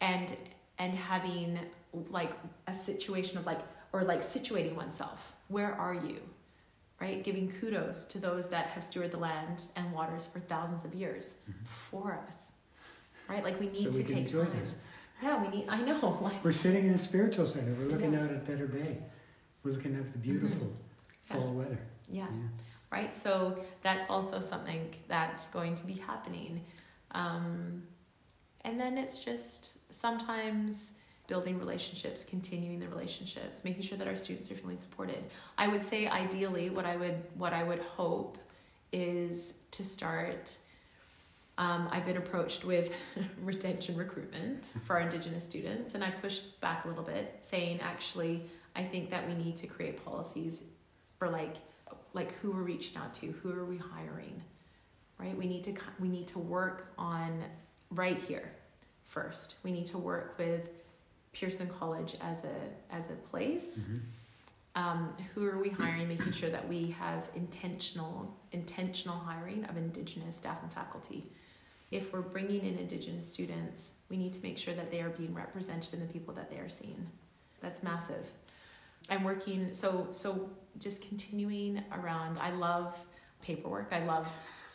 and 0.00 0.36
and 0.78 0.94
having 0.94 1.58
like 2.08 2.32
a 2.66 2.72
situation 2.72 3.36
of 3.36 3.44
like 3.46 3.60
or 3.92 4.02
like 4.04 4.20
situating 4.20 4.74
oneself. 4.74 5.34
Where 5.48 5.72
are 5.74 5.94
you? 5.94 6.20
Right? 7.00 7.22
Giving 7.24 7.50
kudos 7.50 8.04
to 8.06 8.18
those 8.18 8.48
that 8.50 8.66
have 8.68 8.82
stewarded 8.84 9.10
the 9.10 9.18
land 9.18 9.62
and 9.76 9.92
waters 9.92 10.26
for 10.26 10.38
thousands 10.40 10.84
of 10.84 10.94
years 10.94 11.38
Mhm. 11.50 11.62
before 11.64 12.20
us. 12.28 12.52
Right? 13.28 13.42
Like 13.44 13.58
we 13.60 13.68
need 13.68 13.84
So 13.84 13.90
to 13.92 13.98
we 13.98 14.04
take 14.04 14.30
time. 14.30 14.50
this. 14.58 14.74
Yeah, 15.22 15.42
we 15.42 15.48
need 15.48 15.68
I 15.68 15.80
know. 15.82 16.18
Like 16.22 16.42
We're 16.44 16.52
sitting 16.52 16.86
in 16.86 16.92
the 16.92 16.98
spiritual 16.98 17.46
center. 17.46 17.72
We're 17.78 17.88
looking 17.88 18.12
Yeah. 18.12 18.24
out 18.24 18.30
at 18.30 18.44
Pedder 18.46 18.66
Bay. 18.66 18.98
We're 19.62 19.72
looking 19.72 19.94
at 19.96 20.12
the 20.12 20.18
beautiful 20.18 20.72
Yeah. 21.30 21.36
fall 21.36 21.52
weather. 21.54 21.78
yeah. 22.08 22.26
right? 22.90 23.14
So 23.14 23.64
that's 23.82 24.08
also 24.10 24.40
something 24.40 24.92
that's 25.06 25.46
going 25.48 25.76
to 25.76 25.86
be 25.86 25.92
happening. 25.92 26.64
Um, 27.12 27.84
and 28.62 28.80
then 28.80 28.98
it's 28.98 29.20
just 29.20 29.74
sometimes 29.94 30.90
building 31.28 31.56
relationships, 31.56 32.24
continuing 32.24 32.80
the 32.80 32.88
relationships, 32.88 33.62
making 33.62 33.82
sure 33.82 33.96
that 33.96 34.08
our 34.08 34.16
students 34.16 34.50
are 34.50 34.56
feeling 34.56 34.76
supported. 34.76 35.22
I 35.56 35.68
would 35.68 35.84
say 35.84 36.08
ideally 36.08 36.68
what 36.70 36.84
I 36.84 36.96
would 36.96 37.22
what 37.36 37.52
I 37.52 37.62
would 37.62 37.78
hope 37.78 38.38
is 38.92 39.54
to 39.70 39.84
start 39.84 40.56
um, 41.60 41.88
I've 41.92 42.06
been 42.06 42.16
approached 42.16 42.64
with 42.64 42.90
retention 43.42 43.94
recruitment 43.94 44.72
for 44.86 44.96
our 44.96 45.02
Indigenous 45.02 45.44
students, 45.44 45.94
and 45.94 46.02
I 46.02 46.10
pushed 46.10 46.58
back 46.62 46.86
a 46.86 46.88
little 46.88 47.04
bit, 47.04 47.36
saying 47.42 47.80
actually, 47.82 48.44
I 48.74 48.82
think 48.82 49.10
that 49.10 49.28
we 49.28 49.34
need 49.34 49.58
to 49.58 49.66
create 49.66 50.02
policies 50.04 50.62
for 51.18 51.28
like 51.28 51.56
like 52.14 52.32
who 52.38 52.50
we're 52.50 52.62
reaching 52.62 52.96
out 52.96 53.14
to, 53.14 53.26
who 53.42 53.52
are 53.52 53.66
we 53.66 53.76
hiring, 53.76 54.42
right? 55.18 55.36
We 55.36 55.46
need 55.46 55.62
to 55.64 55.74
we 56.00 56.08
need 56.08 56.26
to 56.28 56.38
work 56.38 56.92
on 56.96 57.44
right 57.90 58.18
here 58.18 58.50
first. 59.04 59.56
We 59.62 59.70
need 59.70 59.86
to 59.88 59.98
work 59.98 60.36
with 60.38 60.70
Pearson 61.34 61.68
College 61.68 62.16
as 62.22 62.42
a 62.44 62.56
as 62.90 63.10
a 63.10 63.14
place. 63.30 63.84
Mhm. 63.86 64.00
Um, 64.76 65.14
who 65.34 65.44
are 65.44 65.58
we 65.58 65.68
hiring? 65.68 66.08
Making 66.08 66.32
sure 66.32 66.48
that 66.48 66.66
we 66.66 66.90
have 66.92 67.28
intentional 67.34 68.34
intentional 68.50 69.18
hiring 69.18 69.64
of 69.66 69.76
Indigenous 69.76 70.36
staff 70.36 70.62
and 70.62 70.72
faculty. 70.72 71.30
If 71.90 72.12
we're 72.12 72.20
bringing 72.20 72.64
in 72.64 72.78
Indigenous 72.78 73.26
students, 73.26 73.94
we 74.08 74.16
need 74.16 74.32
to 74.34 74.40
make 74.42 74.58
sure 74.58 74.74
that 74.74 74.90
they 74.90 75.00
are 75.00 75.08
being 75.10 75.34
represented 75.34 75.94
in 75.94 76.00
the 76.00 76.06
people 76.06 76.34
that 76.34 76.50
they 76.50 76.58
are 76.58 76.68
seeing. 76.68 77.06
That's 77.60 77.82
massive. 77.82 78.26
I'm 79.08 79.24
working 79.24 79.72
so 79.72 80.06
so 80.10 80.50
just 80.78 81.06
continuing 81.08 81.82
around. 81.92 82.38
I 82.40 82.50
love 82.50 83.00
paperwork. 83.42 83.88
I 83.92 84.04
love 84.04 84.28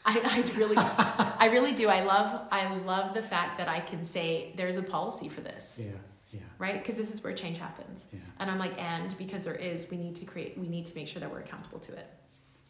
I, 0.06 0.20
I 0.24 0.58
really 0.58 0.76
I 0.78 1.50
really 1.52 1.74
do. 1.74 1.88
I 1.88 2.04
love 2.04 2.48
I 2.52 2.74
love 2.76 3.14
the 3.14 3.22
fact 3.22 3.58
that 3.60 3.70
I 3.70 3.80
can 3.80 4.04
say 4.04 4.54
there's 4.56 4.78
a 4.78 4.84
policy 4.84 5.30
for 5.30 5.42
this. 5.42 5.80
Yeah. 5.84 5.92
Yeah. 6.34 6.42
Right? 6.58 6.82
Because 6.82 6.98
this 6.98 7.14
is 7.14 7.24
where 7.24 7.34
change 7.34 7.58
happens. 7.58 8.08
Yeah. 8.12 8.20
And 8.40 8.52
I'm 8.52 8.60
like, 8.60 8.78
and 8.82 9.18
because 9.18 9.46
there 9.46 9.56
is, 9.56 9.90
we 9.90 9.96
need 9.96 10.16
to 10.16 10.26
create, 10.26 10.58
we 10.58 10.68
need 10.68 10.86
to 10.88 10.96
make 10.96 11.08
sure 11.08 11.22
that 11.22 11.32
we're 11.32 11.40
accountable 11.40 11.80
to 11.80 11.94
it. 11.94 12.08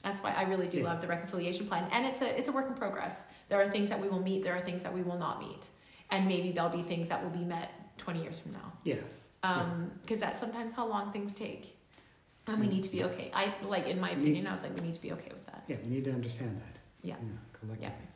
That's 0.05 0.21
why 0.21 0.31
I 0.33 0.43
really 0.43 0.67
do 0.67 0.77
Yeah. 0.77 0.83
love 0.89 1.01
the 1.01 1.07
reconciliation 1.07 1.65
plan, 1.67 1.89
and 1.91 2.05
it's 2.05 2.21
a 2.21 2.27
it's 2.39 2.47
a 2.47 2.51
work 2.51 2.67
in 2.67 2.75
progress. 2.75 3.25
There 3.49 3.59
are 3.59 3.69
things 3.75 3.89
that 3.89 3.99
we 3.99 4.07
will 4.07 4.21
meet, 4.21 4.43
there 4.43 4.55
are 4.55 4.61
things 4.69 4.83
that 4.83 4.93
we 4.93 5.01
will 5.01 5.17
not 5.17 5.39
meet, 5.39 5.63
and 6.11 6.27
maybe 6.27 6.51
there'll 6.51 6.69
be 6.81 6.83
things 6.83 7.07
that 7.07 7.23
will 7.23 7.31
be 7.41 7.43
met 7.55 7.69
20 7.97 8.21
years 8.21 8.39
from 8.39 8.53
now. 8.53 8.71
Yeah. 8.83 8.95
Um, 9.41 9.91
because 10.03 10.19
that's 10.19 10.39
sometimes 10.39 10.73
how 10.73 10.85
long 10.87 11.11
things 11.11 11.33
take, 11.33 11.75
and 12.47 12.59
we 12.59 12.67
Mm. 12.67 12.73
need 12.73 12.83
to 12.83 12.91
be 12.91 13.03
okay. 13.03 13.31
I 13.33 13.53
like, 13.75 13.87
in 13.87 13.99
my 13.99 14.11
opinion, 14.11 14.45
I 14.47 14.51
was 14.51 14.61
like, 14.61 14.75
we 14.77 14.81
need 14.85 14.93
to 14.93 15.01
be 15.01 15.11
okay 15.13 15.31
with 15.37 15.45
that. 15.47 15.63
Yeah. 15.67 15.77
We 15.83 15.89
need 15.95 16.05
to 16.05 16.13
understand 16.13 16.53
that. 16.63 16.75
Yeah. 17.01 17.15
collectively. 17.53 18.07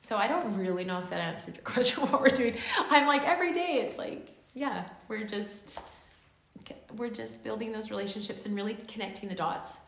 So 0.00 0.16
I 0.16 0.26
don't 0.28 0.56
really 0.56 0.84
know 0.84 0.98
if 0.98 1.08
that 1.10 1.20
answered 1.20 1.54
your 1.56 1.64
question. 1.74 2.02
What 2.10 2.20
we're 2.20 2.28
doing, 2.42 2.54
I'm 2.90 3.06
like 3.06 3.24
every 3.26 3.52
day. 3.52 3.72
It's 3.84 3.96
like, 3.98 4.22
yeah, 4.54 4.84
we're 5.08 5.24
just 5.24 5.80
we're 6.96 7.10
just 7.22 7.42
building 7.44 7.72
those 7.72 7.88
relationships 7.90 8.44
and 8.44 8.54
really 8.54 8.74
connecting 8.74 9.28
the 9.30 9.34
dots, 9.34 9.78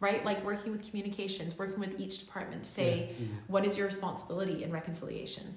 right? 0.00 0.24
Like 0.24 0.44
working 0.44 0.72
with 0.72 0.86
communications, 0.88 1.56
working 1.58 1.80
with 1.80 1.98
each 2.00 2.18
department 2.18 2.64
to 2.64 2.70
say, 2.70 3.08
Yeah, 3.18 3.26
yeah. 3.26 3.26
what 3.48 3.64
is 3.64 3.76
your 3.76 3.86
responsibility 3.86 4.62
in 4.64 4.70
reconciliation? 4.70 5.56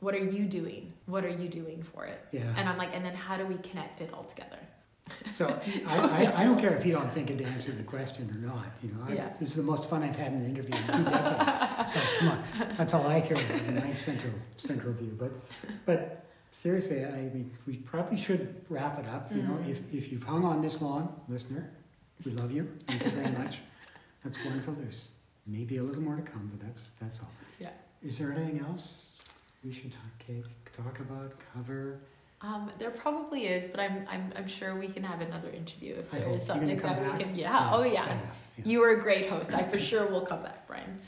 What 0.00 0.14
are 0.14 0.24
you 0.24 0.44
doing? 0.44 0.92
What 1.06 1.24
are 1.24 1.28
you 1.30 1.48
doing 1.48 1.82
for 1.82 2.04
it? 2.04 2.24
Yeah. 2.32 2.52
And 2.56 2.68
I'm 2.68 2.78
like, 2.78 2.94
and 2.94 3.04
then 3.04 3.14
how 3.14 3.36
do 3.36 3.44
we 3.46 3.56
connect 3.56 4.00
it 4.00 4.10
all 4.14 4.24
together? 4.24 4.58
So 5.32 5.46
I, 5.88 5.98
I, 5.98 6.32
I 6.40 6.44
don't 6.44 6.58
care 6.60 6.74
if 6.76 6.84
you 6.84 6.92
don't 6.92 7.12
think 7.12 7.30
it 7.30 7.40
answered 7.40 7.78
the 7.78 7.82
question 7.82 8.30
or 8.30 8.46
not. 8.46 8.66
You 8.82 8.90
know, 8.92 9.04
I, 9.08 9.12
Yeah. 9.14 9.28
this 9.40 9.48
is 9.50 9.56
the 9.56 9.62
most 9.62 9.88
fun 9.90 10.02
I've 10.02 10.14
had 10.16 10.32
in 10.32 10.40
an 10.42 10.46
interview 10.50 10.74
in 10.76 10.86
two 10.86 11.04
decades. 11.10 11.92
so 11.94 12.00
come 12.18 12.28
on, 12.28 12.44
that's 12.76 12.94
all 12.94 13.06
I 13.08 13.20
care 13.22 13.38
about. 13.38 13.74
Nice 13.86 14.04
central 14.04 14.34
central 14.58 14.92
view. 14.92 15.16
But 15.18 15.32
but 15.86 16.26
seriously, 16.52 17.04
I 17.06 17.22
mean, 17.34 17.50
we 17.66 17.76
probably 17.78 18.18
should 18.18 18.54
wrap 18.68 18.98
it 18.98 19.06
up. 19.08 19.32
You 19.34 19.42
know, 19.42 19.54
Mhm. 19.54 19.68
if 19.70 19.78
if 19.94 20.12
you've 20.12 20.24
hung 20.24 20.44
on 20.44 20.60
this 20.60 20.82
long, 20.82 21.18
listener, 21.26 21.70
we 22.24 22.32
love 22.32 22.52
you. 22.52 22.68
Thank 22.86 23.04
you 23.06 23.10
very 23.10 23.32
much. 23.32 23.60
That's 24.24 24.44
wonderful. 24.44 24.74
There's 24.74 25.10
maybe 25.46 25.78
a 25.78 25.82
little 25.82 26.02
more 26.02 26.16
to 26.16 26.22
come, 26.22 26.50
but 26.52 26.66
that's 26.66 26.90
that's 27.00 27.20
all. 27.20 27.30
Yeah. 27.60 27.70
Is 28.02 28.18
there 28.18 28.32
anything 28.32 28.60
else 28.60 29.18
we 29.64 29.72
should 29.72 29.92
talk, 29.92 30.84
talk 30.84 31.00
about, 31.00 31.32
cover? 31.54 31.98
Um, 32.40 32.70
there 32.78 32.90
probably 32.90 33.46
is, 33.46 33.68
but 33.68 33.80
I'm, 33.80 34.06
I'm 34.08 34.32
I'm 34.36 34.46
sure 34.46 34.78
we 34.78 34.88
can 34.88 35.02
have 35.02 35.20
another 35.20 35.50
interview 35.50 35.94
if 35.94 36.10
there 36.12 36.30
is 36.30 36.44
something 36.44 36.68
that 36.68 36.82
back? 36.82 37.18
we 37.18 37.24
can. 37.24 37.34
Yeah. 37.34 37.70
Oh 37.72 37.82
yeah. 37.82 38.06
yeah. 38.06 38.18
You 38.64 38.80
were 38.80 38.90
a 38.90 39.00
great 39.00 39.26
host. 39.26 39.54
I 39.54 39.62
for 39.62 39.78
sure 39.78 40.06
will 40.06 40.26
come 40.26 40.42
back, 40.42 40.66
Brian. 40.66 40.98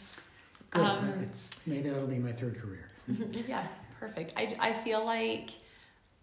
Good. 0.71 0.83
Um, 0.83 1.09
it's, 1.23 1.51
maybe 1.67 1.89
that'll 1.89 2.07
be 2.07 2.19
my 2.19 2.33
third 2.33 2.61
career. 2.61 2.89
yeah, 3.49 3.67
perfect. 3.99 4.33
I, 4.37 4.57
I 4.61 4.73
feel 4.73 5.05
like 5.05 5.51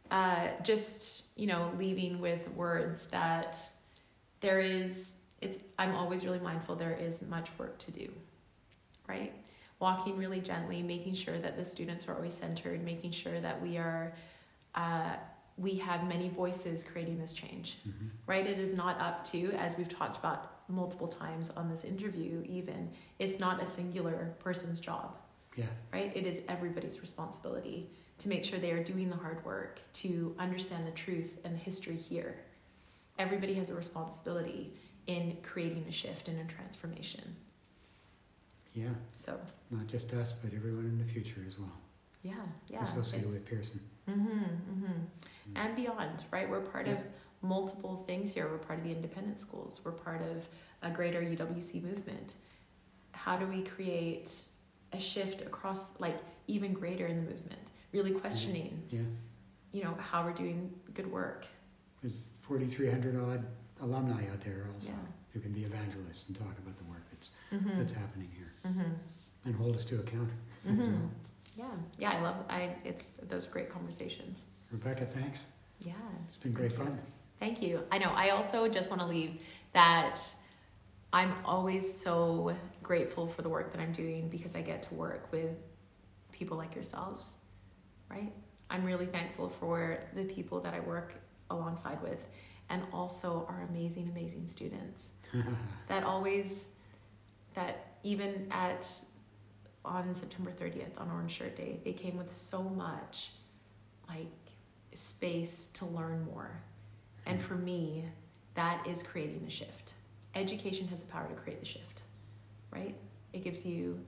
uh, 0.10 0.48
just, 0.64 1.26
you 1.36 1.48
know, 1.48 1.72
leaving 1.78 2.20
with 2.20 2.50
words 2.52 3.08
that 3.08 3.58
there 4.40 4.60
is, 4.60 5.16
it's, 5.42 5.60
I'm 5.78 5.96
always 5.96 6.26
really 6.26 6.40
mindful 6.40 6.76
there 6.76 6.94
is 7.00 7.22
much 7.28 7.50
work 7.58 7.78
to 7.80 7.92
do, 7.92 8.10
right? 9.08 9.34
Walking 9.80 10.18
really 10.18 10.40
gently, 10.42 10.82
making 10.82 11.14
sure 11.16 11.38
that 11.38 11.56
the 11.58 11.64
students 11.66 12.08
are 12.08 12.16
always 12.16 12.34
centered, 12.34 12.84
making 12.84 13.12
sure 13.12 13.40
that 13.40 13.62
we 13.62 13.78
are, 13.78 14.14
uh, 14.76 15.16
we 15.58 15.76
have 15.76 16.08
many 16.08 16.30
voices 16.30 16.84
creating 16.84 17.20
this 17.20 17.34
change 17.34 17.78
Mhm. 17.88 18.10
right? 18.28 18.46
It 18.46 18.60
is 18.60 18.76
not 18.76 19.00
up 19.00 19.24
to, 19.26 19.52
as 19.54 19.78
we've 19.78 19.90
talked 19.90 20.18
about 20.18 20.54
multiple 20.70 21.08
times 21.08 21.50
on 21.52 21.70
this 21.70 21.84
interview, 21.86 22.44
even, 22.48 22.92
it's 23.20 23.40
not 23.40 23.62
a 23.62 23.66
singular 23.66 24.36
person's 24.40 24.80
job, 24.80 25.16
Yeah, 25.56 25.66
right? 25.94 26.16
It 26.16 26.26
is 26.28 26.42
everybody's 26.48 27.02
responsibility 27.02 27.90
to 28.20 28.30
make 28.30 28.44
sure 28.44 28.60
they 28.60 28.72
are 28.72 28.84
doing 28.84 29.10
the 29.10 29.16
hard 29.16 29.44
work 29.46 29.80
to 29.94 30.36
understand 30.40 30.86
the 30.88 30.92
truth 30.92 31.40
and 31.44 31.54
the 31.56 31.60
history 31.60 31.96
here. 31.96 32.36
Everybody 33.18 33.54
has 33.56 33.70
a 33.70 33.76
responsibility 33.76 34.74
in 35.08 35.38
creating 35.42 35.86
a 35.88 35.92
shift 35.92 36.28
and 36.28 36.40
a 36.40 36.54
transformation. 36.54 37.36
yeah. 38.74 38.90
So, 39.16 39.40
Not 39.72 39.88
just 39.88 40.14
us, 40.14 40.34
but 40.44 40.54
everyone 40.54 40.86
in 40.86 40.98
the 40.98 41.06
future 41.12 41.42
as 41.48 41.58
well, 41.60 41.72
yeah, 42.24 42.34
yeah. 42.68 42.84
associated 42.84 43.28
with 43.30 43.46
Pearson. 43.46 43.80
Mm-hmm, 44.10 44.30
mm-hmm. 44.40 44.92
And 45.56 45.76
beyond, 45.76 46.26
right? 46.32 46.50
We're 46.50 46.62
part 46.62 46.88
of 46.88 46.98
multiple 47.42 48.04
things 48.08 48.34
here. 48.34 48.48
We're 48.50 48.58
part 48.58 48.80
of 48.80 48.86
the 48.86 48.92
independent 48.92 49.40
schools. 49.40 49.82
We're 49.84 49.92
part 49.94 50.22
of 50.22 50.48
a 50.84 50.90
greater 50.92 51.22
UWC 51.22 51.82
movement. 51.84 52.34
How 53.14 53.38
do 53.38 53.46
we 53.48 53.64
create 53.64 54.34
a 54.94 55.00
shift 55.00 55.42
across, 55.42 56.00
like, 56.00 56.18
even 56.48 56.74
greater 56.74 57.08
in 57.08 57.16
the 57.18 57.30
movement? 57.32 57.60
Really 57.94 58.12
questioning, 58.12 58.84
Yeah, 58.90 59.00
you 59.72 59.84
know, 59.84 59.98
how 60.00 60.24
we're 60.26 60.34
doing 60.34 60.72
good 60.94 61.10
work. 61.12 61.46
there's 62.02 62.30
4,300 62.42 63.16
odd 63.18 63.46
alumni 63.82 64.22
out 64.32 64.42
there 64.42 64.66
also 64.76 64.90
Yeah. 64.90 64.96
who 65.34 65.40
can 65.40 65.52
be 65.54 65.64
evangelists 65.64 66.28
and 66.28 66.38
talk 66.38 66.58
about 66.58 66.78
the 66.78 66.84
work 66.86 67.04
that's 67.12 67.32
Mm-hmm. 67.54 67.80
that's 67.80 67.94
happening 67.94 68.30
here 68.36 68.52
Mm-hmm. 68.66 68.92
and 69.46 69.56
hold 69.56 69.76
us 69.76 69.86
to 69.86 70.00
account. 70.00 70.30
Mm-hmm. 70.68 70.82
well. 70.82 71.12
Yeah, 71.56 71.66
yeah. 71.98 72.12
I 72.12 72.22
love. 72.22 72.36
I. 72.50 72.76
It's 72.84 73.08
those 73.28 73.48
are 73.48 73.52
great 73.52 73.70
conversations. 73.70 74.44
Rebecca, 74.72 75.06
thanks. 75.06 75.46
Yeah. 75.80 75.94
It's 76.26 76.38
been 76.38 76.52
great 76.54 76.72
fun. 76.74 77.00
Thank 77.40 77.62
you. 77.62 77.84
I 77.92 77.98
know. 77.98 78.12
I 78.16 78.30
also 78.30 78.68
just 78.68 78.90
want 78.92 79.02
to 79.02 79.08
leave 79.08 79.40
that 79.74 80.20
I'm 81.14 81.34
always 81.46 81.92
so 82.02 82.56
grateful 82.84 83.28
for 83.28 83.42
the 83.42 83.50
work 83.50 83.72
that 83.72 83.82
I'm 83.82 83.92
doing 83.92 84.28
because 84.30 84.56
I 84.56 84.62
get 84.62 84.82
to 84.84 84.94
work 84.96 85.32
with 85.32 85.52
people 86.32 86.58
like 86.58 86.76
yourselves, 86.76 87.38
right? 88.10 88.34
I'm 88.70 88.84
really 88.84 89.06
thankful 89.06 89.50
for 89.50 90.00
the 90.16 90.26
people 90.26 90.60
that 90.62 90.74
I 90.74 90.80
work 90.82 91.14
alongside 91.50 92.02
with 92.04 92.28
and 92.70 92.84
also 92.94 93.46
our 93.50 93.68
amazing, 93.70 94.10
amazing 94.10 94.48
students 94.48 95.12
that 95.88 96.04
always, 96.04 96.70
that 97.54 97.98
even 98.04 98.48
at, 98.52 98.88
on 99.86 100.14
September 100.14 100.52
30th, 100.52 101.00
on 101.00 101.10
Orange 101.12 101.32
Shirt 101.32 101.56
Day, 101.56 101.80
they 101.84 101.94
came 101.94 102.18
with 102.18 102.32
so 102.32 102.64
much 102.64 103.32
like 104.10 104.28
space 104.94 105.68
to 105.74 105.86
learn 105.86 106.26
more. 106.26 106.62
And 107.26 107.42
for 107.42 107.56
me, 107.56 108.06
that 108.56 108.86
is 108.88 109.04
creating 109.04 109.44
the 109.44 109.52
shift. 109.52 109.94
Education 110.36 110.88
has 110.88 111.02
the 111.02 111.08
power 111.08 111.28
to 111.28 111.36
create 111.36 111.60
the 111.60 111.66
shift, 111.66 112.04
right? 112.72 112.96
It 113.34 113.44
gives 113.44 113.66
you 113.66 114.00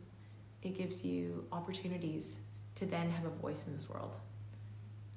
it 0.62 0.78
gives 0.78 1.06
you 1.06 1.46
opportunities 1.54 2.40
to 2.76 2.86
then 2.86 3.10
have 3.12 3.26
a 3.26 3.30
voice 3.30 3.66
in 3.66 3.74
this 3.74 3.90
world. 3.90 4.14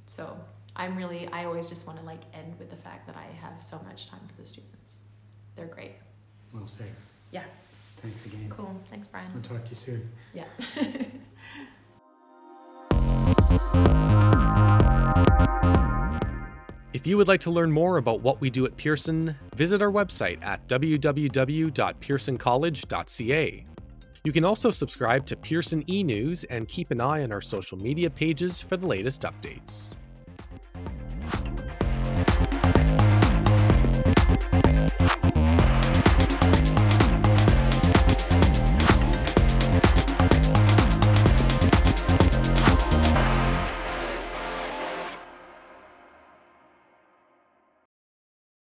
So 0.06 0.38
I'm 0.76 0.96
really 0.96 1.28
I 1.28 1.44
always 1.44 1.68
just 1.68 1.86
want 1.86 1.98
to 1.98 2.04
like 2.04 2.20
end 2.34 2.54
with 2.58 2.70
the 2.70 2.76
fact 2.76 3.06
that 3.06 3.16
I 3.16 3.26
have 3.40 3.60
so 3.60 3.80
much 3.86 4.08
time 4.08 4.20
for 4.28 4.34
the 4.36 4.44
students. 4.44 4.96
They're 5.56 5.66
great. 5.66 5.92
well 6.52 6.66
said. 6.66 6.86
Yeah. 7.30 7.44
Thanks 7.98 8.26
again. 8.26 8.46
Cool. 8.48 8.74
Thanks, 8.88 9.06
Brian. 9.06 9.28
We'll 9.32 9.42
talk 9.42 9.64
to 9.64 9.70
you 9.70 9.76
soon. 9.76 10.10
Yeah. 10.34 10.44
If 16.92 17.06
you 17.06 17.16
would 17.16 17.26
like 17.26 17.40
to 17.40 17.50
learn 17.50 17.72
more 17.72 17.96
about 17.96 18.20
what 18.20 18.38
we 18.40 18.50
do 18.50 18.66
at 18.66 18.76
Pearson, 18.76 19.34
visit 19.56 19.80
our 19.80 19.90
website 19.90 20.44
at 20.44 20.68
www.pearsoncollege.ca. 20.68 23.66
You 24.24 24.32
can 24.32 24.44
also 24.44 24.70
subscribe 24.70 25.26
to 25.26 25.34
Pearson 25.36 25.90
e 25.90 26.04
News 26.04 26.44
and 26.44 26.68
keep 26.68 26.90
an 26.90 27.00
eye 27.00 27.22
on 27.22 27.32
our 27.32 27.40
social 27.40 27.78
media 27.78 28.10
pages 28.10 28.60
for 28.60 28.76
the 28.76 28.86
latest 28.86 29.22
updates. 29.22 29.96
Thank 32.24 32.40
you. 32.40 32.51